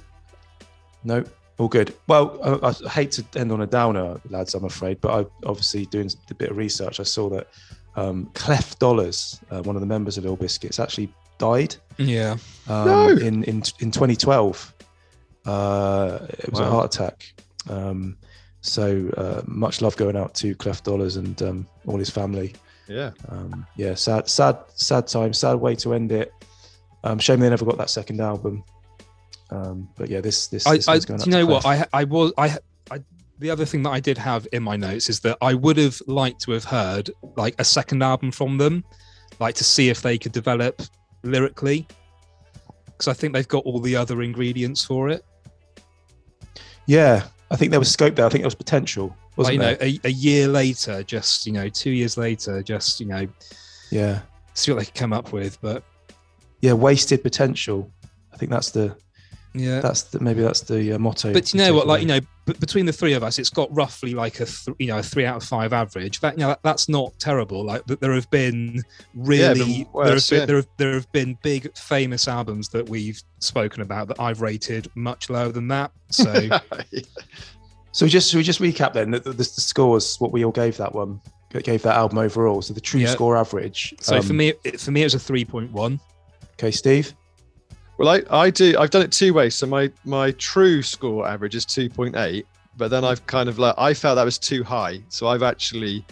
No, 1.03 1.23
all 1.57 1.67
good. 1.67 1.93
Well, 2.07 2.39
I, 2.63 2.69
I 2.69 2.89
hate 2.89 3.11
to 3.13 3.25
end 3.35 3.51
on 3.51 3.61
a 3.61 3.67
downer, 3.67 4.19
lads. 4.29 4.53
I'm 4.53 4.65
afraid, 4.65 5.01
but 5.01 5.11
I 5.11 5.47
obviously 5.47 5.85
doing 5.85 6.09
a 6.29 6.33
bit 6.33 6.51
of 6.51 6.57
research. 6.57 6.99
I 6.99 7.03
saw 7.03 7.29
that 7.29 7.47
um, 7.95 8.29
Clef 8.33 8.79
Dollars, 8.79 9.39
uh, 9.51 9.61
one 9.63 9.75
of 9.75 9.81
the 9.81 9.85
members 9.85 10.17
of 10.17 10.25
Ill 10.25 10.37
Biskits, 10.37 10.79
actually 10.79 11.13
died 11.37 11.73
yeah 11.97 12.35
um, 12.67 12.85
No. 12.85 13.07
in, 13.09 13.43
in 13.45 13.63
in 13.79 13.91
2012. 13.91 14.73
Uh, 15.49 16.27
it 16.29 16.49
was 16.51 16.59
a 16.59 16.65
heart 16.65 16.93
attack. 16.93 17.33
Um, 17.69 18.17
so 18.61 19.09
uh, 19.17 19.41
much 19.45 19.81
love 19.81 19.95
going 19.95 20.15
out 20.15 20.33
to 20.35 20.53
Clef 20.55 20.83
Dollars 20.83 21.15
and 21.15 21.41
um, 21.41 21.67
all 21.87 21.97
his 21.97 22.09
family. 22.09 22.53
Yeah. 22.87 23.11
Um, 23.29 23.65
yeah, 23.75 23.95
sad, 23.95 24.27
sad, 24.29 24.57
sad 24.75 25.07
time, 25.07 25.33
sad 25.33 25.55
way 25.55 25.75
to 25.75 25.93
end 25.93 26.11
it. 26.11 26.31
Um, 27.03 27.19
shame 27.19 27.39
they 27.39 27.49
never 27.49 27.65
got 27.65 27.77
that 27.77 27.89
second 27.89 28.19
album. 28.19 28.63
Um, 29.51 29.89
but 29.95 30.09
yeah, 30.09 30.21
this 30.21 30.47
this, 30.47 30.67
I, 30.67 30.75
this 30.75 30.87
I 30.87 30.93
one's 30.93 31.05
going 31.05 31.21
you 31.21 31.31
know 31.31 31.45
what 31.45 31.65
I 31.65 31.85
I 31.93 32.03
was 32.03 32.33
I, 32.37 32.57
I 32.91 32.99
the 33.39 33.49
other 33.49 33.65
thing 33.65 33.81
that 33.83 33.91
I 33.91 33.99
did 33.99 34.17
have 34.17 34.47
in 34.51 34.61
my 34.61 34.75
notes 34.75 35.09
is 35.09 35.19
that 35.21 35.37
I 35.41 35.53
would 35.53 35.77
have 35.77 35.99
liked 36.07 36.41
to 36.41 36.51
have 36.51 36.65
heard 36.65 37.09
like 37.37 37.55
a 37.57 37.63
second 37.63 38.03
album 38.03 38.31
from 38.31 38.57
them, 38.57 38.83
like 39.39 39.55
to 39.55 39.63
see 39.63 39.89
if 39.89 40.01
they 40.01 40.17
could 40.17 40.33
develop 40.33 40.81
lyrically, 41.23 41.87
because 42.85 43.07
I 43.07 43.13
think 43.13 43.33
they've 43.33 43.47
got 43.47 43.63
all 43.65 43.79
the 43.79 43.95
other 43.95 44.21
ingredients 44.21 44.83
for 44.83 45.09
it. 45.09 45.23
Yeah, 46.89 47.25
I 47.51 47.55
think 47.55 47.69
there 47.69 47.79
was 47.79 47.91
scope 47.91 48.15
there. 48.15 48.25
I 48.25 48.29
think 48.29 48.41
there 48.41 48.47
was 48.47 48.55
potential, 48.55 49.15
wasn't 49.35 49.53
you 49.53 49.59
know, 49.59 49.75
there? 49.75 49.87
a, 49.89 49.99
a 50.05 50.09
year 50.09 50.47
later, 50.47 51.03
just 51.03 51.45
you 51.45 51.53
know, 51.53 51.69
two 51.69 51.91
years 51.91 52.17
later, 52.17 52.63
just 52.63 52.99
you 52.99 53.05
know, 53.05 53.27
yeah, 53.91 54.21
see 54.55 54.71
what 54.71 54.79
they 54.79 54.85
could 54.85 54.95
come 54.95 55.13
up 55.13 55.31
with. 55.31 55.61
But 55.61 55.83
yeah, 56.61 56.73
wasted 56.73 57.21
potential. 57.21 57.91
I 58.33 58.37
think 58.37 58.49
that's 58.49 58.71
the 58.71 58.97
Yeah. 59.53 59.81
that's 59.81 60.01
the, 60.01 60.19
maybe 60.19 60.41
that's 60.41 60.61
the 60.61 60.93
uh, 60.93 60.97
motto. 60.97 61.31
But 61.31 61.53
you 61.53 61.59
know 61.59 61.75
what? 61.75 61.85
Like 61.85 62.01
you 62.01 62.07
know, 62.07 62.21
b- 62.53 62.59
between 62.59 62.85
the 62.85 62.93
three 62.93 63.13
of 63.13 63.23
us, 63.23 63.39
it's 63.39 63.49
got 63.49 63.73
roughly 63.75 64.13
like 64.13 64.39
a 64.39 64.45
th- 64.45 64.75
you 64.79 64.87
know 64.87 64.97
a 64.99 65.03
three 65.03 65.25
out 65.25 65.37
of 65.37 65.43
five 65.43 65.73
average. 65.73 66.19
That 66.19 66.33
you 66.33 66.41
know 66.41 66.47
that, 66.49 66.59
that's 66.63 66.89
not 66.89 67.17
terrible. 67.19 67.63
Like 67.63 67.83
but 67.87 67.99
there 68.01 68.13
have 68.13 68.29
been 68.29 68.81
really 69.13 69.85
been 69.85 69.87
there, 70.03 70.13
have 70.15 70.27
been, 70.29 70.39
yeah. 70.39 70.45
there 70.45 70.55
have 70.57 70.67
there 70.77 70.93
have 70.93 71.11
been 71.11 71.37
big 71.43 71.75
famous 71.77 72.27
albums 72.27 72.69
that 72.69 72.87
we've 72.89 73.21
spoken 73.39 73.81
about 73.81 74.07
that 74.09 74.19
I've 74.19 74.41
rated 74.41 74.89
much 74.95 75.29
lower 75.29 75.51
than 75.51 75.67
that. 75.69 75.91
So 76.09 76.33
So 77.91 78.05
we 78.05 78.09
just 78.09 78.29
should 78.29 78.37
we 78.37 78.43
just 78.43 78.59
recap 78.61 78.93
then 78.93 79.11
the, 79.11 79.19
the, 79.19 79.33
the 79.33 79.43
scores 79.43 80.17
what 80.19 80.31
we 80.31 80.45
all 80.45 80.51
gave 80.51 80.77
that 80.77 80.93
one 80.93 81.19
gave 81.63 81.81
that 81.81 81.95
album 81.95 82.19
overall. 82.19 82.61
So 82.61 82.73
the 82.73 82.81
true 82.81 83.01
Yeah. 83.01 83.07
score 83.09 83.35
average. 83.35 83.93
so 83.99 84.17
um, 84.17 84.21
for 84.23 84.33
me 84.33 84.53
for 84.77 84.91
me 84.91 85.01
it 85.01 85.05
was 85.05 85.15
a 85.15 85.19
three 85.19 85.43
point 85.45 85.71
one. 85.71 85.99
okay, 86.53 86.71
Steve. 86.71 87.13
Well, 87.99 88.07
I, 88.07 88.21
I 88.45 88.49
do. 88.49 88.77
I've 88.79 88.91
done 88.91 89.01
it 89.01 89.11
two 89.11 89.33
ways. 89.33 89.55
So 89.55 89.67
my 89.67 89.91
my 90.05 90.31
true 90.31 90.81
score 90.81 91.27
average 91.27 91.53
is 91.53 91.65
two 91.65 91.89
point 91.89 92.15
eight, 92.15 92.47
but 92.77 92.87
then 92.87 93.03
I've 93.03 93.27
kind 93.27 93.49
of 93.49 93.59
like 93.59 93.75
I 93.77 93.93
felt 93.93 94.15
that 94.15 94.23
was 94.23 94.37
too 94.37 94.63
high, 94.63 95.01
so 95.09 95.27
I've 95.27 95.43
actually 95.43 96.05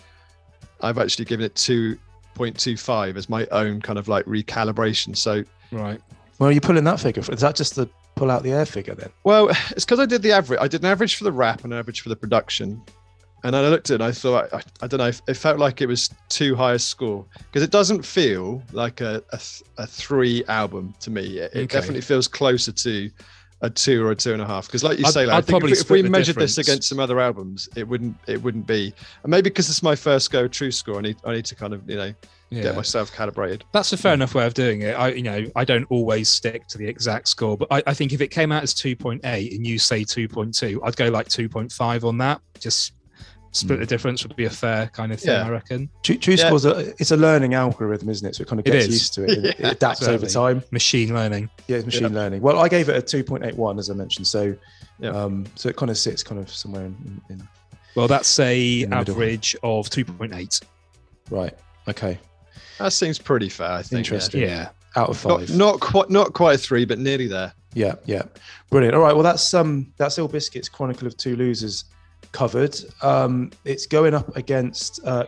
I've 0.81 0.97
actually 0.97 1.23
given 1.23 1.45
it 1.45 1.55
two 1.55 1.97
point 2.35 2.59
two 2.59 2.75
five 2.75 3.15
as 3.15 3.29
my 3.29 3.47
own 3.51 3.79
kind 3.81 3.97
of 3.97 4.09
like 4.09 4.25
recalibration. 4.25 5.15
So 5.15 5.45
Right. 5.71 6.01
Well, 6.39 6.49
you're 6.49 6.55
you 6.55 6.61
pulling 6.61 6.83
that 6.83 6.99
figure? 6.99 7.23
For, 7.23 7.31
is 7.31 7.39
that 7.39 7.55
just 7.55 7.75
the 7.75 7.89
pull 8.15 8.31
out 8.31 8.43
the 8.43 8.51
air 8.51 8.65
figure 8.65 8.93
then? 8.93 9.09
well, 9.23 9.47
it's 9.69 9.85
because 9.85 10.01
I 10.01 10.05
did 10.05 10.21
the 10.21 10.33
average. 10.33 10.59
I 10.61 10.67
did 10.67 10.81
an 10.81 10.87
average 10.87 11.15
for 11.15 11.23
the 11.23 11.31
rap 11.31 11.63
and 11.63 11.71
an 11.71 11.79
average 11.79 12.01
for 12.01 12.09
the 12.09 12.17
production. 12.17 12.81
And 13.43 13.53
then 13.53 13.63
I 13.63 13.69
looked 13.69 13.89
at 13.89 13.93
it 13.93 13.95
and 13.95 14.03
I 14.03 14.11
thought, 14.11 14.51
I, 14.53 14.61
I 14.81 14.87
don't 14.87 14.97
know, 14.97 15.11
it 15.27 15.33
felt 15.35 15.59
like 15.59 15.81
it 15.81 15.85
was 15.85 16.09
too 16.29 16.55
high 16.55 16.73
a 16.73 16.79
score 16.79 17.25
because 17.37 17.61
it 17.63 17.69
doesn't 17.71 18.03
feel 18.03 18.61
like 18.71 18.99
a, 19.01 19.23
a, 19.31 19.39
a 19.77 19.87
three 19.87 20.43
album 20.45 20.93
to 21.01 21.11
me. 21.11 21.37
It, 21.37 21.51
it 21.53 21.69
definitely 21.69 22.01
feels 22.01 22.27
closer 22.27 22.71
to 22.71 23.09
a 23.61 23.69
two 23.69 24.05
or 24.05 24.11
a 24.11 24.15
two 24.15 24.33
and 24.33 24.41
a 24.41 24.45
half. 24.45 24.67
Because, 24.67 24.83
like 24.83 24.97
you 24.99 25.05
I'd- 25.05 25.11
say, 25.13 25.25
like, 25.25 25.33
I 25.33 25.37
I'd 25.37 25.45
think 25.45 25.53
probably 25.59 25.71
if, 25.73 25.81
if 25.81 25.89
we 25.89 26.01
measured 26.03 26.35
this 26.35 26.57
against 26.57 26.89
some 26.89 26.99
other 26.99 27.19
albums, 27.19 27.69
it 27.75 27.87
wouldn't 27.87 28.15
it 28.27 28.41
wouldn't 28.41 28.67
be. 28.67 28.93
And 29.23 29.29
maybe 29.31 29.49
because 29.49 29.69
it's 29.69 29.81
my 29.83 29.95
first 29.95 30.31
go 30.31 30.47
true 30.47 30.71
score, 30.71 30.97
I 30.97 31.01
need 31.01 31.17
I 31.25 31.33
need 31.33 31.45
to 31.45 31.55
kind 31.55 31.73
of 31.73 31.87
you 31.89 31.95
know 31.95 32.13
Yeah. 32.49 32.61
get 32.63 32.75
myself 32.75 33.11
calibrated. 33.11 33.63
That's 33.71 33.93
a 33.93 33.97
fair 33.97 34.13
enough 34.13 34.33
way 34.35 34.45
of 34.45 34.53
doing 34.55 34.81
it. 34.81 34.93
I, 34.93 35.09
you 35.09 35.23
know, 35.23 35.45
I 35.55 35.63
don't 35.65 35.85
always 35.89 36.27
stick 36.29 36.67
to 36.67 36.77
the 36.77 36.87
exact 36.87 37.27
score, 37.29 37.57
but 37.57 37.67
I, 37.71 37.81
I 37.87 37.93
think 37.95 38.13
if 38.13 38.21
it 38.21 38.27
came 38.29 38.51
out 38.51 38.61
as 38.63 38.73
2.8 38.75 39.21
and 39.55 39.65
you 39.65 39.79
say 39.79 40.03
2.2, 40.03 40.79
I'd 40.83 40.95
go 40.95 41.07
like 41.09 41.27
2.5 41.27 42.03
on 42.03 42.17
that. 42.19 42.41
Just 42.59 42.93
split 43.57 43.77
Mm. 43.79 43.81
the 43.81 43.85
difference 43.87 44.23
would 44.23 44.35
be 44.35 44.45
a 44.45 44.49
fair 44.49 44.87
kind 44.87 45.11
of 45.11 45.19
thing, 45.19 45.31
Yeah. 45.33 45.45
I 45.45 45.49
reckon. 45.49 45.89
True, 46.03 46.17
true 46.17 46.35
Yeah. 46.35 46.47
scores 46.47 46.65
a, 46.65 46.93
it's 46.99 47.11
a 47.11 47.17
learning 47.17 47.53
algorithm, 47.53 48.09
isn't 48.09 48.27
it? 48.27 48.35
So 48.35 48.41
it 48.43 48.47
kind 48.47 48.59
of 48.59 48.65
gets 48.65 48.87
used 48.87 49.13
to 49.15 49.23
it. 49.23 49.29
and 49.37 49.45
it 49.47 49.55
Yeah, 49.59 49.69
adapts 49.71 50.07
over 50.07 50.25
time. 50.27 50.63
Machine 50.71 51.13
learning. 51.13 51.49
Yeah, 51.67 51.77
it's 51.77 51.85
machine 51.85 52.13
learning. 52.13 52.41
Well, 52.41 52.59
I 52.59 52.69
gave 52.69 52.89
it 52.89 52.95
a 52.95 53.01
two 53.01 53.23
point 53.23 53.43
eight 53.45 53.55
one 53.55 53.79
as 53.79 53.89
I 53.89 53.93
mentioned. 53.93 54.27
So, 54.27 54.55
Yeah. 54.99 55.09
um, 55.09 55.45
so 55.55 55.69
it 55.69 55.75
kind 55.75 55.89
of 55.91 55.97
sits 55.97 56.23
kind 56.23 56.39
of 56.41 56.49
somewhere 56.49 56.85
in, 56.85 56.95
in, 57.29 57.35
in 57.35 57.47
Well, 57.95 58.07
that's 58.07 58.37
a 58.39 58.81
In 58.83 58.89
the 58.91 58.95
middle. 58.97 59.13
average 59.15 59.55
of 59.63 59.89
2.8. 59.89 60.61
right. 61.29 61.53
Okay, 61.87 62.19
That 62.79 62.93
seems 62.93 63.17
pretty 63.17 63.49
fair. 63.49 63.71
I 63.71 63.81
think. 63.81 63.91
yeah. 63.91 63.97
Interesting. 63.97 64.41
Yeah. 64.41 64.69
out 64.95 65.09
of 65.09 65.25
Not, 65.25 65.39
five. 65.39 65.55
not 65.55 65.79
quite 65.79 66.09
not 66.09 66.33
quite 66.33 66.55
a 66.55 66.57
three, 66.57 66.83
but 66.85 66.97
nearly 66.99 67.27
there. 67.27 67.53
Yeah, 67.73 67.95
yeah, 68.05 68.23
brilliant. 68.71 68.95
All 68.95 69.01
right, 69.01 69.13
well 69.13 69.23
that's 69.23 69.53
um 69.53 69.93
that's 69.97 70.17
Ill 70.17 70.27
Biskits 70.27 70.71
Chronicle 70.71 71.05
of 71.07 71.15
Two 71.17 71.35
Losers 71.35 71.83
covered. 72.37 72.77
Um, 73.01 73.49
it's 73.65 73.87
going 73.87 74.13
up 74.13 74.37
against 74.37 75.03
uh, 75.03 75.25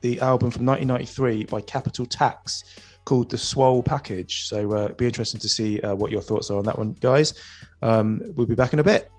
the 0.00 0.20
album 0.20 0.52
from 0.52 0.64
1993 0.64 1.42
by 1.46 1.60
Capital 1.60 2.06
Tax 2.06 2.62
called 3.04 3.28
The 3.28 3.36
Swoll 3.36 3.84
Package. 3.84 4.46
So 4.46 4.72
uh, 4.76 4.84
it'd 4.84 4.96
be 4.96 5.06
interesting 5.06 5.40
to 5.40 5.48
see 5.48 5.80
uh, 5.80 5.96
what 5.96 6.12
your 6.12 6.22
thoughts 6.22 6.48
are 6.52 6.58
on 6.58 6.64
that 6.66 6.78
one, 6.78 6.92
guys. 7.00 7.34
Um, 7.82 8.22
we'll 8.36 8.46
be 8.46 8.54
back 8.54 8.72
in 8.72 8.78
a 8.78 8.84
bit. 8.84 9.10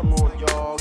Come 0.00 0.14
on, 0.14 0.38
y'all. 0.38 0.78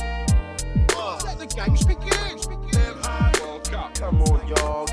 Let 1.25 1.39
the 1.39 1.45
games 1.45 1.85
begin. 1.85 2.37
Hip 2.71 3.41
World 3.41 3.69
Cup. 3.69 3.93
Come 3.93 4.21
on, 4.21 4.47
y'all. 4.47 4.85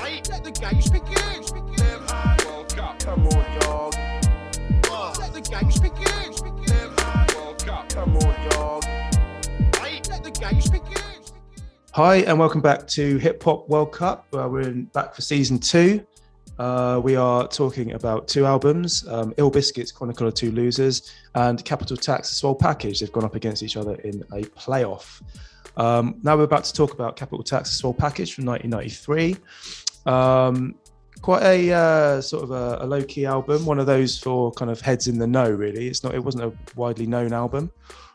Let 0.00 0.44
the 0.44 0.52
games 0.52 0.88
begin. 0.88 1.42
Hip 1.42 2.46
World 2.46 2.68
Cup. 2.68 3.00
Come 3.00 3.26
on, 3.26 3.60
y'all. 3.60 3.90
Let 5.18 5.32
the 5.32 5.40
games 5.40 5.80
begin. 5.80 6.32
Hip 6.68 7.34
World 7.34 7.58
Cup. 7.58 7.88
Come 7.88 8.16
on, 8.18 8.52
y'all. 8.52 8.80
Let 9.82 10.22
the 10.22 10.30
games 10.30 10.70
begin. 10.70 11.02
Hi, 11.90 12.18
and 12.18 12.38
welcome 12.38 12.60
back 12.60 12.86
to 12.86 13.18
Hip 13.18 13.42
Hop 13.42 13.68
World 13.68 13.90
Cup. 13.90 14.28
Uh, 14.32 14.48
we're 14.48 14.60
in, 14.60 14.84
back 14.84 15.12
for 15.12 15.22
season 15.22 15.58
two. 15.58 16.06
Uh, 16.58 17.00
we 17.02 17.16
are 17.16 17.48
talking 17.48 17.92
about 17.92 18.28
two 18.28 18.46
albums 18.46 19.06
um, 19.08 19.34
Ill 19.38 19.50
Biskits, 19.50 19.92
Chronicle 19.92 20.28
of 20.28 20.34
Two 20.34 20.52
Losers, 20.52 21.12
and 21.34 21.64
Capital 21.64 21.96
Tax, 21.96 22.40
The 22.40 22.46
Swoll 22.46 22.58
Package. 22.58 23.00
They've 23.00 23.10
gone 23.12 23.24
up 23.24 23.34
against 23.34 23.62
each 23.62 23.76
other 23.76 23.94
in 23.96 24.22
a 24.32 24.42
playoff. 24.42 25.20
Um, 25.76 26.16
now 26.22 26.36
we're 26.36 26.44
about 26.44 26.64
to 26.64 26.72
talk 26.72 26.92
about 26.92 27.16
Capital 27.16 27.42
Tax, 27.42 27.76
The 27.76 27.82
Swoll 27.82 27.98
Package 27.98 28.34
from 28.34 28.44
1993. 28.46 29.36
Um, 30.06 30.76
quite 31.22 31.42
a 31.42 31.72
uh, 31.72 32.20
sort 32.20 32.44
of 32.44 32.50
a, 32.52 32.84
a 32.84 32.86
low 32.86 33.02
key 33.02 33.26
album, 33.26 33.64
one 33.64 33.80
of 33.80 33.86
those 33.86 34.18
for 34.18 34.52
kind 34.52 34.70
of 34.70 34.80
heads 34.80 35.08
in 35.08 35.18
the 35.18 35.26
know, 35.26 35.50
really. 35.50 35.88
It's 35.88 36.04
not, 36.04 36.14
it 36.14 36.22
wasn't 36.22 36.44
a 36.44 36.52
widely 36.76 37.06
known 37.06 37.32
album. 37.32 37.72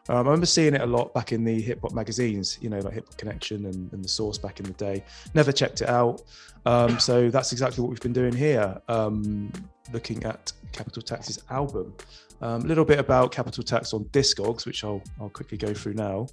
Um, 0.10 0.16
I 0.16 0.20
remember 0.22 0.48
seeing 0.48 0.74
it 0.74 0.82
a 0.82 0.88
lot 0.88 1.14
back 1.14 1.34
in 1.34 1.44
the 1.44 1.62
hip 1.62 1.82
hop 1.82 1.94
magazines, 1.94 2.58
you 2.62 2.70
know, 2.70 2.80
like 2.80 2.94
Hip 2.94 3.08
Hop 3.08 3.18
Connection 3.18 3.66
and, 3.68 3.94
and 3.94 4.04
the 4.04 4.08
Source 4.08 4.40
back 4.40 4.60
in 4.60 4.66
the 4.66 4.74
day. 4.74 5.04
Never 5.36 5.52
checked 5.52 5.82
it 5.82 5.90
out. 5.90 6.24
Um, 6.70 7.00
so 7.00 7.30
that's 7.30 7.52
exactly 7.52 7.82
what 7.82 7.90
we've 7.90 8.00
been 8.02 8.14
doing 8.14 8.34
here, 8.34 8.80
um, 8.88 9.52
looking 9.92 10.24
at 10.24 10.52
Capital 10.72 11.02
Tax's 11.02 11.42
album. 11.50 11.94
A 12.42 12.58
little 12.60 12.86
bit 12.86 13.00
about 13.00 13.32
Capital 13.32 13.64
Tax 13.64 13.94
on 13.94 14.06
Discogs, 14.06 14.66
which 14.66 14.84
I'll, 14.84 15.02
I'll 15.20 15.30
quickly 15.30 15.58
go 15.58 15.74
through 15.74 15.96
now. 15.96 16.28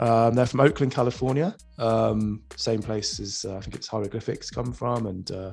Um, 0.00 0.34
they're 0.34 0.44
from 0.46 0.60
Oakland, 0.60 0.92
California, 0.92 1.56
um, 1.78 2.42
same 2.56 2.82
place 2.82 3.18
as 3.20 3.46
uh, 3.48 3.56
I 3.56 3.60
think 3.60 3.74
it's 3.76 3.86
Hieroglyphics 3.88 4.50
come 4.50 4.72
from, 4.72 5.06
and 5.06 5.30
uh, 5.30 5.52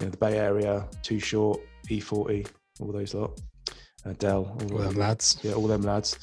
you 0.00 0.06
know, 0.06 0.10
the 0.10 0.16
Bay 0.16 0.36
Area, 0.38 0.88
Too 1.02 1.20
Short, 1.20 1.60
E40, 1.88 2.48
all 2.80 2.90
those 2.90 3.14
lot, 3.14 3.40
Del, 4.18 4.44
all, 4.72 4.82
all- 4.82 4.92
lads. 4.92 5.38
yeah, 5.42 5.52
all 5.52 5.68
them 5.68 5.82
lads. 5.82 6.18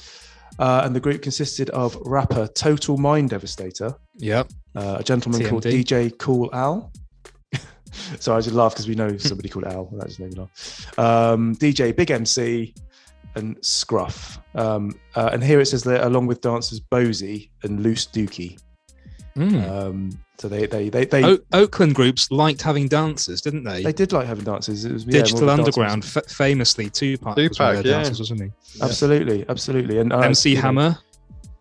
Uh, 0.58 0.82
and 0.84 0.94
the 0.94 1.00
group 1.00 1.22
consisted 1.22 1.70
of 1.70 1.96
rapper 2.04 2.46
Total 2.48 2.96
Mind 2.98 3.30
Devastator, 3.30 3.94
Yep. 4.18 4.50
uh, 4.74 4.96
a 5.00 5.02
gentleman 5.02 5.46
called 5.48 5.64
DJ 5.64 6.16
Cool 6.18 6.50
Al. 6.52 6.92
So 8.18 8.36
I 8.36 8.40
just 8.40 8.54
laugh 8.54 8.72
because 8.72 8.88
we 8.88 8.94
know 8.94 9.16
somebody 9.16 9.48
called 9.48 9.66
Al. 9.66 9.86
That 9.92 10.08
just 10.08 10.20
made 10.20 10.32
me 10.32 10.40
laugh. 10.40 10.98
Um, 10.98 11.56
DJ 11.56 11.94
Big 11.94 12.10
MC 12.10 12.74
and 13.34 13.56
Scruff. 13.64 14.38
Um, 14.54 14.98
uh, 15.14 15.30
and 15.32 15.42
here 15.42 15.60
it 15.60 15.66
says 15.66 15.84
that 15.84 16.06
along 16.06 16.26
with 16.26 16.40
dancers 16.40 16.80
Bozy 16.80 17.50
and 17.62 17.82
Loose 17.82 18.06
Dookie. 18.06 18.58
Mm. 19.36 19.70
Um, 19.70 20.18
so 20.38 20.48
they 20.48 20.66
they 20.66 20.88
they 20.88 21.04
they, 21.04 21.24
O- 21.24 21.38
Oakland 21.52 21.94
groups 21.94 22.30
liked 22.30 22.62
having 22.62 22.88
dancers, 22.88 23.40
didn't 23.40 23.64
they? 23.64 23.82
they 23.82 23.92
did 23.92 24.12
like 24.12 24.26
having 24.26 24.44
dancers. 24.44 24.84
It 24.84 24.92
was 24.92 25.04
yeah, 25.04 25.22
Digital 25.22 25.38
of 25.38 25.42
a 25.44 25.46
dance 25.56 25.76
Underground, 25.76 26.04
f- 26.04 26.26
famously, 26.30 26.90
Tupac, 26.90 27.36
was 27.36 27.58
one 27.58 27.76
of 27.76 27.82
their 27.82 27.92
yeah. 27.92 28.02
dancers, 28.02 28.18
wasn't 28.18 28.42
he? 28.42 28.52
Absolutely, 28.82 29.44
absolutely. 29.48 29.98
And 29.98 30.12
uh, 30.12 30.20
MC 30.20 30.50
you 30.50 30.56
know, 30.56 30.62
Hammer. 30.62 30.98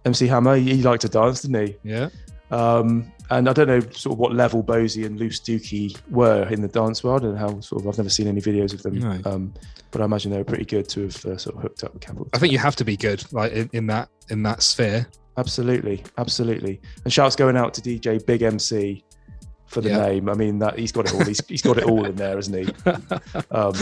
MC 0.06 0.28
Hammer, 0.28 0.56
he, 0.56 0.76
he 0.76 0.84
liked 0.84 1.02
to 1.02 1.10
dance, 1.10 1.42
didn't 1.42 1.68
he? 1.68 1.76
Yeah. 1.84 2.10
Um, 2.52 3.12
and 3.30 3.50
I 3.50 3.54
don't 3.54 3.68
know 3.68 3.80
sort 3.92 4.14
of 4.14 4.20
what 4.20 4.34
level 4.34 4.64
Bozy 4.64 5.06
and 5.06 5.20
Loose 5.20 5.40
Dookie 5.40 5.98
were 6.10 6.48
in 6.50 6.62
the 6.62 6.68
dance 6.68 7.04
world 7.04 7.24
and 7.24 7.38
how 7.38 7.60
sort 7.60 7.82
of 7.82 7.88
I've 7.88 7.98
never 7.98 8.10
seen 8.10 8.28
any 8.28 8.42
videos 8.42 8.74
of 8.74 8.84
them. 8.84 9.00
No. 9.00 9.20
Um, 9.26 9.54
but 9.92 10.02
I 10.02 10.06
imagine 10.06 10.32
they 10.32 10.38
were 10.38 10.44
pretty 10.44 10.66
good 10.66 10.88
to 10.90 11.02
have 11.04 11.26
uh, 11.26 11.38
sort 11.38 11.56
of 11.56 11.62
hooked 11.62 11.84
up 11.84 11.94
with 11.94 12.02
Capital. 12.02 12.28
I 12.34 12.38
think 12.38 12.52
you 12.52 12.60
have 12.60 12.76
to 12.78 12.86
be 12.86 12.98
good, 12.98 13.24
like 13.34 13.52
in, 13.54 13.70
in 13.74 13.88
that 13.88 14.10
in 14.30 14.44
that 14.44 14.62
sphere. 14.62 15.08
absolutely, 15.38 16.04
absolutely. 16.18 16.82
And 17.04 17.12
shouts 17.14 17.36
going 17.36 17.58
out 17.58 17.74
to 17.76 17.82
DJ 17.82 18.24
Big 18.26 18.42
MC 18.42 19.04
for 19.68 19.82
the 19.82 19.90
Yeah. 19.90 20.08
name. 20.08 20.30
I 20.30 20.34
mean 20.34 20.60
that 20.60 20.78
he's 20.78 20.92
got 20.92 21.06
it 21.08 21.14
all. 21.14 21.24
He's, 21.26 21.46
he's 21.48 21.62
got 21.62 21.78
it 21.78 21.86
all 21.86 22.06
in 22.06 22.16
there, 22.16 22.38
isn't 22.38 22.54
he? 22.54 22.74
Um, 23.52 23.74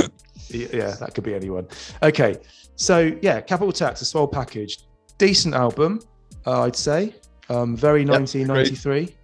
yeah, 0.49 0.91
that 0.99 1.11
could 1.15 1.23
be 1.23 1.33
anyone. 1.33 1.67
Okay, 2.03 2.37
so 2.75 3.11
yeah, 3.21 3.41
Capital 3.41 3.71
Tax, 3.71 4.01
a 4.01 4.05
Swoll 4.05 4.31
package, 4.31 4.79
decent 5.17 5.55
album, 5.55 5.99
uh, 6.45 6.61
I'd 6.63 6.75
say. 6.75 7.15
Um, 7.49 7.75
very 7.75 8.05
1993, 8.05 9.15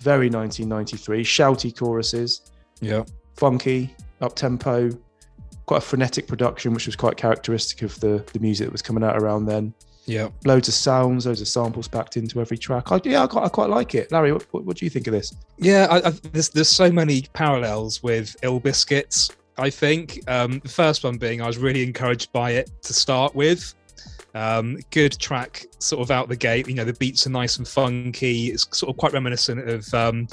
very 0.00 0.28
1993. 0.28 1.24
Shouty 1.24 1.76
choruses, 1.76 2.42
Yeah. 2.80 3.04
funky, 3.34 3.94
up 4.20 4.34
tempo, 4.36 4.90
quite 5.66 5.78
a 5.78 5.80
frenetic 5.80 6.26
production, 6.26 6.72
which 6.74 6.86
was 6.86 6.96
quite 6.96 7.16
characteristic 7.16 7.82
of 7.82 7.98
the 8.00 8.24
the 8.32 8.38
music 8.38 8.66
that 8.66 8.72
was 8.72 8.82
coming 8.82 9.02
out 9.04 9.20
around 9.20 9.46
then. 9.46 9.74
Yeah. 10.06 10.28
Loads 10.44 10.68
of 10.68 10.74
sounds, 10.74 11.26
loads 11.26 11.40
of 11.40 11.48
samples 11.48 11.88
packed 11.88 12.16
into 12.16 12.40
every 12.40 12.56
track. 12.56 12.92
I, 12.92 13.00
yeah, 13.02 13.24
I 13.24 13.26
quite, 13.26 13.44
I 13.44 13.48
quite 13.48 13.68
like 13.70 13.96
it. 13.96 14.12
Larry, 14.12 14.32
what, 14.32 14.46
what, 14.52 14.64
what 14.64 14.76
do 14.76 14.86
you 14.86 14.90
think 14.90 15.08
of 15.08 15.12
this? 15.12 15.34
Yeah, 15.58 15.88
I, 15.90 15.96
I, 16.08 16.10
there's 16.32 16.48
there's 16.50 16.68
so 16.68 16.90
many 16.92 17.22
parallels 17.32 18.02
with 18.02 18.36
Ill 18.42 18.60
Biskits. 18.60 19.32
I 19.58 19.70
think 19.70 20.20
um, 20.30 20.60
the 20.60 20.68
first 20.68 21.02
one 21.02 21.16
being 21.18 21.40
I 21.42 21.46
was 21.46 21.58
really 21.58 21.82
encouraged 21.82 22.30
by 22.32 22.52
it 22.52 22.70
to 22.82 22.92
start 22.94 23.34
with. 23.34 23.74
Um, 24.36 24.78
good 24.90 25.18
track, 25.18 25.64
sort 25.78 26.02
of 26.02 26.10
out 26.10 26.28
the 26.28 26.36
gate. 26.36 26.68
You 26.68 26.74
know, 26.74 26.84
the 26.84 26.92
beats 26.92 27.26
are 27.26 27.30
nice 27.30 27.56
and 27.56 27.66
funky. 27.66 28.48
It's 28.48 28.66
sort 28.76 28.90
of 28.90 28.98
quite 28.98 29.12
reminiscent 29.14 29.66
of 29.68 29.92
um, 29.94 30.28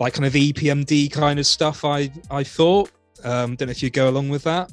like 0.00 0.14
kind 0.14 0.26
of 0.26 0.32
EPMD 0.32 1.12
kind 1.12 1.38
of 1.38 1.46
stuff. 1.46 1.84
I 1.84 2.10
I 2.30 2.42
thought. 2.42 2.90
Um, 3.24 3.54
don't 3.54 3.68
know 3.68 3.70
if 3.70 3.82
you 3.82 3.90
go 3.90 4.08
along 4.08 4.30
with 4.30 4.42
that. 4.42 4.72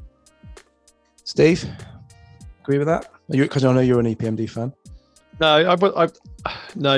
Steve, 1.24 1.64
agree 2.64 2.80
with 2.80 2.88
that? 2.88 3.12
Because 3.30 3.64
I 3.64 3.72
know 3.72 3.82
you're 3.82 4.00
an 4.00 4.16
EPMD 4.16 4.50
fan. 4.50 4.74
No, 5.40 5.48
I, 5.48 5.74
I, 5.74 6.08
I 6.46 6.56
no, 6.76 6.98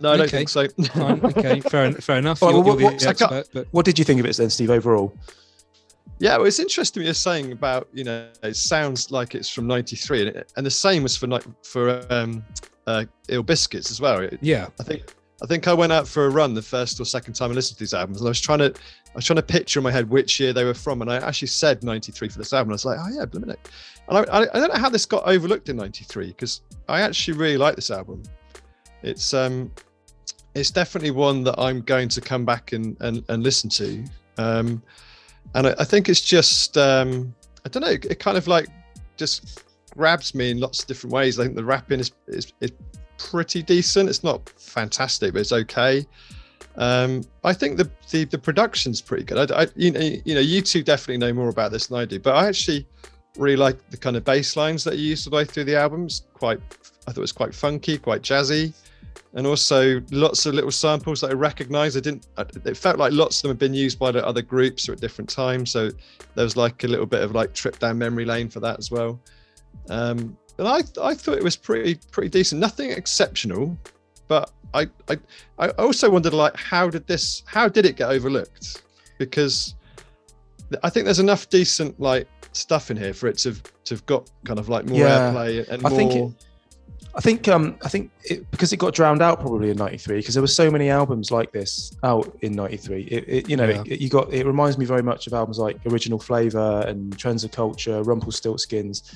no, 0.00 0.12
I 0.12 0.16
don't 0.16 0.20
Okay. 0.22 0.38
think 0.44 0.48
so. 0.48 0.66
Fine, 0.68 1.20
okay, 1.22 1.60
fair, 1.60 1.92
fair 1.92 2.16
enough. 2.16 2.40
Well, 2.40 2.52
You're- 2.52 2.62
what- 2.62 2.78
you're 2.80 2.90
what- 2.92 3.00
the 3.00 3.08
expert, 3.10 3.44
but 3.52 3.66
What 3.72 3.84
did 3.84 3.98
you 3.98 4.04
think 4.06 4.18
of 4.20 4.24
it 4.26 4.34
then, 4.38 4.48
Steve? 4.48 4.70
Overall, 4.70 5.14
Yeah, 6.18 6.38
well, 6.38 6.46
it's 6.46 6.58
interesting 6.58 7.02
what 7.02 7.04
you're 7.04 7.14
saying 7.14 7.52
about 7.52 7.88
you 7.92 8.04
know 8.04 8.28
it 8.42 8.56
sounds 8.56 9.10
like 9.10 9.34
it's 9.34 9.50
from 9.50 9.66
'93, 9.66 10.28
and, 10.28 10.44
and 10.56 10.66
the 10.66 10.70
same 10.70 11.02
was 11.02 11.16
for 11.16 11.28
for 11.62 12.06
um, 12.10 12.44
uh, 12.86 13.04
Ill 13.28 13.44
Biskits 13.44 13.90
as 13.90 14.00
well. 14.00 14.26
Yeah, 14.40 14.68
I 14.80 14.82
think 14.82 15.14
I 15.42 15.46
think 15.46 15.68
I 15.68 15.74
went 15.74 15.92
out 15.92 16.08
for 16.08 16.24
a 16.24 16.30
run 16.30 16.54
the 16.54 16.62
first 16.62 16.98
or 16.98 17.04
second 17.04 17.34
time 17.34 17.50
I 17.50 17.54
listened 17.54 17.76
to 17.78 17.84
these 17.84 17.92
albums, 17.92 18.20
and 18.20 18.28
I 18.28 18.30
was 18.30 18.40
trying 18.40 18.60
to 18.60 18.72
I 18.72 19.14
was 19.14 19.26
trying 19.26 19.36
to 19.36 19.42
picture 19.42 19.78
in 19.78 19.84
my 19.84 19.90
head 19.90 20.08
which 20.08 20.40
year 20.40 20.54
they 20.54 20.64
were 20.64 20.74
from, 20.74 21.02
and 21.02 21.12
I 21.12 21.16
actually 21.16 21.48
said 21.48 21.82
'93 21.82 22.28
for 22.28 22.38
this 22.38 22.52
album. 22.54 22.70
I 22.70 22.74
was 22.74 22.84
like, 22.86 22.98
oh 22.98 23.08
yeah, 23.14 23.26
blimey. 23.26 23.54
And 24.08 24.18
I, 24.18 24.20
I, 24.22 24.40
I 24.42 24.60
don't 24.60 24.72
know 24.72 24.80
how 24.80 24.88
this 24.88 25.04
got 25.04 25.24
overlooked 25.26 25.68
in 25.68 25.76
'93 25.76 26.28
because 26.28 26.62
I 26.88 27.02
actually 27.02 27.36
really 27.36 27.58
like 27.58 27.76
this 27.76 27.90
album. 27.90 28.22
It's 29.02 29.34
um, 29.34 29.70
it's 30.54 30.70
definitely 30.70 31.10
one 31.10 31.44
that 31.44 31.60
I'm 31.60 31.82
going 31.82 32.08
to 32.08 32.22
come 32.22 32.46
back 32.46 32.72
and 32.72 32.96
and, 33.00 33.22
and 33.28 33.42
listen 33.42 33.68
to. 33.70 34.04
Um, 34.38 34.82
and 35.54 35.68
I, 35.68 35.74
I 35.78 35.84
think 35.84 36.08
it's 36.08 36.20
just 36.20 36.76
um, 36.76 37.34
I 37.64 37.68
don't 37.68 37.82
know, 37.82 37.90
it, 37.90 38.18
kind 38.18 38.36
of 38.36 38.46
like 38.46 38.68
just 39.16 39.64
grabs 39.96 40.34
me 40.34 40.50
in 40.50 40.60
lots 40.60 40.82
of 40.82 40.86
different 40.86 41.12
ways. 41.12 41.38
I 41.38 41.44
think 41.44 41.56
the 41.56 41.64
rapping 41.64 42.00
is 42.00 42.12
is, 42.28 42.52
is 42.60 42.72
pretty 43.18 43.62
decent. 43.62 44.08
It's 44.08 44.24
not 44.24 44.48
fantastic, 44.50 45.32
but 45.32 45.40
it's 45.40 45.52
okay. 45.52 46.06
Um, 46.76 47.24
I 47.42 47.52
think 47.54 47.78
the, 47.78 47.90
the 48.10 48.24
the 48.24 48.38
production's 48.38 49.00
pretty 49.00 49.24
good. 49.24 49.50
I, 49.50 49.62
I 49.62 49.66
you 49.76 49.90
know 49.90 50.00
you 50.00 50.34
know 50.34 50.40
you 50.40 50.60
two 50.60 50.82
definitely 50.82 51.18
know 51.18 51.32
more 51.32 51.48
about 51.48 51.72
this 51.72 51.86
than 51.88 51.98
I 51.98 52.04
do, 52.04 52.20
but 52.20 52.34
I 52.34 52.46
actually 52.46 52.86
really 53.38 53.56
like 53.56 53.90
the 53.90 53.96
kind 53.96 54.16
of 54.16 54.24
bass 54.24 54.56
lines 54.56 54.84
that 54.84 54.96
you 54.98 55.10
used 55.10 55.26
the 55.26 55.34
way 55.34 55.44
through 55.44 55.64
the 55.64 55.76
albums. 55.76 56.22
Quite, 56.34 56.60
I 57.06 57.12
thought 57.12 57.18
it 57.18 57.20
was 57.20 57.32
quite 57.32 57.54
funky, 57.54 57.98
quite 57.98 58.22
jazzy, 58.22 58.72
and 59.36 59.46
also 59.46 60.00
lots 60.10 60.46
of 60.46 60.54
little 60.54 60.70
samples 60.72 61.20
that 61.20 61.30
I 61.30 61.34
recognised. 61.34 61.96
I 61.96 62.00
didn't. 62.00 62.26
It 62.64 62.76
felt 62.76 62.96
like 62.98 63.12
lots 63.12 63.38
of 63.38 63.42
them 63.42 63.50
had 63.50 63.58
been 63.58 63.74
used 63.74 63.98
by 63.98 64.10
the 64.10 64.26
other 64.26 64.42
groups 64.42 64.88
or 64.88 64.92
at 64.94 65.00
different 65.00 65.28
times. 65.30 65.70
So 65.70 65.90
there 66.34 66.44
was 66.44 66.56
like 66.56 66.82
a 66.84 66.88
little 66.88 67.06
bit 67.06 67.22
of 67.22 67.32
like 67.32 67.52
trip 67.52 67.78
down 67.78 67.98
memory 67.98 68.24
lane 68.24 68.48
for 68.48 68.60
that 68.60 68.78
as 68.78 68.90
well. 68.90 69.20
Um, 69.90 70.36
and 70.58 70.66
I 70.66 70.78
I 71.00 71.14
thought 71.14 71.36
it 71.36 71.44
was 71.44 71.54
pretty 71.54 72.00
pretty 72.10 72.30
decent. 72.30 72.60
Nothing 72.60 72.90
exceptional, 72.90 73.76
but 74.26 74.50
I 74.72 74.88
I 75.08 75.18
I 75.58 75.68
also 75.70 76.10
wondered 76.10 76.32
like 76.32 76.56
how 76.56 76.88
did 76.88 77.06
this 77.06 77.42
how 77.46 77.68
did 77.68 77.84
it 77.84 77.96
get 77.96 78.08
overlooked? 78.08 78.82
Because 79.18 79.74
I 80.82 80.88
think 80.90 81.04
there's 81.04 81.18
enough 81.20 81.48
decent 81.50 82.00
like 82.00 82.26
stuff 82.52 82.90
in 82.90 82.96
here 82.96 83.12
for 83.12 83.26
it 83.28 83.36
to 83.38 83.50
have, 83.50 83.62
to 83.84 83.94
have 83.94 84.06
got 84.06 84.30
kind 84.46 84.58
of 84.58 84.70
like 84.70 84.86
more 84.86 84.98
Yeah. 85.00 85.30
airplay 85.30 85.68
and 85.68 85.84
I 85.86 85.90
more. 85.90 85.98
think 85.98 86.12
it- 86.14 86.46
I 87.16 87.20
think 87.22 87.48
um 87.48 87.76
I 87.82 87.88
think 87.88 88.10
it, 88.24 88.48
because 88.50 88.72
it 88.74 88.76
got 88.76 88.92
drowned 88.94 89.22
out 89.22 89.40
probably 89.40 89.70
in 89.70 89.76
'93 89.78 90.18
because 90.18 90.34
there 90.34 90.42
were 90.42 90.46
so 90.46 90.70
many 90.70 90.90
albums 90.90 91.30
like 91.30 91.50
this 91.50 91.92
out 92.02 92.36
in 92.42 92.52
'93. 92.52 93.02
It, 93.04 93.24
it 93.26 93.48
you 93.50 93.56
know 93.56 93.68
Yeah. 93.68 93.82
it, 93.86 94.00
you 94.02 94.08
got 94.10 94.32
it 94.34 94.44
reminds 94.46 94.76
me 94.76 94.84
very 94.84 95.02
much 95.02 95.26
of 95.26 95.32
albums 95.32 95.58
like 95.58 95.78
Original 95.86 96.18
Flavor 96.18 96.84
and 96.86 97.16
Trends 97.18 97.42
of 97.42 97.52
Culture, 97.52 98.02
Rumpelstiltskins, 98.02 99.14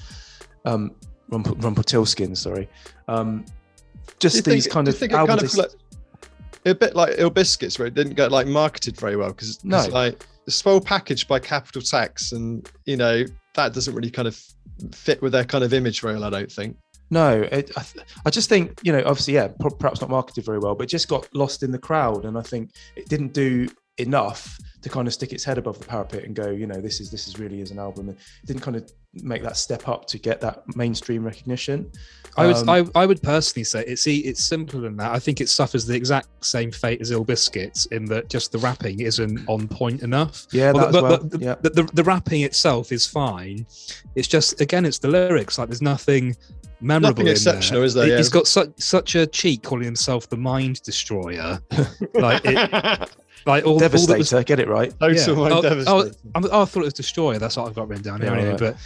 um 0.64 0.92
Rumpel, 1.30 1.54
Rumpelstiltskins, 1.60 2.38
sorry. 2.38 2.68
Um, 3.06 3.44
Do 3.44 4.12
just 4.18 4.36
think- 4.36 4.46
these 4.46 4.66
kind 4.66 4.88
of 4.88 4.96
think 4.98 5.12
albums. 5.12 5.54
kind 5.54 5.66
of 5.66 5.72
like, 5.72 6.26
a 6.66 6.74
bit 6.74 6.96
like 6.96 7.14
Ill 7.18 7.30
Biskits, 7.30 7.78
where 7.78 7.86
it 7.86 7.94
didn't 7.94 8.14
get 8.14 8.32
like 8.32 8.46
marketed 8.46 8.96
very 8.98 9.14
well 9.16 9.28
because 9.28 9.62
No. 9.64 9.86
like 9.88 10.26
it's 10.46 10.64
well 10.64 10.80
packaged 10.80 11.28
by 11.28 11.38
Capital 11.38 11.82
Tax, 11.82 12.32
and 12.32 12.68
you 12.86 12.96
know 12.96 13.24
that 13.54 13.74
doesn't 13.74 13.94
really 13.94 14.10
kind 14.10 14.26
of 14.26 14.42
fit 14.92 15.20
with 15.22 15.32
their 15.32 15.44
kind 15.44 15.62
of 15.64 15.72
image 15.74 16.00
very 16.00 16.14
well. 16.14 16.24
I 16.24 16.30
don't 16.30 16.50
think. 16.50 16.76
No, 17.10 17.42
it, 17.42 17.70
I, 17.76 17.82
th- 17.82 18.06
I 18.24 18.30
just 18.30 18.48
think 18.48 18.80
you 18.82 18.92
know, 18.92 19.02
obviously, 19.04 19.34
yeah, 19.34 19.48
pro- 19.48 19.70
perhaps 19.70 20.00
not 20.00 20.10
marketed 20.10 20.44
very 20.44 20.58
well, 20.58 20.74
but 20.74 20.88
just 20.88 21.08
got 21.08 21.26
lost 21.34 21.62
in 21.62 21.72
the 21.72 21.78
crowd, 21.78 22.24
and 22.24 22.38
I 22.38 22.42
think 22.42 22.70
it 22.96 23.08
didn't 23.08 23.32
do 23.32 23.68
enough 23.98 24.58
to 24.82 24.88
kind 24.88 25.06
of 25.06 25.12
stick 25.14 25.32
its 25.32 25.44
head 25.44 25.58
above 25.58 25.78
the 25.78 25.84
parapet 25.86 26.24
and 26.24 26.34
go, 26.34 26.50
you 26.50 26.66
know, 26.66 26.80
this 26.80 27.00
is 27.00 27.10
this 27.10 27.28
is 27.28 27.38
really 27.38 27.60
is 27.60 27.70
an 27.70 27.78
album. 27.78 28.08
It 28.08 28.16
didn't 28.46 28.62
kind 28.62 28.76
of 28.76 28.90
make 29.14 29.42
that 29.42 29.56
step 29.56 29.88
up 29.88 30.06
to 30.06 30.18
get 30.18 30.40
that 30.40 30.62
mainstream 30.76 31.24
recognition. 31.24 31.90
I 32.36 32.46
would 32.46 32.56
Um, 32.56 32.70
I, 32.70 32.86
I 32.94 33.06
would 33.06 33.20
personally 33.22 33.64
say 33.64 33.84
it's 33.86 34.06
e- 34.06 34.20
it's 34.20 34.42
simpler 34.42 34.80
than 34.80 34.96
that. 34.98 35.10
I 35.12 35.18
think 35.18 35.40
it 35.40 35.48
suffers 35.48 35.84
the 35.84 35.94
exact 35.94 36.28
same 36.44 36.70
fate 36.70 37.00
as 37.00 37.10
Ill 37.10 37.24
Biskits 37.24 37.90
in 37.92 38.04
that 38.06 38.30
just 38.30 38.52
the 38.52 38.58
rapping 38.58 39.00
isn't 39.00 39.40
on 39.48 39.66
point 39.68 40.02
enough. 40.02 40.46
Yeah, 40.52 40.72
Well, 40.72 40.86
that 40.86 40.92
the, 40.92 40.98
as 40.98 41.02
well. 41.02 41.18
the- 41.18 41.38
the- 41.38 41.44
yeah, 41.44 41.54
the, 41.60 41.70
the, 41.70 41.82
the 41.92 42.04
rapping 42.04 42.42
itself 42.42 42.92
is 42.92 43.06
fine. 43.06 43.66
It's 44.14 44.28
just 44.28 44.60
again, 44.60 44.84
it's 44.86 44.98
the 44.98 45.08
lyrics. 45.08 45.58
Like 45.58 45.68
there's 45.68 45.82
nothing 45.82 46.36
memorable. 46.80 47.10
Nothing 47.10 47.26
in 47.26 47.32
exceptional, 47.32 47.80
there. 47.80 47.86
is 47.86 47.94
there? 47.94 48.04
He- 48.04 48.10
Yeah. 48.12 48.16
He's 48.18 48.28
got 48.30 48.46
such 48.46 48.70
such 48.78 49.14
a 49.16 49.26
cheek 49.26 49.62
calling 49.64 49.84
himself 49.84 50.28
the 50.28 50.36
Mind 50.38 50.80
Destroyer. 50.82 51.60
like 52.14 52.42
it, 52.44 53.10
like 53.46 53.64
all, 53.64 53.74
all 53.74 53.78
Devastator, 53.78 54.18
was 54.36 54.44
get 54.44 54.60
it 54.60 54.68
right. 54.68 54.92
Total 55.00 55.16
Yeah. 55.16 55.54
Oh, 55.54 55.62
Devastator. 55.62 55.90
oh, 55.90 56.00
I'm- 56.34 56.48
oh, 56.50 56.62
I 56.62 56.64
thought 56.64 56.80
it 56.80 56.84
was 56.84 56.94
Destroyer. 56.94 57.38
That's 57.38 57.56
what 57.56 57.68
I've 57.68 57.74
got 57.74 57.88
written 57.88 58.04
down 58.04 58.20
here. 58.20 58.30
Yeah, 58.30 58.36
anyway. 58.36 58.50
right. 58.50 58.58
But 58.58 58.76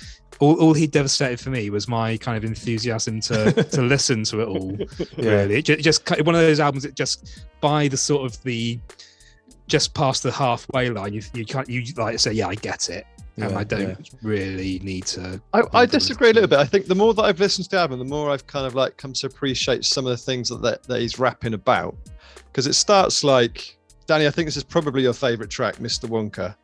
all, 0.40 0.54
all 0.60 0.74
he 0.74 0.86
devastated 0.86 1.40
for 1.40 1.50
me 1.50 1.70
was 1.70 1.88
my 1.88 2.16
kind 2.16 2.36
of 2.36 2.44
enthusiasm 2.44 3.20
to 3.20 3.52
to 3.70 3.82
listen 3.82 4.24
to 4.24 4.40
it 4.40 4.48
all. 4.48 4.76
Yeah. 5.16 5.30
Really, 5.30 5.56
it 5.56 5.62
just 5.62 6.08
one 6.10 6.34
of 6.34 6.40
those 6.40 6.60
albums 6.60 6.84
that 6.84 6.94
just 6.94 7.44
by 7.60 7.88
the 7.88 7.96
sort 7.96 8.24
of 8.24 8.42
the 8.42 8.78
just 9.66 9.94
past 9.94 10.22
the 10.22 10.32
halfway 10.32 10.90
line, 10.90 11.12
you 11.12 11.22
you 11.32 11.44
can't 11.44 11.68
you 11.68 11.84
like 11.96 12.18
say, 12.18 12.32
yeah, 12.32 12.48
I 12.48 12.54
get 12.54 12.90
it, 12.90 13.06
and 13.36 13.54
I 13.56 13.64
don't 13.64 13.88
yeah. 13.88 14.18
really 14.22 14.78
need 14.80 15.06
to. 15.06 15.40
I, 15.52 15.62
I 15.72 15.86
disagree 15.86 16.30
a 16.30 16.32
little 16.32 16.48
bit. 16.48 16.58
I 16.58 16.64
think 16.64 16.86
the 16.86 16.94
more 16.94 17.14
that 17.14 17.22
I've 17.22 17.40
listened 17.40 17.64
to 17.66 17.70
the 17.70 17.78
album, 17.78 17.98
the 17.98 18.04
more 18.04 18.30
I've 18.30 18.46
kind 18.46 18.66
of 18.66 18.74
like 18.74 18.96
come 18.96 19.12
to 19.14 19.26
appreciate 19.26 19.84
some 19.84 20.06
of 20.06 20.10
the 20.10 20.16
things 20.16 20.48
that 20.48 20.62
that, 20.62 20.82
that 20.84 21.00
he's 21.00 21.18
rapping 21.18 21.54
about. 21.54 21.96
Because 22.46 22.66
it 22.68 22.74
starts 22.74 23.24
like 23.24 23.73
Danny, 24.06 24.26
I 24.26 24.30
think 24.30 24.46
this 24.46 24.56
is 24.56 24.64
probably 24.64 25.02
your 25.02 25.12
favorite 25.14 25.50
track, 25.50 25.76
Mr. 25.76 26.08
Wonka. 26.08 26.54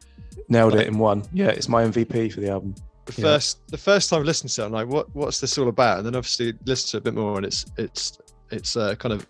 Nailed 0.48 0.74
it 0.74 0.86
in 0.86 0.98
one. 0.98 1.24
Yeah, 1.32 1.48
it's 1.48 1.68
my 1.68 1.82
MVP 1.84 2.32
for 2.32 2.40
the 2.40 2.50
album. 2.50 2.74
The 3.06 3.12
Yeah. 3.16 3.22
first 3.24 3.66
the 3.68 3.78
first 3.78 4.10
time 4.10 4.20
I 4.20 4.24
listened 4.24 4.50
to 4.50 4.62
it, 4.62 4.66
I'm 4.66 4.72
like, 4.72 4.88
what 4.88 5.14
what's 5.14 5.40
this 5.40 5.56
all 5.58 5.68
about? 5.68 5.98
And 5.98 6.06
then 6.06 6.14
obviously 6.14 6.54
listen 6.66 6.90
to 6.90 6.96
it 6.98 7.00
a 7.00 7.04
bit 7.12 7.14
more, 7.20 7.36
and 7.36 7.46
it's 7.46 7.66
it's 7.76 8.18
it's 8.50 8.76
uh, 8.76 8.94
kind 8.96 9.12
of 9.12 9.26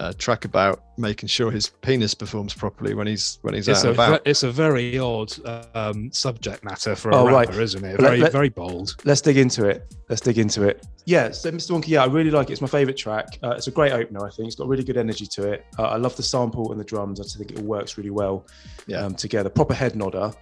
a 0.00 0.14
track 0.14 0.44
about 0.46 0.82
making 0.96 1.28
sure 1.28 1.50
his 1.50 1.68
penis 1.82 2.14
performs 2.14 2.54
properly 2.54 2.94
when 2.94 3.06
he's 3.06 3.38
when 3.42 3.52
he's 3.54 3.68
It's 3.68 3.80
out 3.80 3.84
a 3.84 3.88
and 3.90 3.96
about. 3.96 4.22
it's 4.24 4.42
a 4.42 4.50
very 4.50 4.98
odd 4.98 5.32
um, 5.74 6.10
subject 6.10 6.64
matter 6.64 6.96
for 6.96 7.10
a 7.10 7.16
Oh, 7.16 7.26
rapper, 7.26 7.52
right. 7.52 7.60
isn't 7.60 7.84
it? 7.84 8.00
Very 8.00 8.18
let- 8.18 8.32
very 8.32 8.48
bold. 8.48 8.96
Let's 9.04 9.20
dig 9.20 9.36
into 9.36 9.68
it. 9.68 9.94
Let's 10.08 10.22
dig 10.22 10.38
into 10.38 10.62
it. 10.66 10.86
Yeah, 11.04 11.30
so 11.32 11.50
Mr. 11.50 11.72
Wonky, 11.72 11.88
yeah, 11.88 12.02
I 12.02 12.06
really 12.06 12.30
like 12.30 12.48
it. 12.50 12.52
It's 12.54 12.60
my 12.62 12.68
favorite 12.68 12.96
track. 12.96 13.26
Uh, 13.42 13.50
it's 13.50 13.66
a 13.66 13.70
great 13.70 13.92
opener, 13.92 14.24
I 14.26 14.30
think. 14.30 14.46
It's 14.48 14.56
got 14.56 14.68
really 14.68 14.84
good 14.84 14.96
energy 14.96 15.26
to 15.26 15.52
it. 15.52 15.66
Uh, 15.78 15.84
I 15.84 15.96
love 15.96 16.16
the 16.16 16.22
sample 16.22 16.70
and 16.72 16.80
the 16.80 16.84
drums. 16.84 17.20
I 17.20 17.24
just 17.24 17.36
think 17.38 17.50
it 17.52 17.58
all 17.58 17.64
works 17.64 17.96
really 17.98 18.10
well 18.10 18.46
Yeah. 18.86 19.00
um, 19.04 19.14
together. 19.14 19.48
Proper 19.50 19.74
head 19.74 19.96
nodder. 19.96 20.32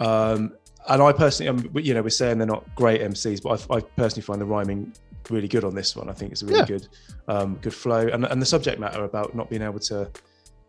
Um, 0.00 0.52
and 0.88 1.02
I 1.02 1.12
personally, 1.12 1.48
um, 1.48 1.70
you 1.76 1.94
know, 1.94 2.02
we're 2.02 2.08
saying 2.10 2.38
they're 2.38 2.46
not 2.46 2.64
great 2.74 3.00
MCs, 3.00 3.42
but 3.42 3.66
I, 3.70 3.76
I 3.76 3.80
personally 3.80 4.22
find 4.22 4.40
the 4.40 4.46
rhyming 4.46 4.92
really 5.30 5.48
good 5.48 5.64
on 5.64 5.74
this 5.74 5.94
one. 5.96 6.08
I 6.08 6.12
think 6.12 6.32
it's 6.32 6.42
a 6.42 6.46
really 6.46 6.58
Yeah. 6.60 6.66
good, 6.66 6.88
um, 7.28 7.58
good 7.62 7.74
flow, 7.74 8.06
and 8.08 8.24
and 8.24 8.40
the 8.40 8.46
subject 8.46 8.78
matter 8.80 9.04
about 9.04 9.34
not 9.34 9.48
being 9.50 9.62
able 9.62 9.80
to. 9.80 10.10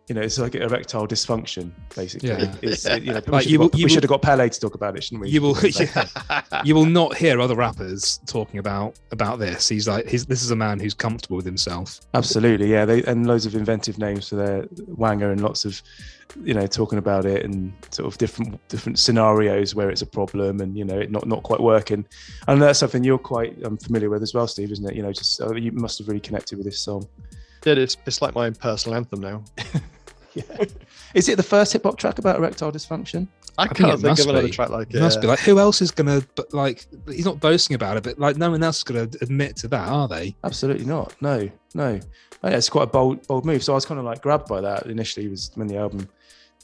You 0.10 0.16
know, 0.16 0.22
it's 0.22 0.38
like 0.38 0.54
erectile 0.56 1.08
dysfunction, 1.08 1.72
basically. 1.95 2.28
Yeah. 2.30 2.54
It's, 2.62 2.86
it- 2.86 3.04
you 3.04 3.14
know, 3.14 3.22
we 3.26 3.32
Like, 3.32 3.43
should 3.43 3.51
you 3.51 3.58
have 3.58 3.60
will- 3.62 3.70
got- 3.70 3.80
you 3.80 3.84
we 3.84 3.84
will- 3.86 3.93
should 3.93 4.04
have 4.04 4.10
got 4.10 4.22
Pele 4.22 4.49
to 4.49 4.60
talk 4.60 4.76
about 4.76 4.97
it, 4.97 5.04
shouldn't 5.06 5.22
we? 5.22 5.30
You 5.30 5.41
will, 5.41 5.58
yeah, 5.64 6.41
you 6.66 6.76
will 6.76 6.86
not 6.86 7.16
hear 7.16 7.39
other 7.39 7.56
rappers 7.56 8.20
talking 8.26 8.60
about 8.60 8.99
about 9.12 9.39
this. 9.39 9.70
He's 9.70 9.88
like, 9.88 10.06
he's 10.08 10.26
this 10.26 10.43
is 10.43 10.51
a 10.51 10.58
man 10.58 10.78
who's 10.82 10.93
comfortable 10.93 11.38
with 11.38 11.45
himself. 11.45 12.01
Absolutely, 12.14 12.70
yeah. 12.70 12.84
They 12.84 13.01
and 13.04 13.26
loads 13.28 13.45
of 13.45 13.56
inventive 13.56 13.97
names 13.97 14.28
for 14.28 14.36
their 14.36 14.64
Wanger 14.97 15.32
and 15.32 15.39
lots 15.41 15.64
of, 15.64 15.82
you 16.43 16.54
know, 16.54 16.68
talking 16.68 16.97
about 16.99 17.26
it 17.26 17.45
and 17.45 17.72
sort 17.91 18.06
of 18.12 18.18
different 18.18 18.60
different 18.68 18.99
scenarios 18.99 19.74
where 19.74 19.89
it's 19.89 20.01
a 20.01 20.06
problem 20.06 20.60
and 20.60 20.78
you 20.78 20.84
know 20.84 20.99
it 20.99 21.12
not 21.12 21.26
not 21.28 21.43
quite 21.43 21.62
working. 21.62 22.06
And 22.49 22.62
that's 22.62 22.80
something 22.80 23.06
you're 23.06 23.18
quite 23.18 23.64
um, 23.64 23.78
familiar 23.78 24.10
with 24.10 24.22
as 24.22 24.34
well, 24.34 24.47
Steve, 24.47 24.70
isn't 24.74 24.86
it? 24.89 24.95
You 24.97 25.04
know, 25.04 25.14
just 25.14 25.39
uh, 25.39 25.54
you 25.56 25.72
must 25.72 25.97
have 25.99 26.10
really 26.10 26.20
connected 26.20 26.58
with 26.58 26.66
this 26.66 26.80
song. 26.80 27.08
Yeah, 27.66 27.76
it's 27.76 27.95
it's 28.06 28.22
like 28.22 28.36
my 28.36 28.47
own 28.47 28.56
personal 28.56 28.97
anthem 28.97 29.22
now. 29.22 29.45
Yeah, 30.36 30.65
Is 31.13 31.29
it 31.29 31.38
the 31.38 31.43
first 31.43 31.73
hip 31.73 31.84
hop 31.84 31.97
track 31.97 32.19
about 32.19 32.38
erectile 32.38 32.71
dysfunction? 32.71 33.27
I, 33.57 33.67
think 33.67 33.77
can't 33.77 33.93
it 33.93 34.01
think 34.01 34.19
of 34.19 34.27
another 34.29 34.47
be. 34.47 34.51
track 34.51 34.69
like 34.69 34.89
it. 34.89 34.95
It 34.95 35.01
must 35.01 35.17
yeah. 35.17 35.21
be 35.21 35.27
like 35.27 35.39
who 35.39 35.59
else 35.59 35.81
is 35.81 35.91
gonna 35.91 36.23
but 36.36 36.51
like 36.53 36.88
he's 37.07 37.25
not 37.25 37.39
boasting 37.39 37.75
about 37.75 37.97
it, 37.97 38.03
but 38.03 38.17
like 38.17 38.38
no 38.38 38.49
one 38.49 38.63
else 38.63 38.77
is 38.77 38.84
gonna 38.84 39.07
admit 39.21 39.55
to 39.57 39.67
that, 39.67 39.88
are 39.88 40.07
they? 40.07 40.36
Absolutely 40.43 40.86
not. 40.86 41.15
No, 41.21 41.49
no. 41.75 41.99
Oh, 42.43 42.49
yeah, 42.49 42.57
it's 42.57 42.69
quite 42.69 42.84
a 42.84 42.88
bold, 42.88 43.25
bold 43.27 43.45
move. 43.45 43.63
So 43.63 43.73
I 43.73 43.75
was 43.75 43.86
kind 43.86 43.99
of 43.99 44.05
like 44.05 44.21
grabbed 44.21 44.47
by 44.47 44.59
that 44.61 44.88
initially. 44.88 45.27
Was 45.27 45.51
when 45.55 45.67
the 45.67 45.77
album 45.77 46.09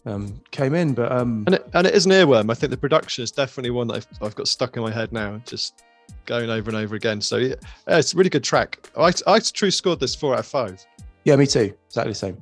um, 0.05 0.41
came 0.51 0.73
in, 0.73 0.93
but 0.93 1.11
um, 1.11 1.43
And 1.45 1.55
it, 1.55 1.69
and 1.73 1.87
it 1.87 1.93
is 1.93 2.05
an 2.05 2.11
earworm. 2.11 2.51
I 2.51 2.53
think 2.53 2.71
the 2.71 2.77
production 2.77 3.23
is 3.23 3.31
definitely 3.31 3.71
one 3.71 3.87
that 3.87 3.97
I've, 3.97 4.07
I've 4.21 4.35
got 4.35 4.47
stuck 4.47 4.75
in 4.75 4.83
my 4.83 4.91
head 4.91 5.13
now, 5.13 5.41
just 5.45 5.83
going 6.25 6.49
over 6.49 6.69
and 6.69 6.77
over 6.77 6.95
again. 6.95 7.21
So 7.21 7.37
yeah, 7.37 7.55
yeah, 7.87 7.97
it's 7.97 8.13
a 8.13 8.17
really 8.17 8.29
good 8.29 8.43
track. 8.43 8.89
I 8.97 9.13
I 9.27 9.39
true 9.39 9.71
scored 9.71 9.99
this 9.99 10.15
four 10.15 10.33
out 10.33 10.39
of 10.39 10.47
five. 10.47 10.83
yeah, 11.23 11.35
me 11.35 11.45
too. 11.45 11.73
Exactly 11.87 12.11
the 12.11 12.15
same. 12.15 12.37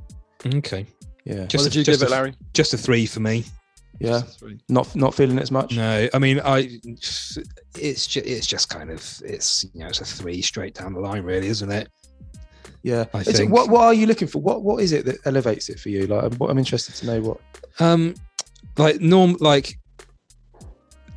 Okay. 0.46 0.86
Yeah, 1.28 1.46
Just 1.46 1.66
what 1.66 1.72
did 1.74 1.76
a- 1.76 1.80
you 1.80 1.84
just 1.86 2.00
give 2.00 2.08
it, 2.08 2.12
Larry? 2.12 2.34
Just 2.54 2.74
a 2.74 2.78
three 2.78 3.06
for 3.06 3.20
me. 3.20 3.44
yeah. 4.00 4.22
Not 4.70 4.96
not 4.96 5.14
feeling 5.14 5.38
it 5.38 5.42
as 5.42 5.52
much. 5.52 5.76
No, 5.76 6.08
I 6.14 6.20
mean 6.20 6.40
I 6.40 6.80
it's 7.76 8.08
just 8.08 8.18
it's 8.28 8.48
just 8.48 8.70
kind 8.70 8.90
of 8.92 9.22
it's 9.26 9.66
you 9.74 9.82
know 9.82 9.88
it's 9.88 10.02
a 10.02 10.06
three 10.06 10.42
straight 10.42 10.74
down 10.76 10.94
the 10.94 11.00
line, 11.00 11.24
really, 11.24 11.48
isn't 11.48 11.72
it? 11.72 11.90
Yeah. 12.84 13.06
I 13.14 13.22
Is 13.22 13.40
it- 13.40 13.50
what 13.50 13.70
what 13.70 13.82
are 13.82 13.94
you 13.94 14.06
looking 14.08 14.28
for? 14.28 14.40
What 14.40 14.62
what 14.64 14.82
is 14.84 14.92
it 14.94 15.06
that 15.06 15.18
elevates 15.26 15.68
it 15.70 15.80
for 15.80 15.90
you? 15.90 16.08
Like, 16.08 16.34
what 16.36 16.50
I'm 16.50 16.58
interested 16.58 16.96
to 16.96 17.06
know. 17.08 17.22
What? 17.22 17.40
Um, 17.80 18.14
like 18.78 19.02
norm, 19.02 19.36
like 19.40 19.78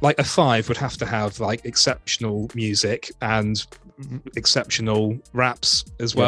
like 0.01 0.19
a 0.19 0.25
five 0.25 0.67
would 0.69 0.79
have 0.79 0.97
to 0.97 1.07
have 1.07 1.39
like 1.41 1.65
exceptional 1.67 2.49
music 2.55 3.13
and 3.21 3.65
exceptional 4.37 5.19
raps 5.35 5.85
as 6.01 6.15
Yeah. 6.15 6.25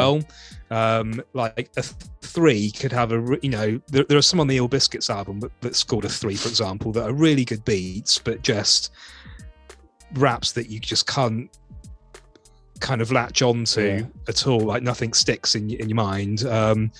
Um, 0.73 1.21
like 1.33 1.69
a 1.77 1.83
three 2.21 2.71
could 2.71 2.91
have 2.91 3.11
a 3.11 3.37
you 3.41 3.49
know 3.49 3.79
there, 3.87 4.03
there 4.05 4.17
are 4.17 4.21
some 4.23 4.39
on 4.39 4.47
the 4.47 4.57
Ill 4.57 4.67
Biskits 4.69 5.09
album 5.09 5.39
that, 5.41 5.51
that 5.61 5.75
scored 5.75 6.05
a 6.05 6.09
three, 6.09 6.35
for 6.35 6.49
example, 6.49 6.91
that 6.93 7.03
are 7.07 7.13
really 7.13 7.45
good 7.45 7.63
beats, 7.65 8.17
but 8.17 8.41
just 8.41 8.91
raps 10.13 10.51
that 10.53 10.69
you 10.69 10.79
just 10.79 11.05
can't 11.07 11.49
kind 12.79 13.01
of 13.01 13.11
latch 13.11 13.41
onto 13.41 13.81
Yeah. 13.81 14.01
at 14.27 14.47
all. 14.47 14.61
Like 14.61 14.83
nothing 14.83 15.13
sticks 15.13 15.55
in 15.55 15.69
in 15.69 15.89
your 15.89 15.95
mind. 15.95 16.45
Um, 16.45 16.91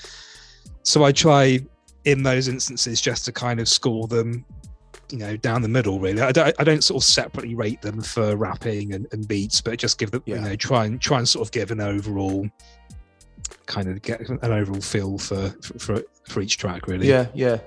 so 0.84 1.04
I 1.04 1.12
try 1.12 1.60
in 2.06 2.22
those 2.24 2.48
instances 2.50 3.00
just 3.02 3.26
to 3.26 3.32
kind 3.32 3.60
of 3.60 3.68
score 3.70 4.08
them 4.08 4.46
you 5.10 5.18
know 5.18 5.38
down 5.38 5.62
the 5.62 5.68
middle 5.68 6.00
really 6.00 6.22
i 6.22 6.32
don't, 6.32 6.56
I 6.60 6.64
don't 6.64 6.84
sort 6.84 7.02
of 7.04 7.06
separately 7.08 7.56
rate 7.56 7.82
them 7.82 8.02
for 8.02 8.36
rapping 8.36 8.94
and, 8.94 9.06
and 9.12 9.28
beats 9.28 9.62
but 9.62 9.78
just 9.78 9.98
give 10.00 10.12
them 10.12 10.24
Yeah. 10.26 10.36
you 10.36 10.42
know 10.42 10.56
try 10.56 10.86
and 10.86 11.00
try 11.00 11.20
and 11.20 11.28
sort 11.28 11.46
of 11.48 11.52
give 11.52 11.72
an 11.72 11.80
overall 11.82 12.50
kind 13.66 13.88
of 13.88 14.02
get 14.02 14.22
an 14.28 14.40
overall 14.44 14.82
feel 14.82 15.18
for 15.18 15.50
for 15.62 15.80
for, 15.80 16.04
for 16.28 16.42
each 16.42 16.58
track 16.58 16.88
really 16.88 17.08
Yeah, 17.08 17.28
yeah, 17.34 17.60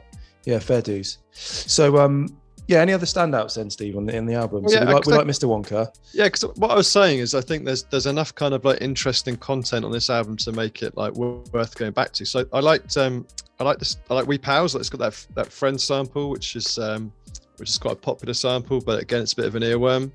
yeah. 0.45 0.59
Fair 0.59 0.83
dues. 0.83 1.19
So 1.33 1.99
um, 1.99 2.37
yeah. 2.69 2.81
Any 2.81 2.93
other 2.93 3.07
standouts 3.07 3.57
then, 3.57 3.71
Steve, 3.71 3.97
on 3.97 4.07
the 4.07 4.17
in 4.17 4.27
the 4.27 4.35
album? 4.35 4.63
Well, 4.63 4.73
so 4.73 4.81
yeah, 4.81 4.87
we 4.87 4.93
like 4.95 5.07
we 5.07 5.13
I- 5.13 5.17
like 5.19 5.27
Mr. 5.27 5.45
Wonka. 5.49 5.89
Yeah, 6.13 6.25
because 6.25 6.43
what 6.57 6.71
I 6.71 6.75
was 6.75 6.89
saying 6.91 7.21
is, 7.21 7.35
I 7.35 7.41
think 7.41 7.65
there's 7.65 7.85
there's 7.85 8.07
enough 8.07 8.35
kind 8.35 8.55
of 8.55 8.65
like 8.65 8.81
interesting 8.81 9.37
content 9.37 9.85
on 9.85 9.93
this 9.93 10.11
album 10.11 10.37
to 10.39 10.53
make 10.53 10.83
it 10.83 10.97
like 10.97 11.13
worth 11.15 11.75
going 11.77 11.93
back 11.93 12.13
to. 12.15 12.25
So 12.25 12.45
I 12.53 12.61
liked 12.61 12.97
um 12.97 13.27
I 13.61 13.65
like 13.65 13.79
this 13.79 13.97
I 14.11 14.15
like 14.15 14.27
We 14.27 14.39
Pals. 14.39 14.75
Like 14.75 14.81
it's 14.81 14.91
got 14.91 15.01
that 15.01 15.27
that 15.35 15.53
friend 15.53 15.81
sample, 15.81 16.31
which 16.31 16.57
is 16.57 16.79
um 16.79 17.13
which 17.57 17.71
is 17.71 17.79
quite 17.79 17.93
a 17.95 17.97
popular 17.97 18.35
sample, 18.35 18.81
but 18.81 19.01
again 19.03 19.23
it's 19.23 19.33
a 19.33 19.37
bit 19.37 19.47
of 19.47 19.55
an 19.55 19.63
earworm. 19.63 20.11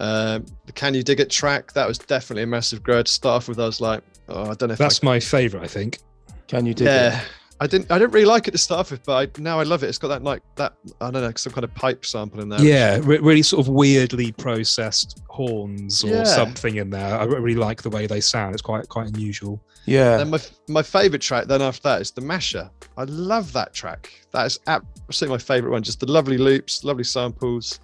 Um, 0.00 0.46
the 0.66 0.72
Can 0.72 0.94
You 0.94 1.02
Dig 1.02 1.18
It 1.18 1.28
track 1.30 1.72
that 1.72 1.88
was 1.88 1.98
definitely 1.98 2.44
a 2.44 2.46
massive 2.46 2.82
grudge. 2.84 3.08
Start 3.08 3.42
off 3.42 3.48
with 3.48 3.58
I 3.58 3.64
was 3.64 3.80
like, 3.80 4.02
oh, 4.28 4.42
I 4.50 4.54
don't 4.54 4.68
know 4.68 4.72
if 4.72 4.78
that's 4.78 5.00
I, 5.02 5.06
my 5.06 5.20
favorite 5.20 5.62
i 5.62 5.66
think 5.68 5.98
Can 6.46 6.66
you 6.66 6.74
dig 6.74 6.86
yeah. 6.86 7.20
it? 7.22 7.28
I 7.60 7.66
didn't. 7.66 7.90
I 7.90 7.98
didn't 7.98 8.12
really 8.12 8.24
like 8.24 8.46
it 8.46 8.52
to 8.52 8.58
start 8.58 8.88
with, 8.92 9.02
but 9.04 9.36
I, 9.36 9.40
now 9.42 9.58
I 9.58 9.64
love 9.64 9.82
it. 9.82 9.88
It's 9.88 9.98
got 9.98 10.06
that 10.08 10.22
like 10.22 10.42
that. 10.54 10.74
I 11.00 11.10
don't 11.10 11.22
know, 11.24 11.32
some 11.34 11.52
kind 11.52 11.64
of 11.64 11.74
pipe 11.74 12.06
sample 12.06 12.40
in 12.40 12.48
there. 12.48 12.60
yeah 12.60 13.00
re- 13.02 13.18
really 13.18 13.42
sort 13.42 13.66
of 13.66 13.68
weirdly 13.68 14.30
processed 14.30 15.20
horns 15.28 16.04
or 16.04 16.10
Yeah. 16.10 16.22
something 16.24 16.76
in 16.76 16.88
there 16.90 17.18
i 17.18 17.24
really 17.24 17.56
like 17.56 17.82
the 17.82 17.90
way 17.90 18.06
they 18.06 18.20
sound 18.20 18.54
it's 18.54 18.62
quite 18.62 18.88
quite 18.88 19.08
unusual 19.08 19.60
Yeah. 19.86 20.18
Then 20.18 20.30
my 20.30 20.40
my 20.68 20.82
favorite 20.84 21.20
track 21.22 21.46
then 21.48 21.60
after 21.60 21.82
that 21.88 22.00
is 22.00 22.12
the 22.12 22.20
Masher. 22.20 22.70
I 22.96 23.04
love 23.04 23.52
that 23.54 23.74
track. 23.74 24.02
That 24.30 24.46
is 24.46 24.60
absolutely 24.68 25.34
my 25.34 25.42
favorite 25.42 25.72
one. 25.72 25.82
Just 25.82 25.98
the 25.98 26.10
lovely 26.18 26.38
loops, 26.38 26.84
lovely 26.84 27.04
samples, 27.04 27.80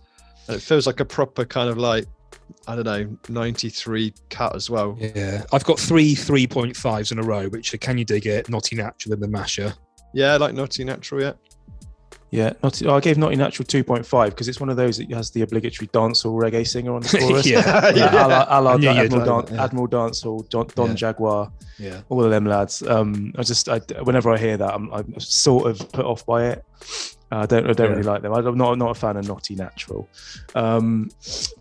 and 0.47 0.57
it 0.57 0.61
feels 0.61 0.87
like 0.87 1.01
a 1.01 1.05
proper 1.05 1.45
kind 1.45 1.69
of 1.69 1.79
like 1.79 2.07
I 2.67 2.77
don't 2.77 2.85
know 2.85 3.17
'93 3.29 4.13
cut 4.31 4.55
as 4.57 4.71
well. 4.71 4.97
yeah 5.01 5.45
i've 5.53 5.65
got 5.65 5.79
three 5.79 6.15
3.5s 6.15 7.13
in 7.13 7.19
a 7.19 7.23
row 7.23 7.49
which 7.49 7.75
are 7.75 7.79
can 7.79 7.99
you 7.99 8.05
dig 8.05 8.27
it 8.27 8.49
naughty 8.49 8.77
natural 8.77 9.13
and 9.15 9.23
the 9.23 9.29
masher 9.29 9.75
Yeah, 10.15 10.37
like 10.37 10.55
Naughty 10.55 10.85
Natural. 10.85 11.21
Yeah, 11.23 11.33
Yeah, 12.31 12.53
not, 12.63 12.81
oh, 12.85 12.95
I 12.97 13.01
gave 13.01 13.19
Naughty 13.19 13.35
Natural 13.37 13.67
2.5 13.67 14.31
because 14.31 14.47
it's 14.49 14.61
one 14.61 14.69
of 14.71 14.77
those 14.77 14.97
that 14.99 15.11
has 15.13 15.31
the 15.33 15.43
obligatory 15.43 15.89
dancehall 15.89 16.39
reggae 16.41 16.67
singer 16.67 16.95
on 16.95 17.03
the 17.03 17.19
chorus. 17.19 17.45
Yeah. 17.47 17.91
yeah. 17.95 18.13
a 18.13 18.29
la, 18.29 18.47
a 18.49 18.61
la 18.61 18.71
I 18.73 19.03
Admiral, 19.05 19.27
like 19.27 19.47
Dan- 19.47 19.55
yeah. 19.57 19.65
Admiral 19.65 19.89
Dancehall, 19.89 20.49
Don, 20.51 20.67
Don 20.77 20.89
Yeah. 20.91 20.95
Jaguar, 20.95 21.53
yeah 21.81 22.01
all 22.09 22.23
of 22.25 22.31
them 22.31 22.45
lads. 22.47 22.83
Um, 22.83 23.33
I 23.37 23.43
just, 23.43 23.69
I, 23.69 23.79
whenever 24.05 24.31
I 24.33 24.39
hear 24.39 24.57
that, 24.57 24.73
I'm, 24.73 24.89
I'm 24.93 25.19
sort 25.19 25.69
of 25.69 25.91
put 25.93 26.05
off 26.07 26.25
by 26.25 26.47
it. 26.47 26.65
Uh, 27.35 27.39
I 27.41 27.47
don't, 27.47 27.69
I 27.69 27.73
don't 27.73 27.87
Yeah. 27.91 27.97
really 27.97 28.03
like 28.05 28.23
them. 28.23 28.33
I'm 28.33 28.57
not, 28.57 28.79
not 28.79 28.91
a 28.91 28.95
fan 28.95 29.17
of 29.17 29.27
Naughty 29.27 29.57
Natural. 29.57 30.09
Um, 30.55 31.11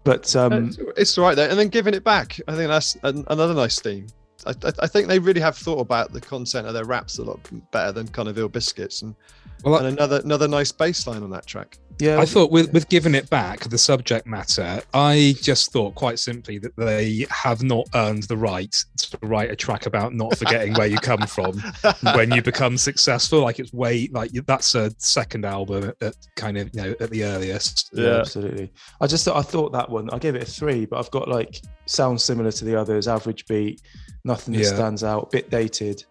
but 0.04 0.36
um, 0.36 0.68
it's, 0.68 0.78
it's 0.98 1.18
all 1.18 1.26
right 1.26 1.36
there. 1.36 1.50
And 1.50 1.58
then 1.58 1.70
giving 1.70 1.94
it 1.96 2.04
back, 2.04 2.40
I 2.48 2.56
think 2.56 2.68
that's 2.68 2.96
an, 3.04 3.26
another 3.30 3.54
nice 3.56 3.80
theme. 3.80 4.08
I, 4.46 4.52
I, 4.52 4.72
I 4.82 4.88
think 4.88 5.08
they 5.08 5.20
really 5.20 5.42
have 5.42 5.58
thought 5.58 5.80
about 5.80 6.12
the 6.14 6.22
content 6.22 6.68
of 6.68 6.74
their 6.74 6.86
raps 6.86 7.18
a 7.18 7.24
lot 7.24 7.40
better 7.72 7.92
than 7.92 8.08
kind 8.10 8.28
of 8.28 8.38
Ill 8.38 8.50
Biskits, 8.50 9.02
and, 9.02 9.16
Well, 9.64 9.78
and 9.86 9.98
another 9.98 10.20
another 10.24 10.48
nice 10.48 10.72
bass 10.72 11.08
line 11.08 11.24
on 11.24 11.30
that 11.32 11.46
track. 11.48 11.78
Yeah, 12.00 12.20
I 12.20 12.26
thought 12.26 12.52
with, 12.52 12.74
with 12.74 12.90
giving 12.90 13.16
it 13.16 13.30
back, 13.30 13.62
the 13.62 13.78
subject 13.78 14.26
matter, 14.28 14.82
I 14.94 15.36
just 15.42 15.72
thought 15.72 15.96
quite 15.96 16.20
simply 16.20 16.58
that 16.60 16.76
they 16.76 17.26
have 17.30 17.64
not 17.64 17.88
earned 17.96 18.24
the 18.24 18.36
right 18.38 18.72
to 18.98 19.18
write 19.22 19.52
a 19.52 19.56
track 19.56 19.86
about 19.86 20.14
not 20.14 20.38
forgetting 20.38 20.74
where 20.74 20.88
you 20.88 20.98
come 20.98 21.22
from 21.28 21.60
when 22.16 22.32
you 22.32 22.42
become 22.42 22.78
successful. 22.78 23.42
Like 23.42 23.60
it's 23.60 23.72
way 23.74 24.10
like 24.12 24.32
that's 24.46 24.76
a 24.76 24.92
second 24.98 25.46
album 25.46 25.94
at, 26.02 26.16
kind 26.36 26.58
of 26.58 26.70
you 26.74 26.82
know 26.82 26.96
at 27.00 27.10
the 27.10 27.24
earliest. 27.24 27.90
Yeah, 27.94 28.06
Yeah. 28.06 28.20
absolutely. 28.20 28.72
I 29.00 29.08
just 29.08 29.24
thought, 29.26 29.38
I 29.38 29.42
thought 29.42 29.72
that 29.74 29.90
one. 29.90 30.10
I 30.12 30.18
gave 30.18 30.36
it 30.36 30.44
a 30.44 30.46
three, 30.46 30.86
but 30.86 31.00
I've 31.00 31.12
got 31.12 31.28
like 31.28 31.62
sounds 31.86 32.24
similar 32.24 32.52
to 32.52 32.66
the 32.66 32.76
others. 32.76 33.08
Average 33.08 33.46
beat, 33.46 33.82
nothing 34.24 34.54
that 34.56 34.62
Yeah. 34.64 34.74
stands 34.76 35.04
out. 35.04 35.32
Bit 35.32 35.50
dated, 35.50 36.04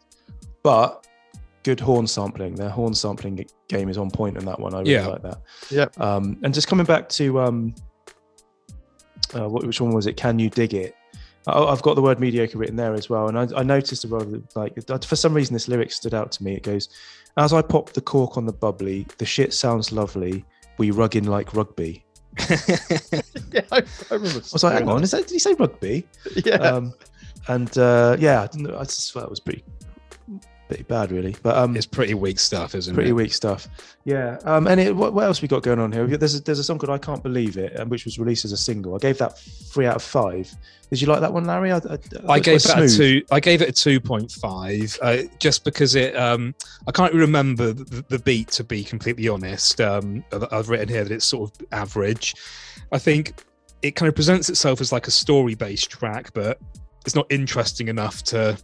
but 0.63 1.07
good 1.63 1.81
horn 1.81 2.07
sampling. 2.07 2.55
Their 2.55 2.71
horn 2.71 2.95
sampling 2.95 3.45
game 3.69 3.89
is 3.89 3.99
on 3.99 4.11
point 4.11 4.37
in 4.37 4.45
that 4.45 4.59
one. 4.59 4.75
I 4.75 4.79
really 4.81 4.93
Yeah. 4.93 5.07
like 5.07 5.23
that. 5.23 5.39
Yeah. 5.71 5.87
Um, 5.99 6.39
and 6.43 6.53
just 6.53 6.69
coming 6.69 6.87
back 6.87 7.09
to 7.11 7.41
um, 7.41 7.75
uh, 9.35 9.49
what, 9.49 9.65
which 9.67 9.81
one 9.81 9.93
was 9.93 10.07
it? 10.07 10.17
Can 10.17 10.39
you 10.39 10.51
dig 10.51 10.75
it? 10.75 10.95
I- 11.47 11.65
I've 11.65 11.83
got 11.83 11.95
the 11.97 12.03
word 12.03 12.21
mediocre 12.21 12.59
written 12.59 12.77
there 12.77 12.95
as 12.95 13.09
well, 13.11 13.29
and 13.29 13.39
I, 13.39 13.49
I 13.61 13.63
noticed 13.63 14.05
a 14.05 14.09
rather 14.09 14.41
like 14.55 14.75
for 15.05 15.17
some 15.17 15.35
reason 15.35 15.55
this 15.55 15.69
lyric 15.69 15.91
stood 15.93 16.15
out 16.15 16.31
to 16.33 16.45
me. 16.45 16.55
It 16.55 16.63
goes, 16.63 16.89
"As 17.37 17.53
I 17.53 17.63
pop 17.63 17.91
the 17.93 18.01
cork 18.01 18.37
on 18.37 18.47
the 18.47 18.53
bubbly, 18.53 19.07
the 19.19 19.27
shit 19.27 19.53
sounds 19.53 19.91
lovely. 19.93 20.45
We 20.79 20.91
rugging 20.93 21.27
like 21.27 21.55
rugby." 21.55 22.05
yeah, 22.51 23.61
I, 23.73 23.83
I 24.11 24.15
remember. 24.15 24.39
I 24.39 24.53
was 24.53 24.63
like, 24.65 24.73
hang 24.75 24.89
on, 24.89 25.03
is 25.03 25.11
that, 25.11 25.23
did 25.27 25.31
he 25.33 25.39
say 25.39 25.55
rugby? 25.55 26.07
Yeah, 26.47 26.55
Um, 26.57 26.95
and 27.49 27.77
uh, 27.77 28.17
yeah, 28.19 28.43
I, 28.43 28.47
didn't, 28.47 28.75
I 28.75 28.85
just 28.85 29.13
thought 29.13 29.25
it 29.25 29.31
was 29.31 29.41
pretty, 29.41 29.65
pretty 30.73 30.85
bad, 30.85 31.13
really. 31.13 31.37
But 31.43 31.57
um, 31.57 31.77
It's 31.77 31.87
pretty 31.87 32.15
weak 32.15 32.39
stuff, 32.39 32.75
isn't 32.75 32.95
pretty 32.95 33.11
it? 33.11 33.13
Pretty 33.13 33.25
weak 33.25 33.35
stuff. 33.35 33.69
Yeah. 34.05 34.39
Um, 34.45 34.67
and 34.67 34.81
it, 34.81 34.97
what, 34.97 35.13
what 35.13 35.25
else 35.25 35.43
we 35.43 35.49
got 35.49 35.63
going 35.63 35.79
on 35.79 35.93
here? 35.93 36.07
There's 36.07 36.37
a, 36.37 36.41
there's 36.41 36.59
a 36.59 36.65
song 36.65 36.79
called 36.79 36.91
"I 36.91 36.99
Can't 36.99 37.23
Believe 37.23 37.59
It," 37.59 37.79
um, 37.79 37.89
which 37.91 38.05
was 38.05 38.19
released 38.19 38.45
as 38.45 38.53
a 38.53 38.57
single. 38.57 38.95
I 38.95 38.99
gave 38.99 39.19
that 39.19 39.39
three 39.39 39.87
out 39.87 39.97
of 39.97 40.03
five. 40.03 40.51
Did 40.91 41.01
you 41.01 41.09
like 41.09 41.21
that 41.21 41.33
one, 41.33 41.45
Larry? 41.45 41.73
I, 41.73 41.77
I, 41.77 41.99
I 42.29 42.41
gave 42.41 42.63
that 42.63 42.83
a 42.83 42.89
two. 42.89 43.23
I 43.31 43.39
gave 43.41 43.61
it 43.61 43.69
a 43.69 43.73
two 43.73 44.01
point 44.01 44.33
five, 44.33 44.99
uh, 45.03 45.19
just 45.39 45.65
because 45.65 45.95
it. 45.95 46.17
Um, 46.17 46.55
I 46.87 46.93
can't 46.93 47.13
remember 47.13 47.73
the, 47.73 48.05
the 48.09 48.19
beat 48.19 48.49
to 48.53 48.65
be 48.65 48.83
completely 48.83 49.29
honest. 49.29 49.81
Um, 49.81 50.25
I've 50.51 50.71
written 50.71 50.89
here 50.89 51.05
that 51.05 51.13
it's 51.13 51.27
sort 51.27 51.51
of 51.51 51.67
average. 51.73 52.35
I 52.93 52.99
think 52.99 53.45
it 53.83 53.93
kind 53.93 54.09
of 54.09 54.15
presents 54.15 54.49
itself 54.49 54.81
as 54.81 54.91
like 54.91 55.07
a 55.07 55.11
story 55.11 55.55
based 55.55 55.91
track, 55.91 56.33
but 56.33 56.59
it's 57.05 57.15
not 57.15 57.27
interesting 57.31 57.89
enough 57.89 58.23
to 58.23 58.57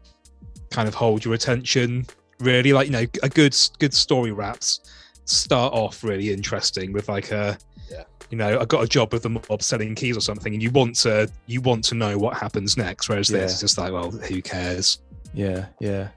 kind 0.71 0.89
of 0.89 0.95
hold 0.95 1.25
your 1.25 1.35
attention. 1.35 2.07
Really, 2.41 2.73
like 2.73 2.87
you 2.87 2.93
know, 2.93 3.07
a 3.23 3.29
good 3.29 3.57
good 3.79 3.93
story 3.95 4.31
wraps 4.33 4.81
start 5.25 5.75
off 5.75 6.03
really 6.05 6.33
interesting 6.33 6.93
with 6.93 7.09
like 7.09 7.31
a 7.33 7.59
Yeah. 7.91 8.05
you 8.31 8.39
know, 8.39 8.61
I 8.61 8.65
got 8.65 8.83
a 8.85 8.87
job 8.89 9.13
with 9.13 9.23
the 9.25 9.31
mob 9.31 9.63
selling 9.63 9.95
keys 9.95 10.17
or 10.17 10.21
something, 10.21 10.55
and 10.55 10.63
you 10.63 10.71
want 10.71 10.95
to 11.01 11.29
you 11.47 11.61
want 11.61 11.85
to 11.85 11.95
know 11.95 12.17
what 12.17 12.37
happens 12.37 12.77
next. 12.77 13.09
Whereas 13.09 13.29
Yeah. 13.31 13.41
this 13.41 13.55
is 13.55 13.61
just 13.61 13.79
like, 13.79 13.93
well, 13.93 14.11
who 14.11 14.41
cares? 14.41 15.01
Yeah, 15.39 15.67
yeah. 15.81 16.09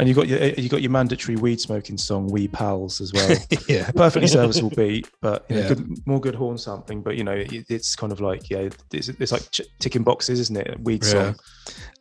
And 0.00 0.08
you 0.08 0.14
got 0.16 0.26
your 0.26 0.40
you 0.42 0.68
got 0.68 0.82
your 0.82 0.90
mandatory 0.90 1.36
weed 1.36 1.60
smoking 1.60 1.96
song 1.96 2.26
"We 2.28 2.48
Pals" 2.48 3.00
as 3.00 3.12
well. 3.12 3.36
yeah. 3.68 3.88
Perfectly 3.92 4.26
serviceable 4.26 4.70
beat, 4.70 5.08
but 5.22 5.46
you 5.48 5.54
know, 5.54 5.62
Yeah. 5.62 5.68
good, 5.68 6.06
more 6.06 6.20
good 6.20 6.34
horn 6.34 6.58
sampling. 6.58 7.00
But 7.00 7.16
you 7.16 7.22
know, 7.22 7.32
it, 7.32 7.66
it's 7.70 7.94
kind 7.94 8.12
of 8.12 8.20
like 8.20 8.50
yeah, 8.50 8.68
it's, 8.92 9.08
it's 9.08 9.30
like 9.30 9.48
ch- 9.52 9.60
ticking 9.78 10.02
boxes, 10.02 10.40
isn't 10.40 10.56
it? 10.56 10.80
Weed 10.80 11.04
Yeah. 11.04 11.10
song. 11.10 11.36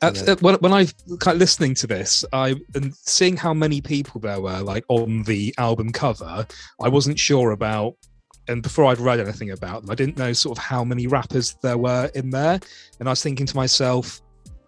At, 0.02 0.28
at- 0.28 0.42
when, 0.42 0.56
when 0.56 0.74
I 0.74 0.88
kind 1.20 1.36
of 1.36 1.40
listening 1.40 1.76
to 1.76 1.88
this, 1.88 2.26
I 2.34 2.56
and 2.74 2.96
seeing 2.96 3.38
how 3.38 3.54
many 3.54 3.80
people 3.80 4.20
there 4.20 4.42
were 4.42 4.62
like 4.62 4.86
on 4.90 5.22
the 5.24 5.54
album 5.60 5.92
cover, 5.92 6.48
I 6.82 6.90
wasn't 6.90 7.20
sure 7.20 7.52
about. 7.52 7.94
And 8.48 8.62
before 8.64 8.86
I'd 8.86 9.00
read 9.00 9.20
anything 9.22 9.52
about 9.52 9.84
them, 9.84 9.92
I 9.92 9.96
didn't 9.96 10.18
know 10.18 10.34
sort 10.34 10.58
of 10.58 10.64
how 10.64 10.84
many 10.84 11.06
rappers 11.08 11.56
there 11.62 11.78
were 11.78 12.10
in 12.16 12.30
there. 12.32 12.60
And 13.00 13.08
I 13.08 13.12
was 13.12 13.22
thinking 13.24 13.46
to 13.46 13.56
myself, 13.56 14.20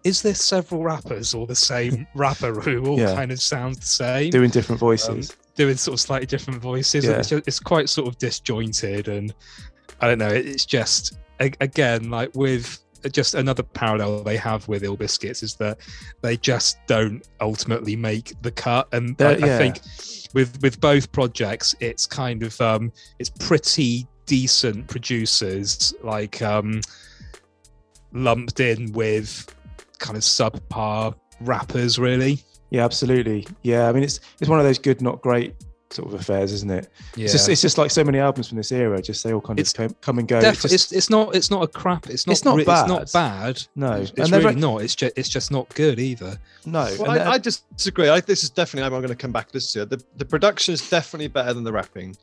is 0.06 0.22
there 0.22 0.34
several 0.34 0.82
rappers 0.82 1.34
or 1.34 1.46
the 1.46 1.54
same 1.54 2.06
rapper 2.14 2.52
who 2.60 2.86
all 2.86 2.98
Yeah. 2.98 3.14
kind 3.14 3.32
of 3.32 3.40
sounds 3.40 3.78
the 3.80 3.86
same? 3.86 4.30
Doing 4.30 4.50
different 4.50 4.78
voices. 4.80 5.34
doing 5.56 5.76
sort 5.76 5.94
of 5.94 6.00
slightly 6.00 6.26
different 6.26 6.60
voices. 6.60 7.04
Yeah. 7.04 7.12
It's, 7.18 7.30
just, 7.30 7.48
it's 7.48 7.58
quite 7.60 7.88
sort 7.88 8.08
of 8.08 8.18
disjointed, 8.18 9.08
and 9.08 9.34
I 10.00 10.06
don't 10.08 10.18
know. 10.18 10.28
It's 10.28 10.64
just 10.66 11.14
again 11.40 12.10
like 12.10 12.34
with 12.34 12.78
just 13.12 13.34
another 13.34 13.62
parallel 13.62 14.22
they 14.22 14.36
have 14.36 14.66
with 14.68 14.82
Ill 14.82 14.96
Biskits 14.96 15.42
is 15.42 15.54
that 15.56 15.78
they 16.22 16.36
just 16.36 16.78
don't 16.86 17.22
ultimately 17.40 17.94
make 17.96 18.34
the 18.42 18.50
cut, 18.50 18.88
and 18.92 19.10
I, 19.20 19.34
They're- 19.34 19.44
I 19.54 19.58
think 19.58 19.80
with 20.34 20.60
with 20.62 20.80
both 20.80 21.10
projects, 21.12 21.74
it's 21.80 22.06
kind 22.06 22.42
of 22.42 22.60
um 22.60 22.92
it's 23.18 23.30
pretty 23.30 24.06
decent 24.26 24.86
producers 24.88 25.94
like 26.02 26.42
um 26.42 26.80
lumped 28.12 28.60
in 28.60 28.92
with 28.92 29.54
kind 29.98 30.16
of 30.16 30.22
subpar 30.22 31.14
rappers 31.40 31.98
really 31.98 32.38
Yeah, 32.70 32.84
absolutely. 32.84 33.46
Yeah, 33.62 33.88
I 33.88 33.92
mean, 33.92 34.02
it's 34.02 34.20
it's 34.40 34.48
one 34.50 34.58
of 34.58 34.64
those 34.64 34.78
good, 34.78 35.00
not 35.00 35.22
great 35.22 35.54
sort 35.90 36.12
of 36.12 36.20
affairs, 36.20 36.52
isn't 36.52 36.70
it? 36.70 36.88
yeah 37.14 37.24
It's 37.24 37.32
just 37.32 37.48
it's 37.48 37.62
just 37.62 37.78
like 37.78 37.92
so 37.92 38.02
many 38.02 38.18
albums 38.18 38.48
from 38.48 38.56
this 38.56 38.72
era. 38.72 39.00
Just 39.00 39.22
they 39.22 39.32
all 39.32 39.40
kind 39.40 39.56
of 39.58 39.62
It's 39.62 39.72
come, 39.72 39.94
come 40.00 40.18
and 40.18 40.26
go. 40.26 40.40
Def- 40.40 40.54
It's 40.56 40.64
it's, 40.64 40.72
just- 40.72 40.92
it's 40.92 41.10
not 41.10 41.36
it's 41.36 41.48
not 41.50 41.62
a 41.62 41.68
crap 41.68 42.08
it's 42.10 42.26
not 42.26 42.32
It's 42.32 42.44
not 42.44 42.56
re- 42.56 42.64
bad. 42.64 42.90
it's 43.02 43.14
not 43.14 43.20
bad 43.20 43.62
no, 43.76 43.92
it's, 43.92 44.10
it's 44.16 44.30
really 44.32 44.42
very- 44.42 44.54
not 44.56 44.78
it's 44.82 44.96
just 44.96 45.12
it's 45.16 45.28
just 45.28 45.52
not 45.52 45.72
good 45.76 46.00
either 46.00 46.36
no. 46.64 46.92
Well, 46.98 47.10
I, 47.12 47.34
I 47.34 47.38
disagree. 47.38 48.08
I, 48.08 48.18
this 48.20 48.42
is 48.42 48.50
definitely 48.50 48.84
I'm 48.86 48.90
going 49.00 49.08
to 49.08 49.14
come 49.14 49.30
back 49.30 49.46
to 49.46 49.52
this. 49.52 49.76
Year. 49.76 49.84
The 49.84 50.02
the 50.16 50.24
production 50.24 50.74
is 50.74 50.90
definitely 50.90 51.28
better 51.28 51.52
than 51.54 51.62
the 51.62 51.72
rapping. 51.72 52.16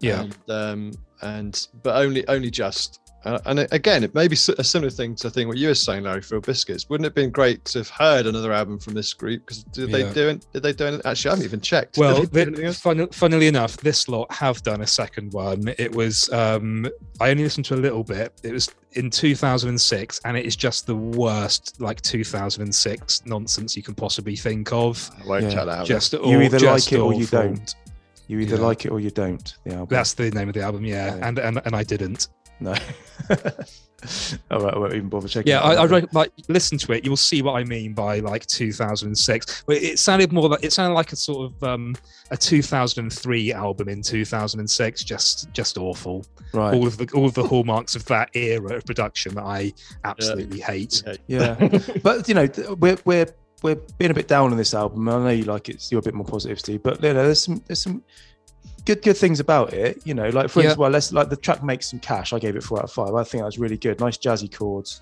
yeah 0.00 0.22
And, 0.22 0.36
um, 0.48 0.92
and 1.20 1.68
but 1.82 1.96
only 1.96 2.26
only 2.28 2.50
just. 2.50 3.00
Uh, 3.24 3.38
and 3.46 3.60
again, 3.70 4.02
it 4.02 4.14
may 4.14 4.26
be 4.26 4.34
a 4.34 4.64
similar 4.64 4.90
thing 4.90 5.14
to 5.14 5.28
I 5.28 5.30
think 5.30 5.46
what 5.48 5.56
you 5.56 5.68
were 5.68 5.74
saying, 5.74 6.02
Larry, 6.04 6.22
for 6.22 6.40
Biskits. 6.40 6.90
Wouldn't 6.90 7.04
it 7.04 7.10
have 7.10 7.14
been 7.14 7.30
great 7.30 7.64
to 7.66 7.78
have 7.78 7.88
heard 7.88 8.26
another 8.26 8.52
album 8.52 8.78
from 8.80 8.94
this 8.94 9.12
group? 9.14 9.42
Because 9.46 9.62
did 9.64 9.90
Yeah. 9.90 9.96
they 10.08 10.12
do 10.12 10.28
it? 10.30 10.46
Did 10.52 10.62
they 10.64 10.72
do 10.72 10.86
it? 10.86 11.02
Actually, 11.04 11.28
I 11.28 11.32
haven't 11.34 11.44
even 11.46 11.60
checked. 11.60 11.98
well 11.98 12.20
Did 12.20 12.32
they 12.32 12.44
do 12.44 12.44
th- 12.44 12.46
anything 12.48 12.66
else? 12.66 12.80
fun, 12.80 13.08
funnily 13.08 13.46
enough 13.46 13.76
this 13.76 14.08
lot 14.08 14.32
have 14.32 14.62
done 14.62 14.80
a 14.80 14.86
second 14.86 15.32
one 15.32 15.72
it 15.78 15.94
was 15.94 16.30
um 16.32 16.86
i 17.20 17.30
only 17.30 17.44
listened 17.44 17.64
to 17.66 17.74
a 17.74 17.76
little 17.76 18.02
bit 18.04 18.32
it 18.42 18.52
was 18.52 18.68
in 18.92 19.10
2006 19.10 20.20
and 20.24 20.36
it 20.36 20.44
is 20.44 20.56
just 20.56 20.86
the 20.86 20.94
worst 20.96 21.80
like 21.80 22.00
2006 22.02 23.22
nonsense 23.26 23.76
you 23.76 23.82
can 23.82 23.94
possibly 23.94 24.36
think 24.36 24.72
of 24.72 25.10
I 25.22 25.26
won't 25.26 25.44
Yeah. 25.44 25.50
check 25.50 25.66
that 25.66 25.68
out. 25.68 25.88
you 25.88 25.94
just 25.94 26.14
aw- 26.14 26.40
either 26.40 26.58
just 26.58 26.90
like 26.90 26.92
it 26.92 26.98
or 27.00 27.12
you 27.12 27.24
awful. 27.24 27.42
don't. 27.42 27.74
You 28.28 28.38
either 28.40 28.56
Yeah. 28.56 28.62
like 28.62 28.84
it 28.84 28.90
or 28.90 29.00
you 29.00 29.10
don't. 29.10 29.54
The 29.64 29.72
album. 29.74 29.88
that's 29.90 30.14
the 30.14 30.30
name 30.30 30.48
of 30.48 30.54
the 30.54 30.62
album 30.62 30.84
yeah, 30.84 31.16
Yeah. 31.16 31.28
and 31.28 31.38
and 31.38 31.60
and 31.64 31.74
i 31.76 31.82
didn't 31.82 32.28
no. 32.62 32.74
All 34.50 34.60
right, 34.60 34.74
I 34.74 34.78
won't 34.78 34.94
even 34.94 35.08
bother 35.08 35.28
checking. 35.28 35.50
Yeah, 35.50 35.60
I, 35.60 35.76
out. 35.76 35.92
I 35.92 35.98
re- 35.98 36.06
like 36.12 36.32
listen 36.48 36.76
to 36.78 36.92
it. 36.92 37.04
You'll 37.04 37.16
see 37.16 37.40
what 37.40 37.52
I 37.52 37.64
mean 37.64 37.92
by 37.92 38.18
like 38.18 38.46
2006. 38.46 39.64
But 39.64 39.76
it 39.76 39.98
sounded 39.98 40.32
more 40.32 40.48
like 40.48 40.64
it 40.64 40.72
sounded 40.72 40.94
like 40.94 41.12
a 41.12 41.16
sort 41.16 41.52
of 41.52 41.62
um, 41.62 41.94
a 42.30 42.36
2003 42.36 43.52
album 43.52 43.88
in 43.88 44.02
2006. 44.02 45.04
Just 45.04 45.52
just 45.52 45.78
awful. 45.78 46.24
right. 46.52 46.74
All 46.74 46.86
of 46.86 46.96
the 46.96 47.08
all 47.14 47.26
of 47.26 47.34
the 47.34 47.44
hallmarks 47.44 47.94
of 47.94 48.04
that 48.06 48.30
era 48.34 48.76
of 48.76 48.84
production 48.84 49.34
that 49.36 49.44
I 49.44 49.72
absolutely 50.04 50.60
hate. 50.60 51.02
Yeah, 51.28 51.54
but 52.02 52.28
you 52.28 52.34
know, 52.34 52.48
we're 52.80 52.98
we're 53.04 53.28
we're 53.62 53.76
being 53.98 54.10
a 54.10 54.14
bit 54.14 54.26
down 54.26 54.50
on 54.50 54.56
this 54.56 54.74
album. 54.74 55.08
I 55.08 55.18
know 55.18 55.28
you 55.28 55.44
like 55.44 55.68
it. 55.68 55.86
You're 55.92 56.00
a 56.00 56.02
bit 56.02 56.14
more 56.14 56.26
positive, 56.26 56.58
Steve. 56.58 56.82
But 56.82 57.02
you 57.02 57.12
know, 57.12 57.24
there's 57.24 57.44
some 57.44 57.62
there's 57.68 57.80
some 57.80 58.02
good 58.84 59.02
good 59.02 59.16
things 59.16 59.40
about 59.40 59.72
it. 59.72 60.00
You 60.04 60.14
know, 60.14 60.28
like 60.30 60.48
for 60.50 60.60
Yeah. 60.60 60.66
instance, 60.66 60.78
well, 60.78 60.90
let's 60.90 61.12
like 61.12 61.28
the 61.30 61.36
track 61.36 61.62
makes 61.62 61.90
some 61.90 62.00
cash. 62.00 62.32
I 62.32 62.38
gave 62.38 62.56
it 62.56 62.62
four 62.62 62.78
out 62.78 62.84
of 62.84 62.92
five. 62.92 63.14
I 63.14 63.24
think 63.24 63.42
that 63.42 63.46
was 63.46 63.58
really 63.58 63.76
good. 63.78 64.00
Nice 64.00 64.16
jazzy 64.18 64.52
chords, 64.52 65.00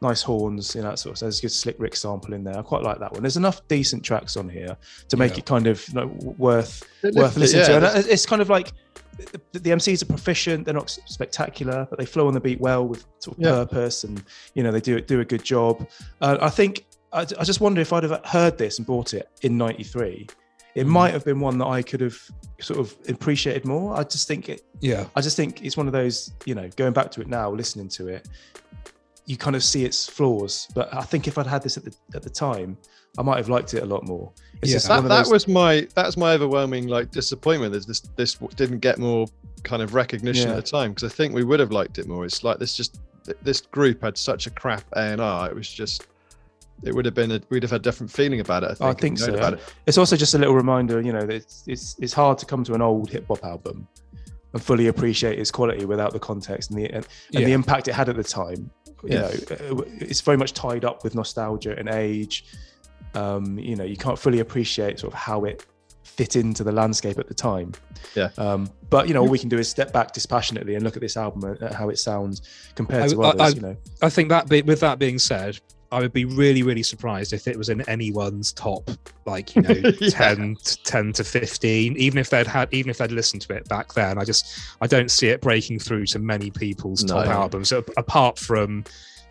nice 0.00 0.22
horns, 0.22 0.74
you 0.74 0.82
know, 0.82 0.90
that 0.90 0.98
sort 0.98 1.12
of. 1.12 1.18
So 1.18 1.24
there's 1.26 1.38
a 1.38 1.42
good 1.42 1.52
slick 1.52 1.76
Rick 1.78 1.96
sample 1.96 2.34
in 2.34 2.44
there. 2.44 2.58
I 2.58 2.62
quite 2.62 2.82
like 2.82 2.98
that 3.00 3.12
one. 3.12 3.22
There's 3.22 3.36
enough 3.36 3.66
decent 3.68 4.04
tracks 4.04 4.36
on 4.36 4.48
here 4.48 4.76
to 5.08 5.16
make 5.16 5.32
Yeah. 5.32 5.38
it 5.38 5.46
kind 5.46 5.66
of 5.66 5.86
you 5.88 5.94
know, 5.94 6.06
worth 6.38 6.84
They 7.02 7.10
worth 7.10 7.36
listening 7.36 7.62
yeah, 7.62 7.68
to. 7.68 7.74
And 7.76 7.84
that's- 7.84 8.06
it's 8.06 8.26
kind 8.26 8.42
of 8.42 8.48
like 8.50 8.72
the, 9.52 9.58
the 9.58 9.70
MCs 9.70 10.02
are 10.02 10.06
proficient. 10.06 10.64
They're 10.64 10.74
not 10.74 10.90
spectacular, 11.06 11.86
but 11.90 11.98
they 11.98 12.04
flow 12.04 12.28
on 12.28 12.34
the 12.34 12.40
beat 12.40 12.60
well 12.60 12.86
with 12.86 13.04
sort 13.18 13.36
of 13.36 13.42
Yeah. 13.42 13.50
purpose, 13.50 14.04
and 14.04 14.22
you 14.54 14.62
know 14.62 14.70
they 14.70 14.80
do 14.80 15.00
do 15.00 15.18
a 15.20 15.24
good 15.24 15.42
job. 15.42 15.88
Uh, 16.20 16.38
I 16.40 16.50
think 16.50 16.84
I, 17.12 17.22
I 17.22 17.42
just 17.44 17.60
wonder 17.60 17.80
if 17.80 17.92
I'd 17.92 18.04
have 18.04 18.20
heard 18.26 18.58
this 18.58 18.78
and 18.78 18.86
bought 18.86 19.14
it 19.14 19.28
in 19.42 19.56
'93. 19.58 20.28
It 20.78 20.86
Mm. 20.86 20.90
might 20.90 21.12
have 21.12 21.24
been 21.24 21.40
one 21.40 21.58
that 21.58 21.66
I 21.66 21.82
could 21.82 22.00
have 22.00 22.18
sort 22.60 22.78
of 22.78 22.94
appreciated 23.08 23.64
more. 23.64 23.96
I 23.98 24.04
just 24.04 24.28
think 24.28 24.48
it. 24.48 24.62
Yeah, 24.80 25.06
I 25.16 25.20
just 25.20 25.36
think 25.36 25.64
it's 25.64 25.76
one 25.76 25.86
of 25.86 25.92
those. 25.92 26.30
You 26.44 26.54
know, 26.54 26.68
going 26.76 26.92
back 26.92 27.10
to 27.12 27.20
it 27.20 27.26
now, 27.28 27.50
listening 27.50 27.88
to 27.90 28.08
it, 28.08 28.28
you 29.26 29.36
kind 29.36 29.56
of 29.56 29.62
see 29.64 29.84
its 29.84 30.08
flaws. 30.08 30.68
But 30.74 30.92
I 30.94 31.02
think 31.02 31.26
if 31.28 31.36
I'd 31.38 31.46
had 31.46 31.62
this 31.62 31.76
at 31.76 31.84
the 31.84 31.94
at 32.14 32.22
the 32.22 32.30
time, 32.30 32.76
I 33.18 33.22
might 33.22 33.38
have 33.38 33.48
liked 33.48 33.74
it 33.74 33.82
a 33.82 33.86
lot 33.86 34.04
more. 34.06 34.30
It's 34.62 34.70
Yeah. 34.72 34.78
that, 34.78 34.88
one 34.88 34.98
of 34.98 35.08
that 35.10 35.24
those- 35.24 35.32
was 35.32 35.48
my 35.48 35.88
that's 35.94 36.16
my 36.16 36.32
overwhelming 36.32 36.86
like 36.86 37.10
disappointment 37.10 37.74
Is 37.74 37.86
this 37.86 38.00
this 38.16 38.36
didn't 38.56 38.78
get 38.78 38.98
more 38.98 39.26
kind 39.64 39.82
of 39.82 39.94
recognition 39.94 40.48
Yeah. 40.48 40.56
at 40.56 40.64
the 40.64 40.70
time 40.70 40.92
because 40.92 41.10
I 41.10 41.14
think 41.14 41.34
we 41.34 41.42
would 41.44 41.58
have 41.60 41.72
liked 41.72 41.98
it 41.98 42.06
more. 42.06 42.24
It's 42.24 42.44
like 42.44 42.58
this 42.60 42.76
just 42.76 42.98
this 43.42 43.60
group 43.60 44.02
had 44.02 44.16
such 44.16 44.46
a 44.46 44.50
crap 44.50 44.84
A 44.92 45.00
and 45.00 45.20
R. 45.20 45.48
It 45.50 45.54
was 45.56 45.68
just 45.68 46.06
it 46.82 46.94
would 46.94 47.04
have 47.04 47.14
been 47.14 47.30
a, 47.32 47.40
we'd 47.50 47.62
have 47.62 47.70
had 47.72 47.80
a 47.80 47.82
different 47.82 48.10
feeling 48.12 48.40
about 48.40 48.62
it. 48.62 48.70
I 48.70 48.74
think, 48.74 48.82
I 48.82 48.92
think 48.94 49.18
so. 49.18 49.34
About 49.34 49.54
it. 49.54 49.60
It's 49.86 49.98
also 49.98 50.16
just 50.16 50.34
a 50.34 50.38
little 50.38 50.54
reminder, 50.54 51.00
you 51.00 51.12
know, 51.12 51.20
that 51.26 51.34
it's 51.34 51.64
it's, 51.66 51.96
it's 51.98 52.12
hard 52.12 52.38
to 52.38 52.46
come 52.46 52.62
to 52.64 52.74
an 52.74 52.82
old 52.82 53.10
hip 53.10 53.26
hop 53.28 53.44
album 53.44 53.88
and 54.52 54.62
fully 54.62 54.86
appreciate 54.86 55.38
its 55.38 55.50
quality 55.50 55.84
without 55.84 56.12
the 56.12 56.18
context 56.18 56.70
and 56.70 56.78
the 56.78 56.86
and, 56.90 57.06
and 57.34 57.44
the 57.46 57.52
impact 57.52 57.88
it 57.88 57.94
had 57.94 58.08
at 58.08 58.16
the 58.16 58.24
time. 58.24 58.70
You 59.04 59.10
Yeah. 59.14 59.20
know, 59.20 59.28
uh, 59.78 59.82
it's 60.00 60.20
very 60.20 60.36
much 60.36 60.52
tied 60.54 60.84
up 60.84 61.04
with 61.04 61.14
nostalgia 61.14 61.76
and 61.78 61.88
age. 61.88 62.44
Um, 63.14 63.58
you 63.58 63.74
know, 63.76 63.84
you 63.84 63.96
can't 63.96 64.18
fully 64.18 64.40
appreciate 64.40 64.98
sort 65.00 65.12
of 65.12 65.18
how 65.18 65.44
it 65.44 65.64
fit 66.04 66.36
into 66.36 66.64
the 66.64 66.72
landscape 66.72 67.18
at 67.18 67.28
the 67.28 67.34
time. 67.34 67.72
Yeah. 68.14 68.30
Um, 68.38 68.70
but 68.90 69.06
you 69.08 69.14
know, 69.14 69.20
all 69.22 69.28
we 69.28 69.38
can 69.38 69.48
do 69.48 69.58
is 69.58 69.68
step 69.68 69.92
back 69.92 70.12
dispassionately 70.12 70.74
and 70.74 70.82
look 70.84 70.96
at 70.96 71.02
this 71.02 71.16
album 71.16 71.44
and 71.44 71.62
at 71.62 71.74
how 71.74 71.90
it 71.90 71.98
sounds 71.98 72.42
compared 72.74 73.04
I- 73.04 73.08
to 73.08 73.22
I- 73.22 73.28
others. 73.30 73.40
I- 73.40 73.48
you 73.56 73.60
know, 73.60 73.76
I 74.02 74.10
think 74.10 74.28
that 74.30 74.48
be, 74.48 74.62
with 74.62 74.80
that 74.80 74.98
being 74.98 75.18
said, 75.18 75.58
I 75.90 76.00
would 76.00 76.12
be 76.12 76.24
really, 76.26 76.62
really 76.62 76.82
surprised 76.82 77.32
if 77.32 77.48
it 77.48 77.56
was 77.56 77.70
in 77.70 77.80
anyone's 77.88 78.52
top, 78.52 78.90
like 79.24 79.56
you 79.56 79.62
know, 79.62 79.70
Yeah. 80.00 80.10
10, 80.10 80.56
10 80.84 81.12
to 81.14 81.24
fifteen. 81.24 81.96
Even 81.96 82.18
if 82.18 82.28
they'd 82.30 82.46
had, 82.46 82.68
even 82.72 82.90
if 82.90 82.98
they'd 82.98 83.10
listened 83.12 83.42
to 83.42 83.54
it 83.54 83.66
back 83.68 83.94
then, 83.94 84.18
I 84.18 84.24
just, 84.24 84.46
I 84.82 84.86
don't 84.86 85.10
see 85.10 85.28
it 85.28 85.40
breaking 85.40 85.78
through 85.78 86.06
to 86.06 86.18
many 86.18 86.50
people's 86.50 87.04
top 87.04 87.26
albums. 87.26 87.72
Apart 87.72 88.38
from 88.38 88.84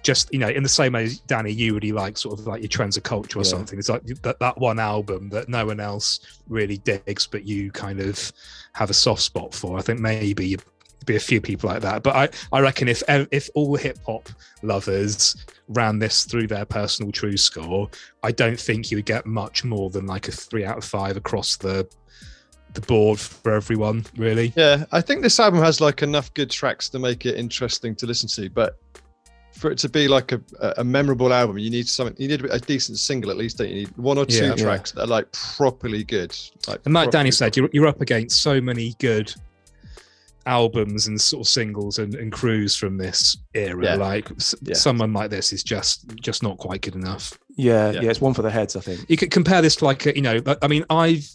just, 0.03 0.31
you 0.33 0.39
know, 0.39 0.47
in 0.49 0.63
the 0.63 0.69
same 0.69 0.93
way, 0.93 1.03
as 1.03 1.19
Danny, 1.21 1.51
you 1.51 1.73
really 1.75 1.91
like 1.91 2.17
sort 2.17 2.39
of 2.39 2.47
like 2.47 2.61
your 2.61 2.69
trends 2.69 2.97
of 2.97 3.03
culture 3.03 3.39
or 3.39 3.43
Yeah. 3.43 3.49
something. 3.49 3.77
It's 3.77 3.89
like 3.89 4.05
that 4.23 4.39
that 4.39 4.57
one 4.57 4.79
album 4.79 5.29
that 5.29 5.49
no 5.49 5.65
one 5.65 5.79
else 5.79 6.19
really 6.47 6.77
digs, 6.77 7.27
but 7.27 7.45
you 7.45 7.71
kind 7.71 7.99
of 7.99 8.31
have 8.73 8.89
a 8.89 8.93
soft 8.95 9.21
spot 9.21 9.53
for. 9.53 9.77
I 9.77 9.81
think 9.81 9.99
maybe 9.99 10.57
be 11.07 11.15
a 11.15 11.19
few 11.19 11.41
people 11.41 11.69
like 11.69 11.81
that. 11.81 12.03
But 12.03 12.15
I, 12.15 12.29
I 12.55 12.61
reckon 12.61 12.87
if 12.87 13.01
if 13.07 13.49
all 13.55 13.75
hip 13.75 13.97
hop 14.05 14.29
lovers 14.61 15.35
ran 15.69 15.97
this 15.97 16.25
through 16.25 16.47
their 16.47 16.65
personal 16.65 17.11
true 17.11 17.37
score, 17.37 17.89
I 18.21 18.31
don't 18.31 18.59
think 18.59 18.91
you 18.91 18.97
would 18.97 19.05
get 19.05 19.25
much 19.25 19.63
more 19.63 19.89
than 19.89 20.05
like 20.05 20.27
a 20.27 20.31
three 20.31 20.63
out 20.63 20.77
of 20.77 20.85
five 20.85 21.17
across 21.17 21.57
the 21.57 21.87
the 22.73 22.81
board 22.81 23.19
for 23.19 23.53
everyone, 23.53 24.05
really. 24.17 24.53
Yeah, 24.55 24.85
I 24.91 25.01
think 25.01 25.23
this 25.23 25.39
album 25.39 25.61
has 25.61 25.81
like 25.81 26.03
enough 26.03 26.31
good 26.35 26.51
tracks 26.51 26.89
to 26.89 26.99
make 26.99 27.25
it 27.25 27.35
interesting 27.35 27.95
to 27.95 28.05
listen 28.05 28.29
to, 28.29 28.49
but 28.51 28.77
for 29.53 29.71
it 29.71 29.79
to 29.79 29.89
be 29.89 30.07
like 30.07 30.31
a, 30.33 30.41
a 30.77 30.83
memorable 30.83 31.33
album, 31.33 31.57
you 31.57 31.71
need 31.71 31.87
something. 31.87 32.15
You 32.19 32.27
need 32.27 32.45
a 32.45 32.59
decent 32.59 32.99
single 32.99 33.31
at 33.31 33.37
least. 33.37 33.57
Don't 33.57 33.69
you? 33.69 33.75
need 33.75 33.97
one 33.97 34.19
or 34.19 34.25
two 34.25 34.45
Yeah. 34.45 34.55
tracks 34.55 34.91
that 34.91 35.01
are 35.01 35.07
like 35.07 35.31
properly 35.31 36.03
good. 36.03 36.37
Like 36.67 36.81
And 36.85 36.93
like 36.93 37.09
Danny 37.09 37.31
said, 37.31 37.57
you're, 37.57 37.69
you're 37.73 37.87
up 37.87 37.99
against 38.01 38.41
so 38.43 38.61
many 38.61 38.93
good 38.99 39.33
albums 40.47 41.07
and 41.07 41.19
sort 41.19 41.41
of 41.45 41.47
singles 41.47 41.99
and, 41.99 42.15
and 42.15 42.31
crews 42.31 42.75
from 42.75 42.97
this 42.97 43.37
era. 43.53 43.83
Yeah. 43.83 43.95
Like 43.95 44.31
s- 44.31 44.55
Yeah. 44.63 44.73
someone 44.75 45.13
like 45.13 45.29
this 45.29 45.51
is 45.53 45.61
just 45.63 46.07
just 46.21 46.41
not 46.41 46.57
quite 46.57 46.81
good 46.81 46.95
enough. 46.95 47.37
yeah, 47.57 47.91
Yeah. 47.91 48.01
yeah, 48.01 48.09
it's 48.09 48.21
one 48.21 48.33
for 48.33 48.41
the 48.43 48.49
heads, 48.51 48.75
I 48.75 48.79
think. 48.81 49.05
you 49.09 49.17
could 49.17 49.31
compare 49.31 49.61
this 49.61 49.75
to 49.77 49.85
like 49.85 50.05
a, 50.05 50.15
you 50.15 50.21
know 50.21 50.39
like- 50.45 50.59
i 50.61 50.67
mean 50.67 50.85
i've 50.89 51.27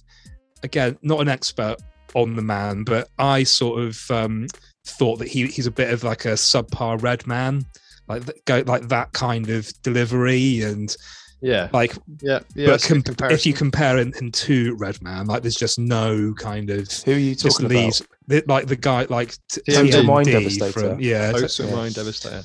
again 0.63 0.97
not 1.03 1.21
an 1.21 1.29
expert 1.29 1.77
on 2.15 2.37
the 2.37 2.43
man 2.43 2.85
but 2.85 3.09
i 3.19 3.43
sort 3.43 3.81
of 3.83 3.99
um 4.11 4.47
thought 4.87 5.19
that 5.19 5.29
he 5.29 5.47
he's 5.47 5.67
a 5.67 5.71
bit 5.71 5.91
of 5.93 6.05
like 6.05 6.25
a 6.25 6.33
subpar 6.35 7.03
Redman 7.03 7.65
like 8.09 8.25
th- 8.27 8.39
go 8.45 8.63
like 8.67 8.89
that 8.89 9.13
kind 9.13 9.49
of 9.51 9.71
delivery 9.83 10.63
and 10.63 10.95
Yeah, 11.41 11.69
Like, 11.73 11.95
yeah, 12.21 12.39
yeah. 12.55 12.67
but 12.67 12.81
that's 12.81 12.87
com- 12.87 13.03
if 13.31 13.45
you 13.47 13.53
compare 13.53 13.99
him, 13.99 14.13
him 14.13 14.31
to 14.47 14.77
Redman, 14.77 15.27
like 15.27 15.43
there's 15.43 15.57
just 15.57 15.77
no 15.79 16.33
kind 16.35 16.71
of 16.71 16.89
Who 17.05 17.13
are 17.13 17.17
you 17.19 17.35
just 17.35 17.59
talking 17.61 17.69
leaves 17.69 18.01
about? 18.01 18.12
The- 18.29 18.45
like 18.47 18.67
the 18.67 18.77
guy 18.77 19.07
like 19.11 19.37
t- 19.49 19.61
TMD. 19.69 19.91
TMD 19.93 20.07
Mind 20.07 20.27
Devastator. 20.27 20.73
from 20.91 21.01
yeah. 21.01 21.33
Oats 21.35 21.57
t- 21.57 21.63
and 21.63 21.71
yeah. 21.73 21.77
Mind 21.77 21.95
Devastator. 21.95 22.43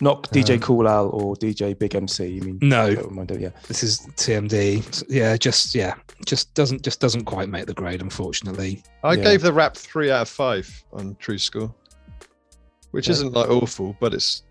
Not 0.00 0.30
DJ 0.30 0.54
Um, 0.54 0.60
Cool 0.60 0.88
Al 0.88 1.08
or 1.08 1.34
DJ 1.36 1.76
Big 1.76 1.96
MC. 1.96 2.26
You 2.28 2.40
mean? 2.42 2.58
No, 2.62 2.94
Mind 3.10 3.28
Dev- 3.28 3.40
yeah. 3.40 3.50
this 3.66 3.82
is 3.82 3.98
TMD. 4.16 5.04
Yeah, 5.08 5.36
just 5.36 5.74
yeah, 5.74 5.94
just 6.24 6.54
doesn't 6.54 6.82
just 6.82 7.00
doesn't 7.00 7.24
quite 7.24 7.48
make 7.48 7.66
the 7.66 7.74
grade, 7.74 8.00
unfortunately. 8.00 8.82
I 9.02 9.14
Yeah. 9.14 9.24
gave 9.24 9.42
the 9.42 9.52
rap 9.52 9.76
three 9.76 10.10
out 10.10 10.22
of 10.22 10.28
five 10.28 10.68
on 10.92 11.16
True 11.18 11.36
Score, 11.38 11.74
which 12.92 13.08
Yeah. 13.08 13.12
isn't 13.14 13.32
like 13.32 13.50
awful, 13.50 13.96
but 14.00 14.14
it's 14.14 14.42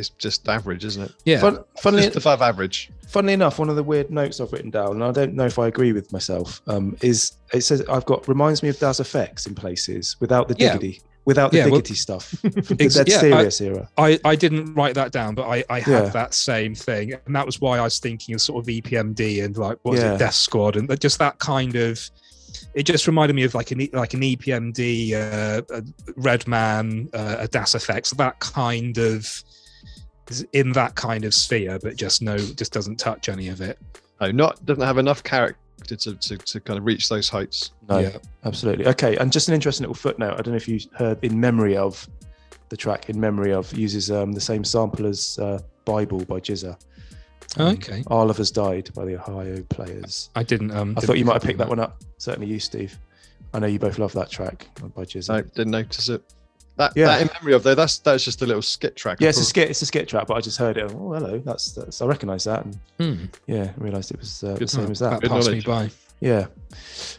it's 0.00 0.10
just 0.10 0.48
average, 0.48 0.84
isn't 0.84 1.02
it? 1.04 1.12
Yeah, 1.24 1.40
Fun, 1.40 1.64
funnily, 1.80 2.04
Just 2.04 2.16
above 2.16 2.42
average. 2.42 2.90
funnily 3.08 3.32
enough, 3.34 3.58
one 3.58 3.68
of 3.68 3.76
the 3.76 3.82
weird 3.82 4.10
notes 4.10 4.40
I've 4.40 4.52
written 4.52 4.70
down, 4.70 4.92
and 4.92 5.04
I 5.04 5.12
don't 5.12 5.34
know 5.34 5.46
if 5.46 5.58
I 5.58 5.66
agree 5.66 5.92
with 5.92 6.12
myself, 6.12 6.60
um, 6.66 6.96
is 7.02 7.32
it 7.52 7.62
says 7.62 7.82
I've 7.88 8.04
got 8.04 8.26
reminds 8.28 8.62
me 8.62 8.68
of 8.68 8.78
Das 8.78 9.00
EFX 9.00 9.46
in 9.46 9.54
places 9.54 10.16
without 10.20 10.48
the 10.48 10.54
Yeah. 10.58 10.72
diggity, 10.74 11.00
without 11.24 11.50
the 11.50 11.58
Yeah, 11.58 11.64
well- 11.66 11.74
diggity 11.76 11.94
stuff 11.94 12.24
from 12.40 12.50
the 12.76 12.88
Dead 12.88 13.08
yeah, 13.08 13.16
I- 13.16 13.20
Serious 13.20 13.60
era. 13.60 13.88
I, 13.98 14.18
I 14.24 14.36
didn't 14.36 14.74
write 14.74 14.94
that 14.94 15.12
down, 15.12 15.34
but 15.34 15.46
I, 15.48 15.64
I 15.70 15.80
had 15.80 16.04
Yeah. 16.04 16.10
that 16.10 16.34
same 16.34 16.74
thing, 16.74 17.14
and 17.26 17.34
that 17.36 17.44
was 17.46 17.60
why 17.60 17.78
I 17.78 17.82
was 17.82 17.98
thinking 17.98 18.34
of 18.34 18.40
sort 18.40 18.62
of 18.64 18.68
EPMD 18.68 19.44
and 19.44 19.56
like 19.56 19.78
what 19.82 19.92
was 19.92 20.00
Yeah. 20.00 20.14
it, 20.14 20.18
Def 20.18 20.34
Squad, 20.34 20.76
and 20.76 21.00
just 21.00 21.18
that 21.18 21.38
kind 21.38 21.76
of. 21.76 22.10
It 22.74 22.84
just 22.84 23.06
reminded 23.06 23.34
me 23.34 23.44
of 23.44 23.54
like 23.54 23.70
an 23.72 23.80
E- 23.82 23.90
like 23.92 24.14
an 24.14 24.20
EPMD, 24.22 25.12
uh, 25.14 25.62
a 25.70 25.82
Redman, 26.16 27.08
uh, 27.14 27.36
a 27.40 27.48
Das 27.48 27.74
EFX, 27.74 28.16
that 28.16 28.38
kind 28.40 28.96
of 28.98 29.42
is 30.30 30.46
in 30.52 30.72
that 30.72 30.94
kind 30.94 31.24
of 31.24 31.34
sphere, 31.34 31.78
but 31.82 31.96
just 31.96 32.22
no, 32.22 32.36
just 32.36 32.72
doesn't 32.72 32.96
touch 32.96 33.28
any 33.28 33.48
of 33.48 33.60
it. 33.60 33.78
No, 34.20 34.30
not 34.30 34.64
doesn't 34.66 34.82
have 34.84 34.98
enough 34.98 35.22
character 35.22 35.56
to, 35.96 36.14
to, 36.16 36.36
to 36.36 36.60
kind 36.60 36.78
of 36.78 36.84
reach 36.84 37.08
those 37.08 37.28
heights. 37.28 37.70
No, 37.88 37.98
Yeah. 37.98 38.18
absolutely. 38.44 38.86
Okay, 38.88 39.16
and 39.16 39.32
just 39.32 39.48
an 39.48 39.54
interesting 39.54 39.84
little 39.84 39.94
footnote. 39.94 40.32
I 40.34 40.42
don't 40.42 40.48
know 40.48 40.56
if 40.56 40.68
you 40.68 40.80
heard 40.94 41.22
in 41.24 41.38
memory 41.40 41.76
of 41.76 42.06
the 42.68 42.76
track. 42.76 43.08
In 43.08 43.18
memory 43.18 43.52
of 43.52 43.72
uses 43.76 44.10
um, 44.10 44.32
the 44.32 44.40
same 44.40 44.64
sample 44.64 45.06
as 45.06 45.38
uh, 45.38 45.60
Bible 45.84 46.24
by 46.24 46.40
GZA. 46.40 46.76
Um, 47.56 47.68
Okay, 47.76 48.02
Our 48.08 48.26
Love 48.26 48.36
Has 48.36 48.50
Died 48.50 48.90
by 48.94 49.06
the 49.06 49.14
Ohio 49.14 49.62
Players. 49.70 50.28
I 50.36 50.42
didn't. 50.42 50.70
Um, 50.72 50.94
I 50.98 51.00
thought 51.00 51.16
you 51.16 51.24
might 51.24 51.34
have 51.34 51.42
picked 51.42 51.58
that 51.58 51.68
one 51.68 51.80
up. 51.80 52.02
Certainly 52.18 52.48
you, 52.48 52.60
Steve. 52.60 52.98
I 53.54 53.58
know 53.60 53.66
you 53.66 53.78
both 53.78 53.98
love 53.98 54.12
that 54.12 54.30
track 54.30 54.66
by 54.94 55.04
GZA. 55.04 55.30
I 55.32 55.40
didn't 55.40 55.70
notice 55.70 56.10
it. 56.10 56.22
That, 56.78 56.92
Yeah. 56.96 57.06
that 57.06 57.20
in 57.22 57.30
memory 57.34 57.52
of 57.54 57.62
though, 57.64 57.74
that's 57.74 57.98
that's 57.98 58.24
just 58.24 58.40
a 58.40 58.46
little 58.46 58.62
skit 58.62 58.94
track. 58.96 59.18
Yeah, 59.20 59.28
it's 59.30 59.38
a 59.38 59.44
skit. 59.44 59.68
It's 59.68 59.82
a 59.82 59.86
skit 59.86 60.08
track, 60.08 60.26
but 60.28 60.34
I 60.36 60.40
just 60.40 60.56
heard 60.58 60.76
it. 60.76 60.84
Oh, 60.94 61.12
hello. 61.12 61.38
That's, 61.44 61.72
that's 61.72 62.00
I 62.00 62.06
recognise 62.06 62.44
that, 62.44 62.64
and 62.64 62.78
Hmm. 63.00 63.24
yeah, 63.46 63.72
realised 63.76 64.12
it 64.12 64.18
was 64.20 64.42
uh, 64.44 64.54
the 64.54 64.66
same 64.68 64.90
as 64.90 65.00
that. 65.00 65.10
that 65.10 65.20
Good 65.22 65.30
passed 65.30 65.50
me 65.50 65.60
by. 65.60 65.90
Yeah, 66.20 66.46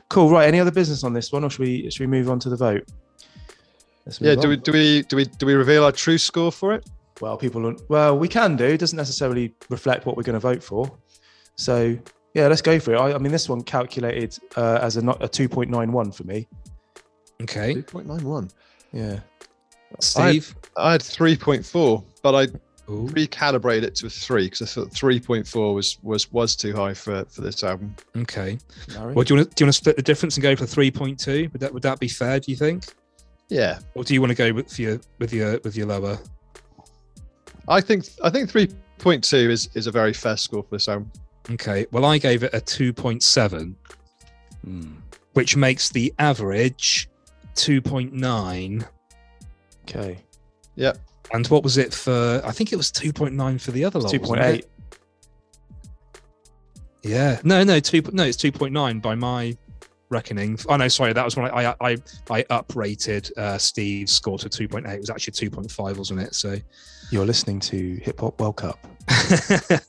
cool. 0.09 0.29
Right. 0.29 0.47
Any 0.47 0.59
other 0.59 0.71
business 0.71 1.03
on 1.03 1.13
this 1.13 1.31
one, 1.31 1.43
or 1.43 1.49
should 1.49 1.59
we 1.59 1.89
should 1.91 1.99
we 2.01 2.07
move 2.07 2.29
on 2.29 2.39
to 2.39 2.49
the 2.49 2.55
vote? 2.55 2.87
Let's 4.05 4.19
Yeah, 4.21 4.35
move 4.35 4.41
do 4.41 4.47
on. 4.47 4.49
we 4.49 4.57
do 4.57 4.71
we 4.71 5.01
do 5.03 5.15
we 5.17 5.25
do 5.25 5.45
we 5.45 5.53
reveal 5.53 5.83
our 5.83 5.91
true 5.91 6.17
score 6.17 6.51
for 6.51 6.73
it? 6.73 6.85
Well, 7.21 7.35
people. 7.37 7.75
Well, 7.89 8.17
we 8.17 8.29
can 8.29 8.55
do. 8.55 8.63
It 8.65 8.77
doesn't 8.79 8.95
necessarily 8.97 9.53
reflect 9.69 10.05
what 10.05 10.15
we're 10.15 10.23
going 10.23 10.35
to 10.35 10.39
vote 10.39 10.63
for. 10.63 10.89
So 11.57 11.97
yeah, 12.33 12.47
let's 12.47 12.61
go 12.61 12.79
for 12.79 12.93
it. 12.93 12.97
I, 12.97 13.13
I 13.13 13.17
mean, 13.17 13.33
this 13.33 13.49
one 13.49 13.61
calculated 13.61 14.37
uh, 14.55 14.79
as 14.81 14.95
a 14.95 15.01
a 15.19 15.27
two 15.27 15.49
point 15.49 15.69
nine 15.69 15.91
one 15.91 16.11
for 16.13 16.23
me. 16.23 16.47
Okay, 17.41 17.73
Two 17.73 17.83
point 17.83 18.07
nine 18.07 18.23
one. 18.23 18.49
Yeah. 18.93 19.19
Steve. 19.99 20.55
I 20.77 20.91
had 20.93 21.01
three 21.01 21.35
point 21.35 21.65
four, 21.65 22.03
but 22.21 22.35
I 22.35 22.43
Ooh. 22.91 23.07
recalibrated 23.09 23.83
it 23.83 23.95
to 23.95 24.07
a 24.07 24.09
three 24.09 24.45
because 24.45 24.61
I 24.61 24.65
thought 24.65 24.91
three 24.93 25.19
point 25.19 25.47
four 25.47 25.73
was 25.73 25.97
was 26.03 26.31
was 26.31 26.55
too 26.55 26.75
high 26.75 26.93
for 26.93 27.25
for 27.25 27.41
this 27.41 27.63
album. 27.63 27.95
Okay. 28.17 28.57
Larry? 28.95 29.13
Well, 29.13 29.23
do 29.23 29.33
you 29.33 29.39
want 29.39 29.49
to 29.49 29.55
do 29.55 29.63
you 29.63 29.65
want 29.67 29.73
to 29.73 29.77
split 29.77 29.95
the 29.95 30.01
difference 30.01 30.37
and 30.37 30.43
go 30.43 30.55
for 30.55 30.65
three 30.65 30.91
point 30.91 31.19
two? 31.19 31.49
Would 31.51 31.61
that 31.61 31.73
would 31.73 31.83
that 31.83 31.99
be 31.99 32.07
fair? 32.07 32.39
Do 32.39 32.51
you 32.51 32.57
think, 32.57 32.85
Yeah, 33.49 33.79
or 33.95 34.03
do 34.03 34.13
you 34.13 34.21
want 34.21 34.31
to 34.31 34.35
go 34.35 34.53
with 34.53 34.79
your 34.79 34.99
with 35.19 35.33
your 35.33 35.59
with 35.63 35.75
your 35.75 35.87
lower? 35.87 36.17
I 37.67 37.81
think 37.81 38.05
I 38.23 38.29
think 38.29 38.49
three 38.49 38.69
point 38.97 39.23
two 39.23 39.49
is 39.49 39.69
is 39.73 39.87
a 39.87 39.91
very 39.91 40.13
fair 40.13 40.37
score 40.37 40.63
for 40.63 40.75
this 40.75 40.87
album. 40.87 41.11
Okay. 41.51 41.85
Well, 41.91 42.05
I 42.05 42.17
gave 42.19 42.43
it 42.43 42.51
a 42.53 42.61
two 42.61 42.93
point 42.93 43.23
seven, 43.23 43.75
Hmm. 44.63 44.91
which 45.33 45.55
makes 45.55 45.89
the 45.89 46.13
average 46.19 47.09
two 47.55 47.81
point 47.81 48.13
nine. 48.13 48.85
Okay. 49.89 50.19
Yep. 50.75 50.97
And 51.33 51.47
what 51.47 51.63
was 51.63 51.77
it 51.77 51.93
for? 51.93 52.41
I 52.43 52.51
think 52.51 52.71
it 52.73 52.75
was 52.75 52.91
two 52.91 53.13
point 53.13 53.33
nine 53.33 53.57
for 53.57 53.71
the 53.71 53.83
other 53.83 53.99
lot. 53.99 54.11
Two 54.11 54.19
wasn't 54.19 54.39
point 54.39 54.41
it? 54.41 54.55
eight. 54.55 54.65
Yeah. 57.03 57.39
No, 57.43 57.63
no, 57.63 57.79
two. 57.79 58.01
No, 58.11 58.23
it's 58.23 58.37
two 58.37 58.51
point 58.51 58.73
nine 58.73 58.99
by 58.99 59.15
my 59.15 59.57
reckoning. 60.09 60.57
Oh 60.67 60.77
no, 60.77 60.87
sorry, 60.87 61.13
that 61.13 61.25
was 61.25 61.35
when 61.35 61.51
I 61.51 61.71
I 61.71 61.75
I, 61.81 61.97
I 62.29 62.43
uprated 62.43 63.35
uh, 63.37 63.57
Steve's 63.57 64.11
score 64.11 64.37
to 64.39 64.49
two 64.49 64.67
point 64.67 64.87
eight. 64.87 64.95
It 64.95 65.01
was 65.01 65.09
actually 65.09 65.33
two 65.33 65.49
point 65.49 65.71
five, 65.71 65.97
wasn't 65.97 66.21
it? 66.21 66.35
So. 66.35 66.57
You're 67.11 67.25
listening 67.25 67.59
to 67.61 67.95
Hip 68.03 68.19
Hop 68.19 68.39
World 68.39 68.57
Cup, 68.57 68.85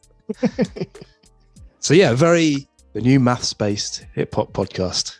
so 1.78 1.92
yeah, 1.92 2.14
very 2.14 2.66
the 2.92 3.00
new 3.00 3.20
maths-based 3.20 4.04
hip 4.14 4.34
hop 4.34 4.52
podcast. 4.52 5.16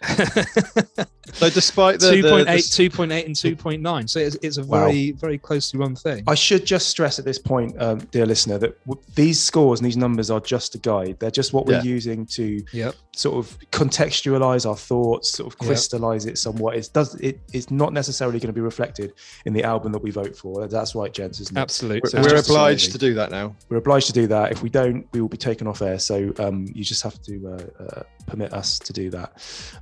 So 1.32 1.48
despite 1.48 2.00
the, 2.00 2.10
the- 2.10 2.22
2.8, 2.22 2.44
the 2.76 2.88
2.8 2.88 3.26
and 3.26 3.36
2.9. 3.36 4.10
So 4.10 4.18
it's, 4.18 4.36
it's 4.42 4.56
a 4.56 4.64
Wow. 4.64 4.86
very, 4.86 5.12
very 5.12 5.38
closely 5.38 5.78
run 5.78 5.94
thing. 5.94 6.24
I 6.26 6.34
should 6.34 6.66
just 6.66 6.88
stress 6.88 7.20
at 7.20 7.24
this 7.24 7.38
point, 7.38 7.80
um, 7.80 7.98
dear 8.10 8.26
listener, 8.26 8.58
that 8.58 8.84
w- 8.84 9.00
these 9.14 9.38
scores 9.38 9.78
and 9.78 9.86
these 9.86 9.96
numbers 9.96 10.28
are 10.28 10.40
just 10.40 10.74
a 10.74 10.78
guide. 10.78 11.18
They're 11.20 11.30
just 11.30 11.52
what 11.52 11.66
we're 11.66 11.74
Yeah. 11.74 11.82
using 11.84 12.26
to 12.26 12.64
Yep. 12.72 12.96
sort 13.14 13.36
of 13.46 13.56
contextualize 13.70 14.68
our 14.68 14.76
thoughts, 14.76 15.30
sort 15.30 15.54
of 15.54 15.60
Yep. 15.60 15.68
crystallize 15.68 16.26
it 16.26 16.36
somewhat. 16.36 16.74
It 16.76 16.90
does. 16.92 17.14
It, 17.16 17.38
it's 17.52 17.70
not 17.70 17.92
necessarily 17.92 18.40
going 18.40 18.48
to 18.48 18.52
be 18.52 18.60
reflected 18.60 19.12
in 19.44 19.52
the 19.52 19.62
album 19.62 19.92
that 19.92 20.02
we 20.02 20.10
vote 20.10 20.36
for. 20.36 20.66
That's 20.66 20.96
right, 20.96 21.12
gents, 21.12 21.38
isn't 21.40 21.56
it? 21.56 21.60
Absolutely. 21.60 22.10
We're, 22.12 22.20
it's 22.20 22.32
we're 22.32 22.54
obliged 22.56 22.90
to 22.90 22.98
do 22.98 23.14
that 23.14 23.30
now. 23.30 23.54
We're 23.68 23.76
obliged 23.78 24.08
to 24.08 24.12
do 24.12 24.26
that. 24.26 24.50
If 24.50 24.62
we 24.64 24.68
don't, 24.68 25.06
we 25.12 25.20
will 25.20 25.28
be 25.28 25.36
taken 25.36 25.68
off 25.68 25.80
air. 25.80 26.00
So 26.00 26.32
um, 26.40 26.66
you 26.74 26.82
just 26.82 27.04
have 27.04 27.22
to 27.22 27.56
uh, 27.56 27.59
uh, 27.78 28.02
permit 28.26 28.52
us 28.52 28.78
to 28.78 28.92
do 28.92 29.10
that. 29.10 29.32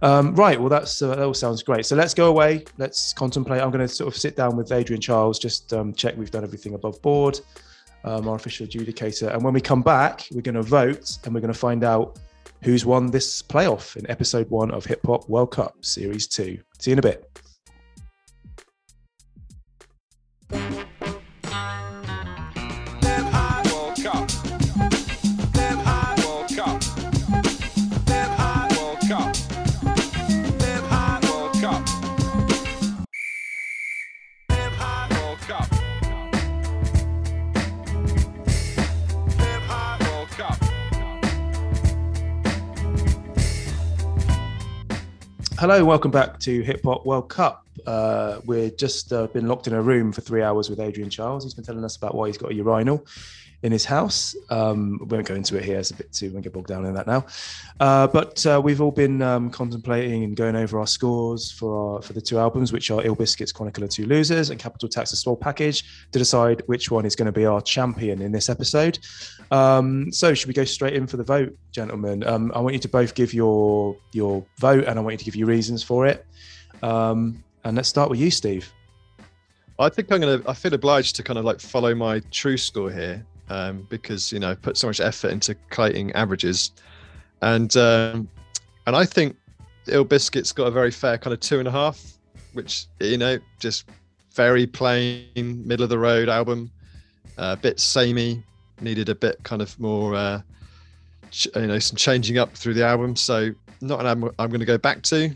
Um, 0.02 0.34
right. 0.34 0.58
Well, 0.58 0.68
that's 0.68 1.02
uh, 1.02 1.14
that 1.14 1.20
all 1.20 1.34
sounds 1.34 1.62
great. 1.62 1.86
So 1.86 1.96
let's 1.96 2.14
go 2.14 2.26
away. 2.28 2.64
Let's 2.76 3.12
contemplate. 3.12 3.60
I'm 3.62 3.70
going 3.70 3.86
to 3.86 3.88
sort 3.88 4.12
of 4.12 4.18
sit 4.18 4.36
down 4.36 4.56
with 4.56 4.72
Adrian 4.72 5.00
Charles, 5.00 5.38
just 5.38 5.72
um, 5.72 5.92
check 5.92 6.16
we've 6.16 6.30
done 6.30 6.44
everything 6.44 6.74
above 6.74 7.00
board, 7.02 7.40
um, 8.04 8.28
our 8.28 8.36
official 8.36 8.66
adjudicator. 8.66 9.32
And 9.32 9.42
when 9.42 9.54
we 9.54 9.60
come 9.60 9.82
back, 9.82 10.26
we're 10.30 10.42
going 10.42 10.54
to 10.54 10.62
vote 10.62 11.18
and 11.24 11.34
we're 11.34 11.40
going 11.40 11.52
to 11.52 11.58
find 11.58 11.84
out 11.84 12.18
who's 12.62 12.84
won 12.84 13.10
this 13.10 13.42
playoff 13.42 13.96
in 13.96 14.10
episode 14.10 14.50
one 14.50 14.70
of 14.70 14.84
Hip 14.84 15.00
Hop 15.06 15.28
World 15.28 15.52
Cup 15.52 15.76
Series 15.80 16.26
Two. 16.26 16.58
See 16.78 16.90
you 16.90 16.94
in 16.94 16.98
a 16.98 17.02
bit. 17.02 17.40
Hello, 45.58 45.84
welcome 45.84 46.12
back 46.12 46.38
to 46.38 46.62
Hip 46.62 46.84
Hop 46.84 47.04
World 47.04 47.28
Cup. 47.28 47.66
Uh, 47.84 48.38
we've 48.46 48.76
just 48.76 49.12
uh, 49.12 49.26
been 49.26 49.48
locked 49.48 49.66
in 49.66 49.72
a 49.72 49.82
room 49.82 50.12
for 50.12 50.20
three 50.20 50.40
hours 50.40 50.70
with 50.70 50.78
Adrian 50.78 51.10
Charles. 51.10 51.42
He's 51.42 51.52
been 51.52 51.64
telling 51.64 51.84
us 51.84 51.96
about 51.96 52.14
why 52.14 52.28
he's 52.28 52.38
got 52.38 52.52
a 52.52 52.54
urinal 52.54 53.04
in 53.62 53.72
his 53.72 53.84
house. 53.84 54.36
Um, 54.50 54.98
we 55.00 55.06
won't 55.06 55.26
go 55.26 55.34
into 55.34 55.56
it 55.56 55.64
here; 55.64 55.78
it's 55.78 55.90
a 55.90 55.94
bit 55.94 56.12
too. 56.12 56.30
We 56.32 56.40
get 56.40 56.52
bogged 56.52 56.68
down 56.68 56.84
in 56.84 56.94
that 56.94 57.06
now. 57.06 57.26
Uh, 57.80 58.06
but 58.06 58.44
uh, 58.46 58.60
we've 58.62 58.80
all 58.80 58.90
been 58.90 59.20
um, 59.22 59.50
contemplating 59.50 60.24
and 60.24 60.36
going 60.36 60.56
over 60.56 60.78
our 60.78 60.86
scores 60.86 61.50
for 61.50 61.94
our, 61.96 62.02
for 62.02 62.12
the 62.12 62.20
two 62.20 62.38
albums, 62.38 62.72
which 62.72 62.90
are 62.90 63.04
Ill 63.04 63.16
Biskits 63.16 63.52
Chronicle 63.52 63.84
of 63.84 63.90
Two 63.90 64.06
Losers 64.06 64.50
and 64.50 64.60
Capital 64.60 64.88
Tax: 64.88 65.10
The 65.10 65.16
Swoll 65.16 65.40
Package, 65.40 66.08
to 66.12 66.18
decide 66.18 66.62
which 66.66 66.90
one 66.90 67.04
is 67.04 67.16
going 67.16 67.26
to 67.26 67.32
be 67.32 67.46
our 67.46 67.60
champion 67.60 68.22
in 68.22 68.32
this 68.32 68.48
episode. 68.48 68.98
Um, 69.50 70.12
so, 70.12 70.34
should 70.34 70.48
we 70.48 70.54
go 70.54 70.64
straight 70.64 70.94
in 70.94 71.06
for 71.06 71.16
the 71.16 71.24
vote, 71.24 71.56
gentlemen? 71.72 72.24
Um, 72.24 72.52
I 72.54 72.60
want 72.60 72.74
you 72.74 72.80
to 72.80 72.88
both 72.88 73.14
give 73.14 73.34
your 73.34 73.96
your 74.12 74.44
vote, 74.58 74.84
and 74.84 74.98
I 74.98 75.02
want 75.02 75.14
you 75.14 75.18
to 75.18 75.24
give 75.24 75.36
your 75.36 75.48
reasons 75.48 75.82
for 75.82 76.06
it. 76.06 76.24
Um, 76.82 77.42
and 77.64 77.76
let's 77.76 77.88
start 77.88 78.08
with 78.08 78.20
you, 78.20 78.30
Steve. 78.30 78.72
I 79.80 79.88
think 79.88 80.10
I'm 80.10 80.20
gonna. 80.20 80.42
I 80.46 80.54
feel 80.54 80.74
obliged 80.74 81.16
to 81.16 81.22
kind 81.22 81.38
of 81.38 81.44
like 81.44 81.60
follow 81.60 81.94
my 81.94 82.20
true 82.30 82.56
score 82.56 82.90
here, 82.90 83.24
um, 83.50 83.86
because 83.88 84.32
you 84.32 84.38
know, 84.38 84.54
put 84.54 84.76
so 84.76 84.86
much 84.86 85.00
effort 85.00 85.30
into 85.30 85.54
collating 85.70 86.12
averages, 86.12 86.72
and 87.42 87.76
um, 87.76 88.28
and 88.86 88.96
I 88.96 89.04
think 89.04 89.36
Ill 89.88 90.04
Biskit's 90.04 90.52
got 90.52 90.66
a 90.66 90.70
very 90.70 90.90
fair 90.90 91.18
kind 91.18 91.32
of 91.34 91.40
two 91.40 91.58
and 91.58 91.68
a 91.68 91.70
half, 91.70 92.18
which 92.52 92.86
you 93.00 93.18
know, 93.18 93.38
just 93.58 93.88
very 94.32 94.66
plain, 94.66 95.26
middle 95.66 95.84
of 95.84 95.90
the 95.90 95.98
road 95.98 96.28
album, 96.28 96.70
a 97.36 97.56
bit 97.56 97.80
samey, 97.80 98.42
needed 98.80 99.08
a 99.08 99.14
bit 99.14 99.42
kind 99.42 99.62
of 99.62 99.78
more 99.80 100.14
uh, 100.14 100.40
ch- 101.30 101.48
you 101.54 101.66
know 101.66 101.78
some 101.78 101.96
changing 101.96 102.38
up 102.38 102.54
through 102.56 102.74
the 102.74 102.84
album. 102.84 103.16
So 103.16 103.50
not 103.80 104.00
an 104.00 104.06
album 104.06 104.34
I'm 104.38 104.48
going 104.48 104.60
to 104.60 104.66
go 104.66 104.78
back 104.78 105.02
to. 105.04 105.30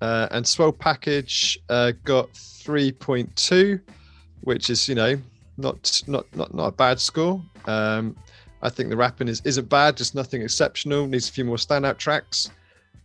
Uh, 0.00 0.28
and 0.30 0.44
Swoll 0.44 0.78
Package 0.78 1.58
uh, 1.70 1.92
got 2.04 2.30
3.2, 2.32 3.80
which 4.42 4.68
is 4.68 4.88
you 4.88 4.94
know 4.94 5.18
not 5.56 6.02
not 6.06 6.26
not 6.36 6.54
not 6.54 6.66
a 6.66 6.72
bad 6.72 7.00
score. 7.00 7.42
Um, 7.66 8.16
I 8.62 8.68
think 8.68 8.90
the 8.90 8.96
rapping 8.96 9.28
is 9.28 9.40
isn't 9.44 9.68
bad, 9.68 9.96
just 9.96 10.14
nothing 10.14 10.42
exceptional. 10.42 11.06
Needs 11.06 11.28
a 11.28 11.32
few 11.32 11.44
more 11.44 11.56
standout 11.56 11.98
tracks, 11.98 12.50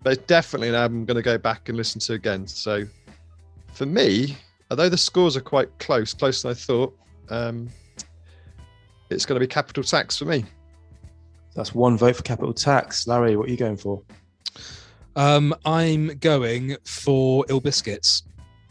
but 0.03 0.13
it's 0.13 0.23
definitely 0.23 0.69
an 0.69 0.75
album 0.75 0.99
I'm 0.99 1.05
going 1.05 1.15
to 1.15 1.21
go 1.21 1.37
back 1.37 1.69
and 1.69 1.77
listen 1.77 1.99
to 2.01 2.13
again. 2.13 2.47
So 2.47 2.85
for 3.73 3.85
me, 3.85 4.37
although 4.69 4.89
the 4.89 4.97
scores 4.97 5.37
are 5.37 5.41
quite 5.41 5.69
close, 5.79 6.13
closer 6.13 6.47
than 6.47 6.57
I 6.57 6.59
thought, 6.59 6.97
um, 7.29 7.69
it's 9.09 9.25
going 9.25 9.39
to 9.39 9.45
be 9.45 9.47
Capital 9.47 9.83
Tax 9.83 10.17
for 10.17 10.25
me. 10.25 10.45
That's 11.55 11.75
one 11.75 11.97
vote 11.97 12.15
for 12.15 12.23
capital 12.23 12.53
tax. 12.53 13.07
Larry, 13.07 13.35
what 13.35 13.47
are 13.47 13.51
you 13.51 13.57
going 13.57 13.77
for? 13.77 14.01
Um, 15.15 15.53
I'm 15.65 16.17
going 16.19 16.77
for 16.85 17.45
Ill 17.49 17.59
Biskits 17.59 18.23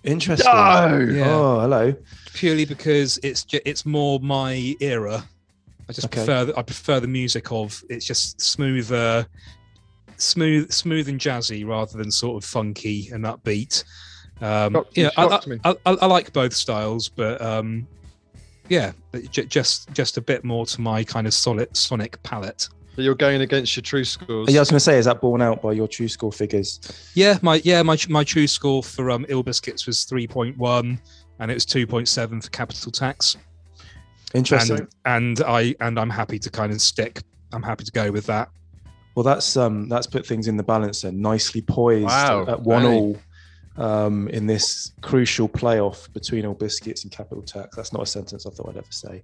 Interesting. 0.05 0.46
Yeah. 0.48 1.24
Oh, 1.28 1.61
hello. 1.61 1.94
purely 2.34 2.64
because 2.64 3.18
it's 3.22 3.44
ju- 3.44 3.61
it's 3.64 3.84
more 3.84 4.18
my 4.20 4.74
era. 4.80 5.24
I 5.88 5.92
just 5.92 6.07
Okay. 6.07 6.24
prefer 6.24 6.44
the, 6.46 6.57
I 6.59 6.62
prefer 6.62 7.01
the 7.01 7.09
music 7.09 7.51
of 7.53 7.82
it's 7.90 8.07
just 8.07 8.40
smoother, 8.40 9.26
smooth, 10.16 10.70
smooth 10.72 11.09
and 11.09 11.18
jazzy 11.20 11.66
rather 11.66 11.98
than 11.98 12.11
sort 12.11 12.42
of 12.42 12.48
funky 12.48 13.11
and 13.12 13.24
upbeat. 13.24 13.84
Um, 14.40 14.72
Shocked- 14.74 14.96
yeah, 14.96 15.11
I, 15.16 15.28
shocked 15.28 15.46
me. 15.48 15.59
I, 15.64 15.70
I, 15.84 15.90
I 15.92 16.07
like 16.07 16.32
both 16.32 16.55
styles, 16.55 17.09
but 17.09 17.42
um, 17.42 17.86
yeah, 18.68 18.92
but 19.12 19.30
ju- 19.30 19.44
just 19.44 19.92
just 19.92 20.16
a 20.16 20.20
bit 20.22 20.44
more 20.44 20.64
to 20.66 20.80
my 20.80 21.05
kind 21.05 21.26
of 21.26 21.34
solid 21.34 21.76
sonic 21.76 22.22
palette. 22.22 22.68
So 23.01 23.05
you're 23.05 23.14
going 23.14 23.40
against 23.40 23.74
your 23.74 23.82
true 23.82 24.05
scores. 24.05 24.51
Yeah, 24.51 24.59
I 24.59 24.61
was 24.61 24.68
going 24.68 24.76
to 24.76 24.84
say, 24.84 24.98
is 24.98 25.07
that 25.07 25.22
borne 25.22 25.40
out 25.40 25.62
by 25.62 25.72
your 25.72 25.88
true 25.88 26.07
score 26.07 26.30
figures? 26.30 26.78
Yeah, 27.14 27.38
my 27.40 27.62
yeah 27.64 27.82
my 27.82 27.96
my 28.11 28.24
true 28.24 28.46
score 28.46 28.82
for 28.82 29.11
um 29.11 29.24
Ill 29.30 29.42
Biskits 29.42 29.86
was 29.86 30.05
three 30.05 30.26
point 30.26 30.59
one, 30.59 31.01
and 31.38 31.51
it 31.51 31.55
was 31.55 31.64
two 31.64 31.86
point 31.86 32.09
seven 32.09 32.42
for 32.42 32.51
Capital 32.51 32.92
Tax. 32.92 33.38
Interesting. 34.34 34.86
and 35.07 35.40
and 35.40 35.40
I 35.48 35.74
and 35.80 35.98
I'm 35.98 36.11
happy 36.11 36.38
to 36.40 36.51
kind 36.51 36.72
of 36.72 36.82
stick. 36.82 37.22
I'm 37.55 37.62
happy 37.62 37.84
to 37.84 37.92
go 37.92 38.11
with 38.11 38.26
that. 38.26 38.51
Well, 39.14 39.22
that's 39.22 39.57
um 39.57 39.88
that's 39.88 40.07
put 40.07 40.26
things 40.26 40.46
in 40.46 40.59
the 40.59 40.62
balance 40.62 41.05
and 41.05 41.18
nicely 41.18 41.62
poised 41.62 42.05
Wow, 42.05 42.44
at 42.48 42.61
one 42.61 42.82
really? 42.82 42.96
all 42.96 43.18
um, 43.76 44.28
in 44.28 44.46
this 44.46 44.92
crucial 45.01 45.48
playoff 45.48 46.12
between 46.12 46.44
all 46.44 46.53
biscuits 46.53 47.05
and 47.05 47.11
capital 47.11 47.42
tax. 47.42 47.76
That's 47.76 47.94
not 47.94 48.03
a 48.03 48.07
sentence 48.07 48.44
I 48.44 48.51
thought 48.51 48.68
I'd 48.68 48.76
ever 48.76 48.86
say. 48.92 49.22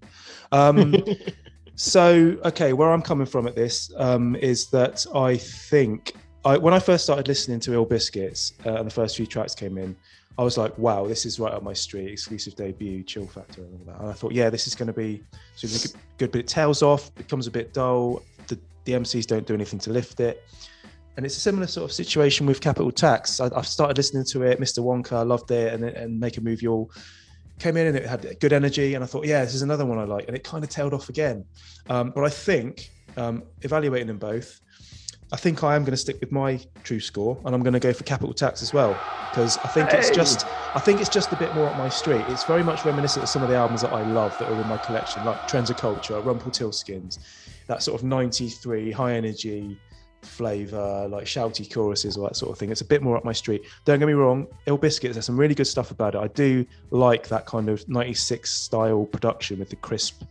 Um, 0.50 0.94
so, 1.76 2.38
okay, 2.44 2.72
where 2.72 2.90
I'm 2.90 3.02
coming 3.02 3.26
from 3.26 3.46
at 3.46 3.54
this 3.54 3.92
um, 3.96 4.34
is 4.36 4.68
that 4.70 5.04
I 5.14 5.36
think 5.36 6.14
I, 6.42 6.56
when 6.56 6.72
I 6.72 6.78
first 6.78 7.04
started 7.04 7.28
listening 7.28 7.60
to 7.60 7.74
Ill 7.74 7.84
Biskits 7.84 8.52
uh, 8.64 8.78
and 8.78 8.86
the 8.86 8.90
first 8.90 9.16
few 9.16 9.26
tracks 9.26 9.54
came 9.54 9.76
in, 9.76 9.94
I 10.38 10.42
was 10.42 10.56
like, 10.56 10.76
wow, 10.78 11.06
this 11.06 11.26
is 11.26 11.38
right 11.38 11.52
up 11.52 11.62
my 11.62 11.74
street, 11.74 12.10
exclusive 12.10 12.56
debut, 12.56 13.02
chill 13.02 13.26
factor, 13.26 13.62
and 13.62 13.72
all 13.74 13.92
that. 13.92 14.00
And 14.00 14.10
I 14.10 14.12
thought, 14.14 14.32
yeah, 14.32 14.48
this 14.48 14.66
is 14.66 14.74
going 14.74 14.86
to 14.86 14.92
be 14.92 15.22
good, 16.18 16.30
but 16.30 16.40
it 16.40 16.46
tails 16.46 16.82
off, 16.82 17.14
becomes 17.14 17.46
a 17.46 17.50
bit 17.50 17.74
dull. 17.74 18.22
The, 18.46 18.58
the 18.84 18.92
MCs 18.92 19.26
don't 19.26 19.46
do 19.46 19.52
anything 19.52 19.78
to 19.80 19.90
lift 19.90 20.20
it. 20.20 20.44
And 21.18 21.26
it's 21.26 21.36
a 21.36 21.40
similar 21.40 21.66
sort 21.66 21.90
of 21.90 21.94
situation 21.94 22.46
with 22.46 22.60
Capital 22.60 22.90
Tax. 22.90 23.38
I, 23.38 23.50
I've 23.54 23.66
started 23.66 23.98
listening 23.98 24.24
to 24.26 24.42
it, 24.44 24.60
Mr. 24.60 24.78
Wonka, 24.78 25.12
I 25.12 25.22
loved 25.22 25.50
it, 25.50 25.74
and, 25.74 25.84
and 25.84 26.18
Make 26.18 26.38
a 26.38 26.40
Move 26.40 26.62
Y'all 26.62 26.90
came 27.58 27.76
in 27.76 27.86
and 27.86 27.96
it 27.96 28.06
had 28.06 28.38
good 28.40 28.52
energy. 28.52 28.94
And 28.94 29.02
I 29.02 29.06
thought, 29.06 29.26
yeah, 29.26 29.44
this 29.44 29.54
is 29.54 29.62
another 29.62 29.86
one 29.86 29.98
I 29.98 30.04
like. 30.04 30.26
And 30.28 30.36
it 30.36 30.44
kind 30.44 30.62
of 30.62 30.70
tailed 30.70 30.94
off 30.94 31.08
again. 31.08 31.44
Um, 31.88 32.12
but 32.14 32.24
I 32.24 32.28
think, 32.28 32.90
um, 33.16 33.42
evaluating 33.62 34.06
them 34.08 34.18
both, 34.18 34.60
I 35.32 35.36
think 35.36 35.64
I 35.64 35.74
am 35.74 35.82
going 35.82 35.92
to 35.92 35.96
stick 35.96 36.20
with 36.20 36.30
my 36.30 36.60
true 36.84 37.00
score, 37.00 37.36
and 37.44 37.52
I'm 37.52 37.62
going 37.62 37.72
to 37.72 37.80
go 37.80 37.92
for 37.92 38.04
Capital 38.04 38.32
Tax 38.32 38.62
as 38.62 38.72
well 38.72 38.96
because 39.30 39.58
I 39.58 39.68
think 39.68 39.92
it's 39.92 40.10
just, 40.10 40.46
I 40.74 40.78
think 40.78 41.00
it's 41.00 41.08
just 41.08 41.32
a 41.32 41.36
bit 41.36 41.52
more 41.54 41.68
up 41.68 41.76
my 41.76 41.88
street. 41.88 42.24
It's 42.28 42.44
very 42.44 42.62
much 42.62 42.84
reminiscent 42.84 43.24
of 43.24 43.28
some 43.28 43.42
of 43.42 43.48
the 43.48 43.56
albums 43.56 43.82
that 43.82 43.92
I 43.92 44.02
love 44.02 44.38
that 44.38 44.48
are 44.48 44.60
in 44.60 44.68
my 44.68 44.78
collection, 44.78 45.24
like 45.24 45.48
Trends 45.48 45.68
of 45.68 45.78
Culture, 45.78 46.20
Rumpelstiltskins, 46.20 47.18
that 47.66 47.82
sort 47.82 48.00
of 48.00 48.06
'93 48.06 48.92
high 48.92 49.14
energy 49.14 49.76
flavor, 50.26 51.06
like 51.08 51.24
shouty 51.24 51.72
choruses, 51.72 52.16
all 52.16 52.24
that 52.24 52.36
sort 52.36 52.52
of 52.52 52.58
thing. 52.58 52.70
It's 52.70 52.80
a 52.80 52.84
bit 52.86 53.02
more 53.02 53.16
up 53.16 53.24
my 53.24 53.32
street. 53.32 53.62
Don't 53.84 53.98
get 53.98 54.06
me 54.06 54.14
wrong, 54.14 54.46
Ill 54.66 54.78
Biskits, 54.78 55.14
there's 55.14 55.24
some 55.26 55.36
really 55.36 55.54
good 55.54 55.66
stuff 55.66 55.90
about 55.90 56.14
it. 56.14 56.18
I 56.18 56.28
do 56.28 56.64
like 56.90 57.28
that 57.28 57.46
kind 57.46 57.68
of 57.68 57.88
96 57.88 58.50
style 58.50 59.06
production 59.06 59.58
with 59.58 59.70
the 59.70 59.76
crisp 59.76 60.22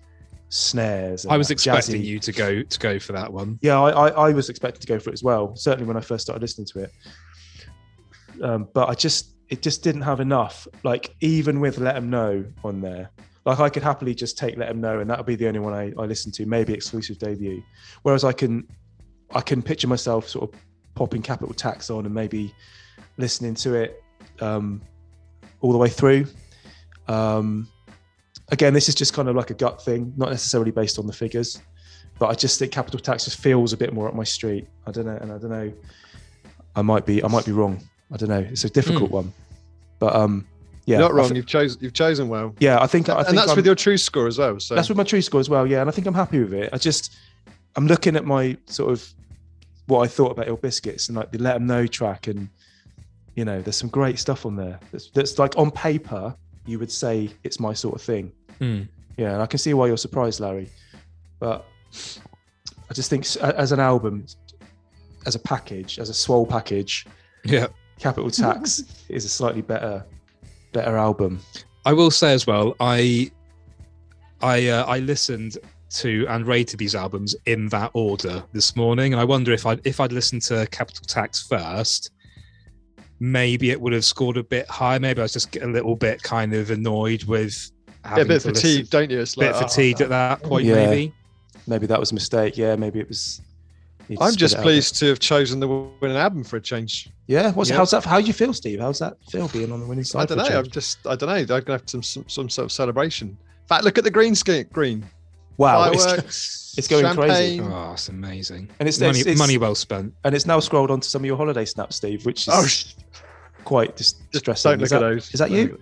snares. 0.49 1.25
and 1.25 1.33
I 1.33 1.37
was 1.37 1.51
expecting 1.51 2.01
jazzy- 2.01 2.05
you 2.05 2.19
to 2.19 2.31
go 2.31 2.63
to 2.63 2.79
go 2.79 2.99
for 2.99 3.13
that 3.13 3.31
one. 3.31 3.57
yeah, 3.61 3.79
I, 3.79 3.89
I, 3.89 4.27
I 4.29 4.31
was 4.33 4.49
expecting 4.49 4.81
to 4.81 4.87
go 4.87 4.99
for 4.99 5.09
it 5.09 5.13
as 5.13 5.23
well. 5.23 5.55
Certainly 5.55 5.87
when 5.87 5.97
I 5.97 6.01
first 6.01 6.23
started 6.23 6.41
listening 6.41 6.67
to 6.67 6.79
it, 6.83 6.91
um, 8.41 8.67
but 8.73 8.89
I 8.89 8.93
just 8.93 9.31
it 9.49 9.61
just 9.61 9.83
didn't 9.83 10.01
have 10.01 10.19
enough. 10.19 10.67
Like 10.83 11.15
even 11.21 11.59
with 11.59 11.77
"Let 11.77 11.95
Them 11.95 12.09
Know 12.09 12.45
on 12.63 12.81
there, 12.81 13.09
like 13.45 13.59
I 13.59 13.69
could 13.69 13.83
happily 13.83 14.15
just 14.15 14.37
take 14.37 14.57
"Let 14.57 14.67
Them 14.69 14.81
Know, 14.81 14.99
and 14.99 15.09
that 15.09 15.17
would 15.17 15.27
be 15.27 15.35
the 15.35 15.47
only 15.47 15.59
one 15.59 15.73
I, 15.73 15.91
I 15.97 16.05
listen 16.05 16.31
to. 16.33 16.45
Maybe 16.45 16.73
exclusive 16.73 17.17
debut. 17.17 17.61
Whereas 18.03 18.23
I 18.23 18.31
can 18.31 18.67
I 19.33 19.41
can 19.41 19.61
picture 19.61 19.87
myself 19.87 20.27
sort 20.27 20.51
of 20.53 20.59
popping 20.95 21.21
Capital 21.21 21.53
Tax 21.53 21.89
on 21.89 22.05
and 22.05 22.13
maybe 22.13 22.53
listening 23.17 23.53
to 23.55 23.73
it 23.75 24.03
um, 24.39 24.81
all 25.61 25.71
the 25.71 25.77
way 25.77 25.89
through. 25.89 26.25
Um, 27.07 27.67
again, 28.49 28.73
this 28.73 28.89
is 28.89 28.95
just 28.95 29.13
kind 29.13 29.27
of 29.27 29.35
like 29.35 29.49
a 29.49 29.53
gut 29.55 29.83
thing, 29.83 30.13
not 30.17 30.29
necessarily 30.29 30.71
based 30.71 30.99
on 30.99 31.07
the 31.07 31.13
figures 31.13 31.61
but 32.17 32.27
I 32.27 32.33
just 32.33 32.59
think 32.59 32.71
capital 32.71 32.97
tax 32.97 33.25
just 33.25 33.37
feels 33.37 33.73
a 33.73 33.77
bit 33.77 33.91
more 33.93 34.07
up 34.07 34.15
my 34.15 34.23
street. 34.23 34.67
I 34.87 34.91
don't 34.91 35.05
know, 35.05 35.17
and 35.19 35.33
I 35.33 35.37
don't 35.37 35.49
know. 35.49 35.73
I 36.73 36.81
might 36.81 37.05
be, 37.05 37.21
I 37.21 37.27
might 37.27 37.45
be 37.45 37.51
wrong. 37.51 37.77
I 38.09 38.15
don't 38.15 38.29
know. 38.29 38.39
It's 38.39 38.63
a 38.63 38.69
difficult 38.69 39.11
one, 39.11 39.33
but 39.99 40.15
um, 40.15 40.47
yeah, 40.85 40.99
You're 40.99 41.09
not 41.09 41.13
wrong. 41.13 41.27
thi- 41.27 41.35
You've 41.35 41.45
chosen. 41.45 41.81
You've 41.81 41.91
chosen 41.91 42.29
well. 42.29 42.55
yeah, 42.59 42.79
I 42.81 42.87
think, 42.87 43.09
I 43.09 43.15
think 43.17 43.29
and 43.29 43.37
that's 43.37 43.49
I'm- 43.49 43.57
with 43.57 43.65
your 43.65 43.75
true 43.75 43.97
score 43.97 44.27
as 44.27 44.37
well. 44.37 44.57
So 44.61 44.75
that's 44.75 44.87
with 44.87 44.97
my 44.97 45.03
true 45.03 45.21
score 45.21 45.41
as 45.41 45.49
well. 45.49 45.67
Yeah, 45.67 45.81
and 45.81 45.89
I 45.89 45.91
think 45.91 46.07
I'm 46.07 46.13
happy 46.13 46.39
with 46.39 46.53
it. 46.53 46.69
I 46.71 46.77
just, 46.77 47.13
I'm 47.75 47.87
looking 47.87 48.15
at 48.15 48.25
my 48.25 48.57
sort 48.65 48.91
of 48.91 49.07
what 49.87 50.01
I 50.01 50.07
thought 50.07 50.31
about 50.31 50.47
Ill 50.47 50.57
Biskits 50.57 51.09
and 51.09 51.17
like 51.17 51.31
the 51.31 51.37
Let 51.39 51.55
'Em 51.55 51.67
Know 51.67 51.85
track, 51.87 52.27
and 52.27 52.49
you 53.35 53.45
know, 53.45 53.61
there's 53.61 53.75
some 53.75 53.89
great 53.89 54.17
stuff 54.17 54.45
on 54.45 54.55
there. 54.55 54.79
That's, 54.91 55.09
that's 55.09 55.37
like 55.37 55.57
on 55.57 55.69
paper, 55.71 56.33
you 56.65 56.79
would 56.79 56.91
say 56.91 57.29
it's 57.43 57.59
my 57.59 57.73
sort 57.73 57.95
of 57.95 58.01
thing. 58.01 58.31
Hmm. 58.59 58.83
Yeah, 59.17 59.33
and 59.33 59.41
I 59.41 59.45
can 59.45 59.59
see 59.59 59.73
why 59.73 59.87
you're 59.87 59.97
surprised, 59.97 60.39
Larry. 60.39 60.69
But 61.39 61.65
I 62.89 62.93
just 62.93 63.09
think 63.09 63.25
as 63.37 63.71
an 63.71 63.79
album, 63.79 64.25
as 65.25 65.35
a 65.35 65.39
package, 65.39 65.99
as 65.99 66.09
a 66.09 66.13
Swoll 66.13 66.47
package, 66.47 67.05
Yeah, 67.43 67.67
Capital 67.99 68.29
Tax 68.31 68.83
is 69.09 69.25
a 69.25 69.29
slightly 69.29 69.61
better, 69.61 70.03
better 70.73 70.97
album. 70.97 71.39
I 71.85 71.93
will 71.93 72.11
say 72.11 72.33
as 72.33 72.47
well. 72.47 72.75
I 72.79 73.31
I 74.41 74.67
uh, 74.67 74.85
I 74.85 74.99
listened 74.99 75.57
to 75.89 76.25
and 76.29 76.45
rated 76.45 76.79
these 76.79 76.95
albums 76.95 77.35
in 77.45 77.67
that 77.69 77.91
order 77.93 78.43
this 78.53 78.75
morning, 78.75 79.13
and 79.13 79.19
I 79.19 79.23
wonder 79.23 79.51
if 79.51 79.65
I 79.65 79.77
if 79.83 79.99
I'd 79.99 80.11
listened 80.11 80.41
to 80.43 80.67
Capital 80.71 81.05
Tax 81.05 81.47
first, 81.47 82.11
maybe 83.19 83.71
it 83.71 83.79
would 83.79 83.93
have 83.93 84.05
scored 84.05 84.37
a 84.37 84.43
bit 84.43 84.67
higher. 84.69 84.99
Maybe 84.99 85.21
I 85.21 85.23
was 85.23 85.33
just 85.33 85.55
a 85.57 85.67
little 85.67 85.95
bit 85.95 86.21
kind 86.21 86.53
of 86.53 86.71
annoyed 86.71 87.23
with 87.23 87.71
yeah, 88.05 88.11
a 88.11 88.15
bit 88.17 88.41
to 88.41 88.49
listen- 88.49 88.53
fatigued, 88.55 88.89
don't 88.89 89.09
you? 89.09 89.19
It's 89.19 89.35
bit 89.35 89.53
oh, 89.55 89.59
fatigued 89.59 90.01
oh, 90.01 90.05
at 90.05 90.09
that 90.09 90.43
point, 90.43 90.65
Yeah. 90.65 90.87
maybe. 90.87 91.13
Maybe 91.67 91.87
that 91.87 91.99
was 91.99 92.11
a 92.11 92.13
mistake. 92.13 92.57
Yeah, 92.57 92.75
maybe 92.75 92.99
it 92.99 93.07
was. 93.07 93.41
I'm 94.21 94.35
just 94.35 94.57
pleased 94.57 94.99
to 94.99 95.07
have 95.07 95.17
chosen 95.17 95.59
the 95.59 95.67
winning 95.67 96.17
album 96.17 96.43
for 96.43 96.57
a 96.57 96.61
change. 96.61 97.09
Yeah, 97.25 97.51
what's 97.53 97.71
Yeah. 97.71 97.77
how's 97.77 97.89
that? 97.89 98.05
How 98.05 98.21
do 98.21 98.27
you 98.27 98.33
feel, 98.33 98.53
Steve? 98.53 98.79
How's 98.79 98.99
that 98.99 99.17
feel 99.31 99.47
being 99.47 99.71
on 99.71 99.79
the 99.79 99.87
winning 99.87 100.03
side? 100.03 100.21
I 100.31 100.35
don't 100.35 100.37
know. 100.37 100.59
I'm 100.59 100.69
just. 100.69 100.99
I 101.07 101.15
don't 101.15 101.27
know. 101.27 101.55
I'm 101.55 101.63
gonna 101.63 101.79
have 101.79 101.89
some 101.89 102.03
some, 102.03 102.29
some 102.29 102.49
sort 102.49 102.65
of 102.65 102.71
celebration. 102.71 103.29
In 103.29 103.67
fact, 103.67 103.83
look 103.83 103.97
at 103.97 104.03
the 104.03 104.11
green 104.11 104.35
skin. 104.35 104.67
Green 104.71 105.03
Wow, 105.57 105.91
it's, 105.91 106.03
fireworks. 106.05 106.75
it's 106.77 106.87
going 106.87 107.15
crazy. 107.15 107.61
Oh, 107.61 107.93
it's 107.93 108.09
amazing. 108.09 108.69
and 108.79 108.87
it's, 108.89 108.99
money, 108.99 109.19
it's, 109.19 109.27
it's 109.27 109.39
money 109.39 109.57
well 109.57 109.75
spent. 109.75 110.13
and 110.23 110.35
it's 110.35 110.45
now 110.45 110.59
scrolled 110.59 110.91
onto 110.91 111.07
some 111.07 111.21
of 111.21 111.25
your 111.25 111.37
holiday 111.37 111.65
snaps, 111.65 111.95
Steve, 111.95 112.25
which 112.25 112.47
is 112.47 112.53
Oh, 112.53 112.65
sh- 112.65 112.93
quite 113.63 113.95
dis- 113.95 114.13
distressing. 114.31 114.71
don't 114.71 114.79
look 114.79 114.85
is 114.85 114.89
that, 114.91 114.97
at 114.97 114.99
those. 114.99 115.33
is 115.33 115.39
that 115.39 115.49
Don't 115.49 115.57
you? 115.57 115.79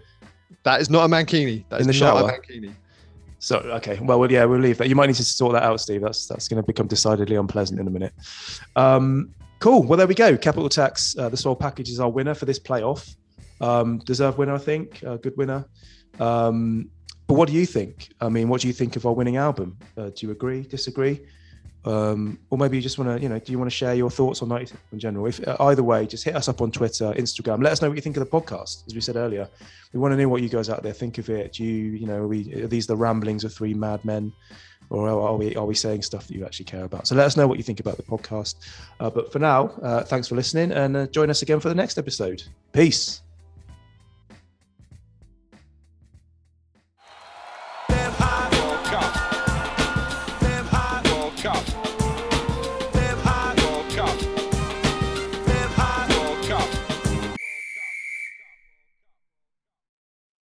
That 0.63 0.79
is 0.81 0.89
not 0.89 1.03
a 1.05 1.07
mankini. 1.07 1.65
That 1.69 1.81
In 1.81 1.89
is 1.89 1.99
the 1.99 2.05
not 2.05 2.17
shower? 2.19 2.29
a 2.29 2.33
mankini. 2.39 2.73
So 3.39 3.57
okay, 3.57 3.99
well, 4.01 4.19
well, 4.19 4.31
yeah, 4.31 4.45
we'll 4.45 4.59
leave 4.59 4.77
that. 4.77 4.87
You 4.87 4.95
might 4.95 5.07
need 5.07 5.15
to 5.15 5.23
sort 5.25 5.51
that 5.53 5.63
out, 5.63 5.81
Steve. 5.81 6.01
That's 6.01 6.27
that's 6.27 6.47
going 6.47 6.61
to 6.61 6.65
become 6.65 6.87
decidedly 6.87 7.35
unpleasant 7.35 7.77
in 7.79 7.87
a 7.87 7.89
minute. 7.89 8.13
Um, 8.77 9.33
cool. 9.59 9.83
Well, 9.83 9.97
there 9.97 10.07
we 10.07 10.15
go. 10.15 10.37
Capital 10.37 10.69
Tax, 10.69 11.17
uh, 11.17 11.27
the 11.27 11.35
Swoll 11.35 11.59
Package 11.59 11.89
is 11.89 11.99
our 11.99 12.09
winner 12.09 12.33
for 12.35 12.45
this 12.45 12.57
playoff. 12.59 13.15
Um, 13.59 13.97
deserved 13.99 14.37
winner, 14.37 14.53
I 14.53 14.59
think. 14.59 15.03
Uh, 15.05 15.17
good 15.17 15.35
winner. 15.35 15.65
Um, 16.21 16.89
but 17.27 17.35
what 17.35 17.47
do 17.47 17.53
you 17.53 17.65
think? 17.65 18.09
I 18.19 18.29
mean, 18.29 18.49
what 18.49 18.61
do 18.61 18.67
you 18.67 18.73
think 18.73 18.95
of 18.95 19.05
our 19.05 19.13
winning 19.13 19.37
album? 19.37 19.77
Uh, 19.97 20.09
do 20.09 20.25
you 20.25 20.31
agree? 20.31 20.63
Disagree? 20.63 21.21
Um, 21.85 22.39
or 22.49 22.57
maybe 22.57 22.77
you 22.77 22.81
just 22.81 22.97
want 22.97 23.17
to, 23.17 23.21
you 23.21 23.27
know, 23.27 23.39
do 23.39 23.51
you 23.51 23.59
want 23.59 23.69
to 23.69 23.75
share 23.75 23.93
your 23.93 24.09
thoughts 24.09 24.41
on 24.41 24.49
90 24.49 24.75
in 24.93 24.99
general? 24.99 25.25
If 25.25 25.45
uh, 25.45 25.57
either 25.59 25.83
way, 25.83 26.05
just 26.05 26.23
hit 26.23 26.35
us 26.35 26.47
up 26.47 26.61
on 26.61 26.71
Twitter, 26.71 27.13
Instagram. 27.13 27.61
Let 27.61 27.73
us 27.73 27.81
know 27.81 27.89
what 27.89 27.95
you 27.95 28.01
think 28.01 28.15
of 28.15 28.23
the 28.23 28.29
podcast. 28.29 28.87
As 28.87 28.95
we 28.95 29.01
said 29.01 29.15
earlier, 29.15 29.49
we 29.91 29.99
want 29.99 30.13
to 30.13 30.17
know 30.17 30.29
what 30.29 30.41
you 30.41 30.49
guys 30.49 30.69
out 30.69 30.81
there 30.81 30.93
think 30.93 31.17
of 31.17 31.29
it. 31.29 31.53
Do 31.53 31.63
you, 31.63 31.91
you 31.91 32.07
know, 32.07 32.23
are, 32.23 32.27
we, 32.27 32.53
are 32.63 32.67
these 32.67 32.87
the 32.87 32.95
ramblings 32.95 33.43
of 33.43 33.53
three 33.53 33.73
madmen, 33.73 34.31
or 34.89 35.09
are 35.09 35.35
we 35.35 35.55
are 35.55 35.65
we 35.65 35.75
saying 35.75 36.03
stuff 36.03 36.27
that 36.27 36.35
you 36.35 36.45
actually 36.45 36.65
care 36.65 36.85
about? 36.85 37.07
So 37.07 37.15
let 37.15 37.25
us 37.25 37.35
know 37.35 37.47
what 37.47 37.57
you 37.57 37.63
think 37.63 37.81
about 37.81 37.97
the 37.97 38.03
podcast. 38.03 38.55
Uh, 38.99 39.09
but 39.09 39.31
for 39.31 39.39
now, 39.39 39.67
uh, 39.81 40.03
thanks 40.03 40.29
for 40.29 40.35
listening, 40.35 40.71
and 40.71 40.95
uh, 40.95 41.07
join 41.07 41.29
us 41.29 41.41
again 41.41 41.59
for 41.59 41.69
the 41.69 41.75
next 41.75 41.97
episode. 41.97 42.43
Peace. 42.71 43.22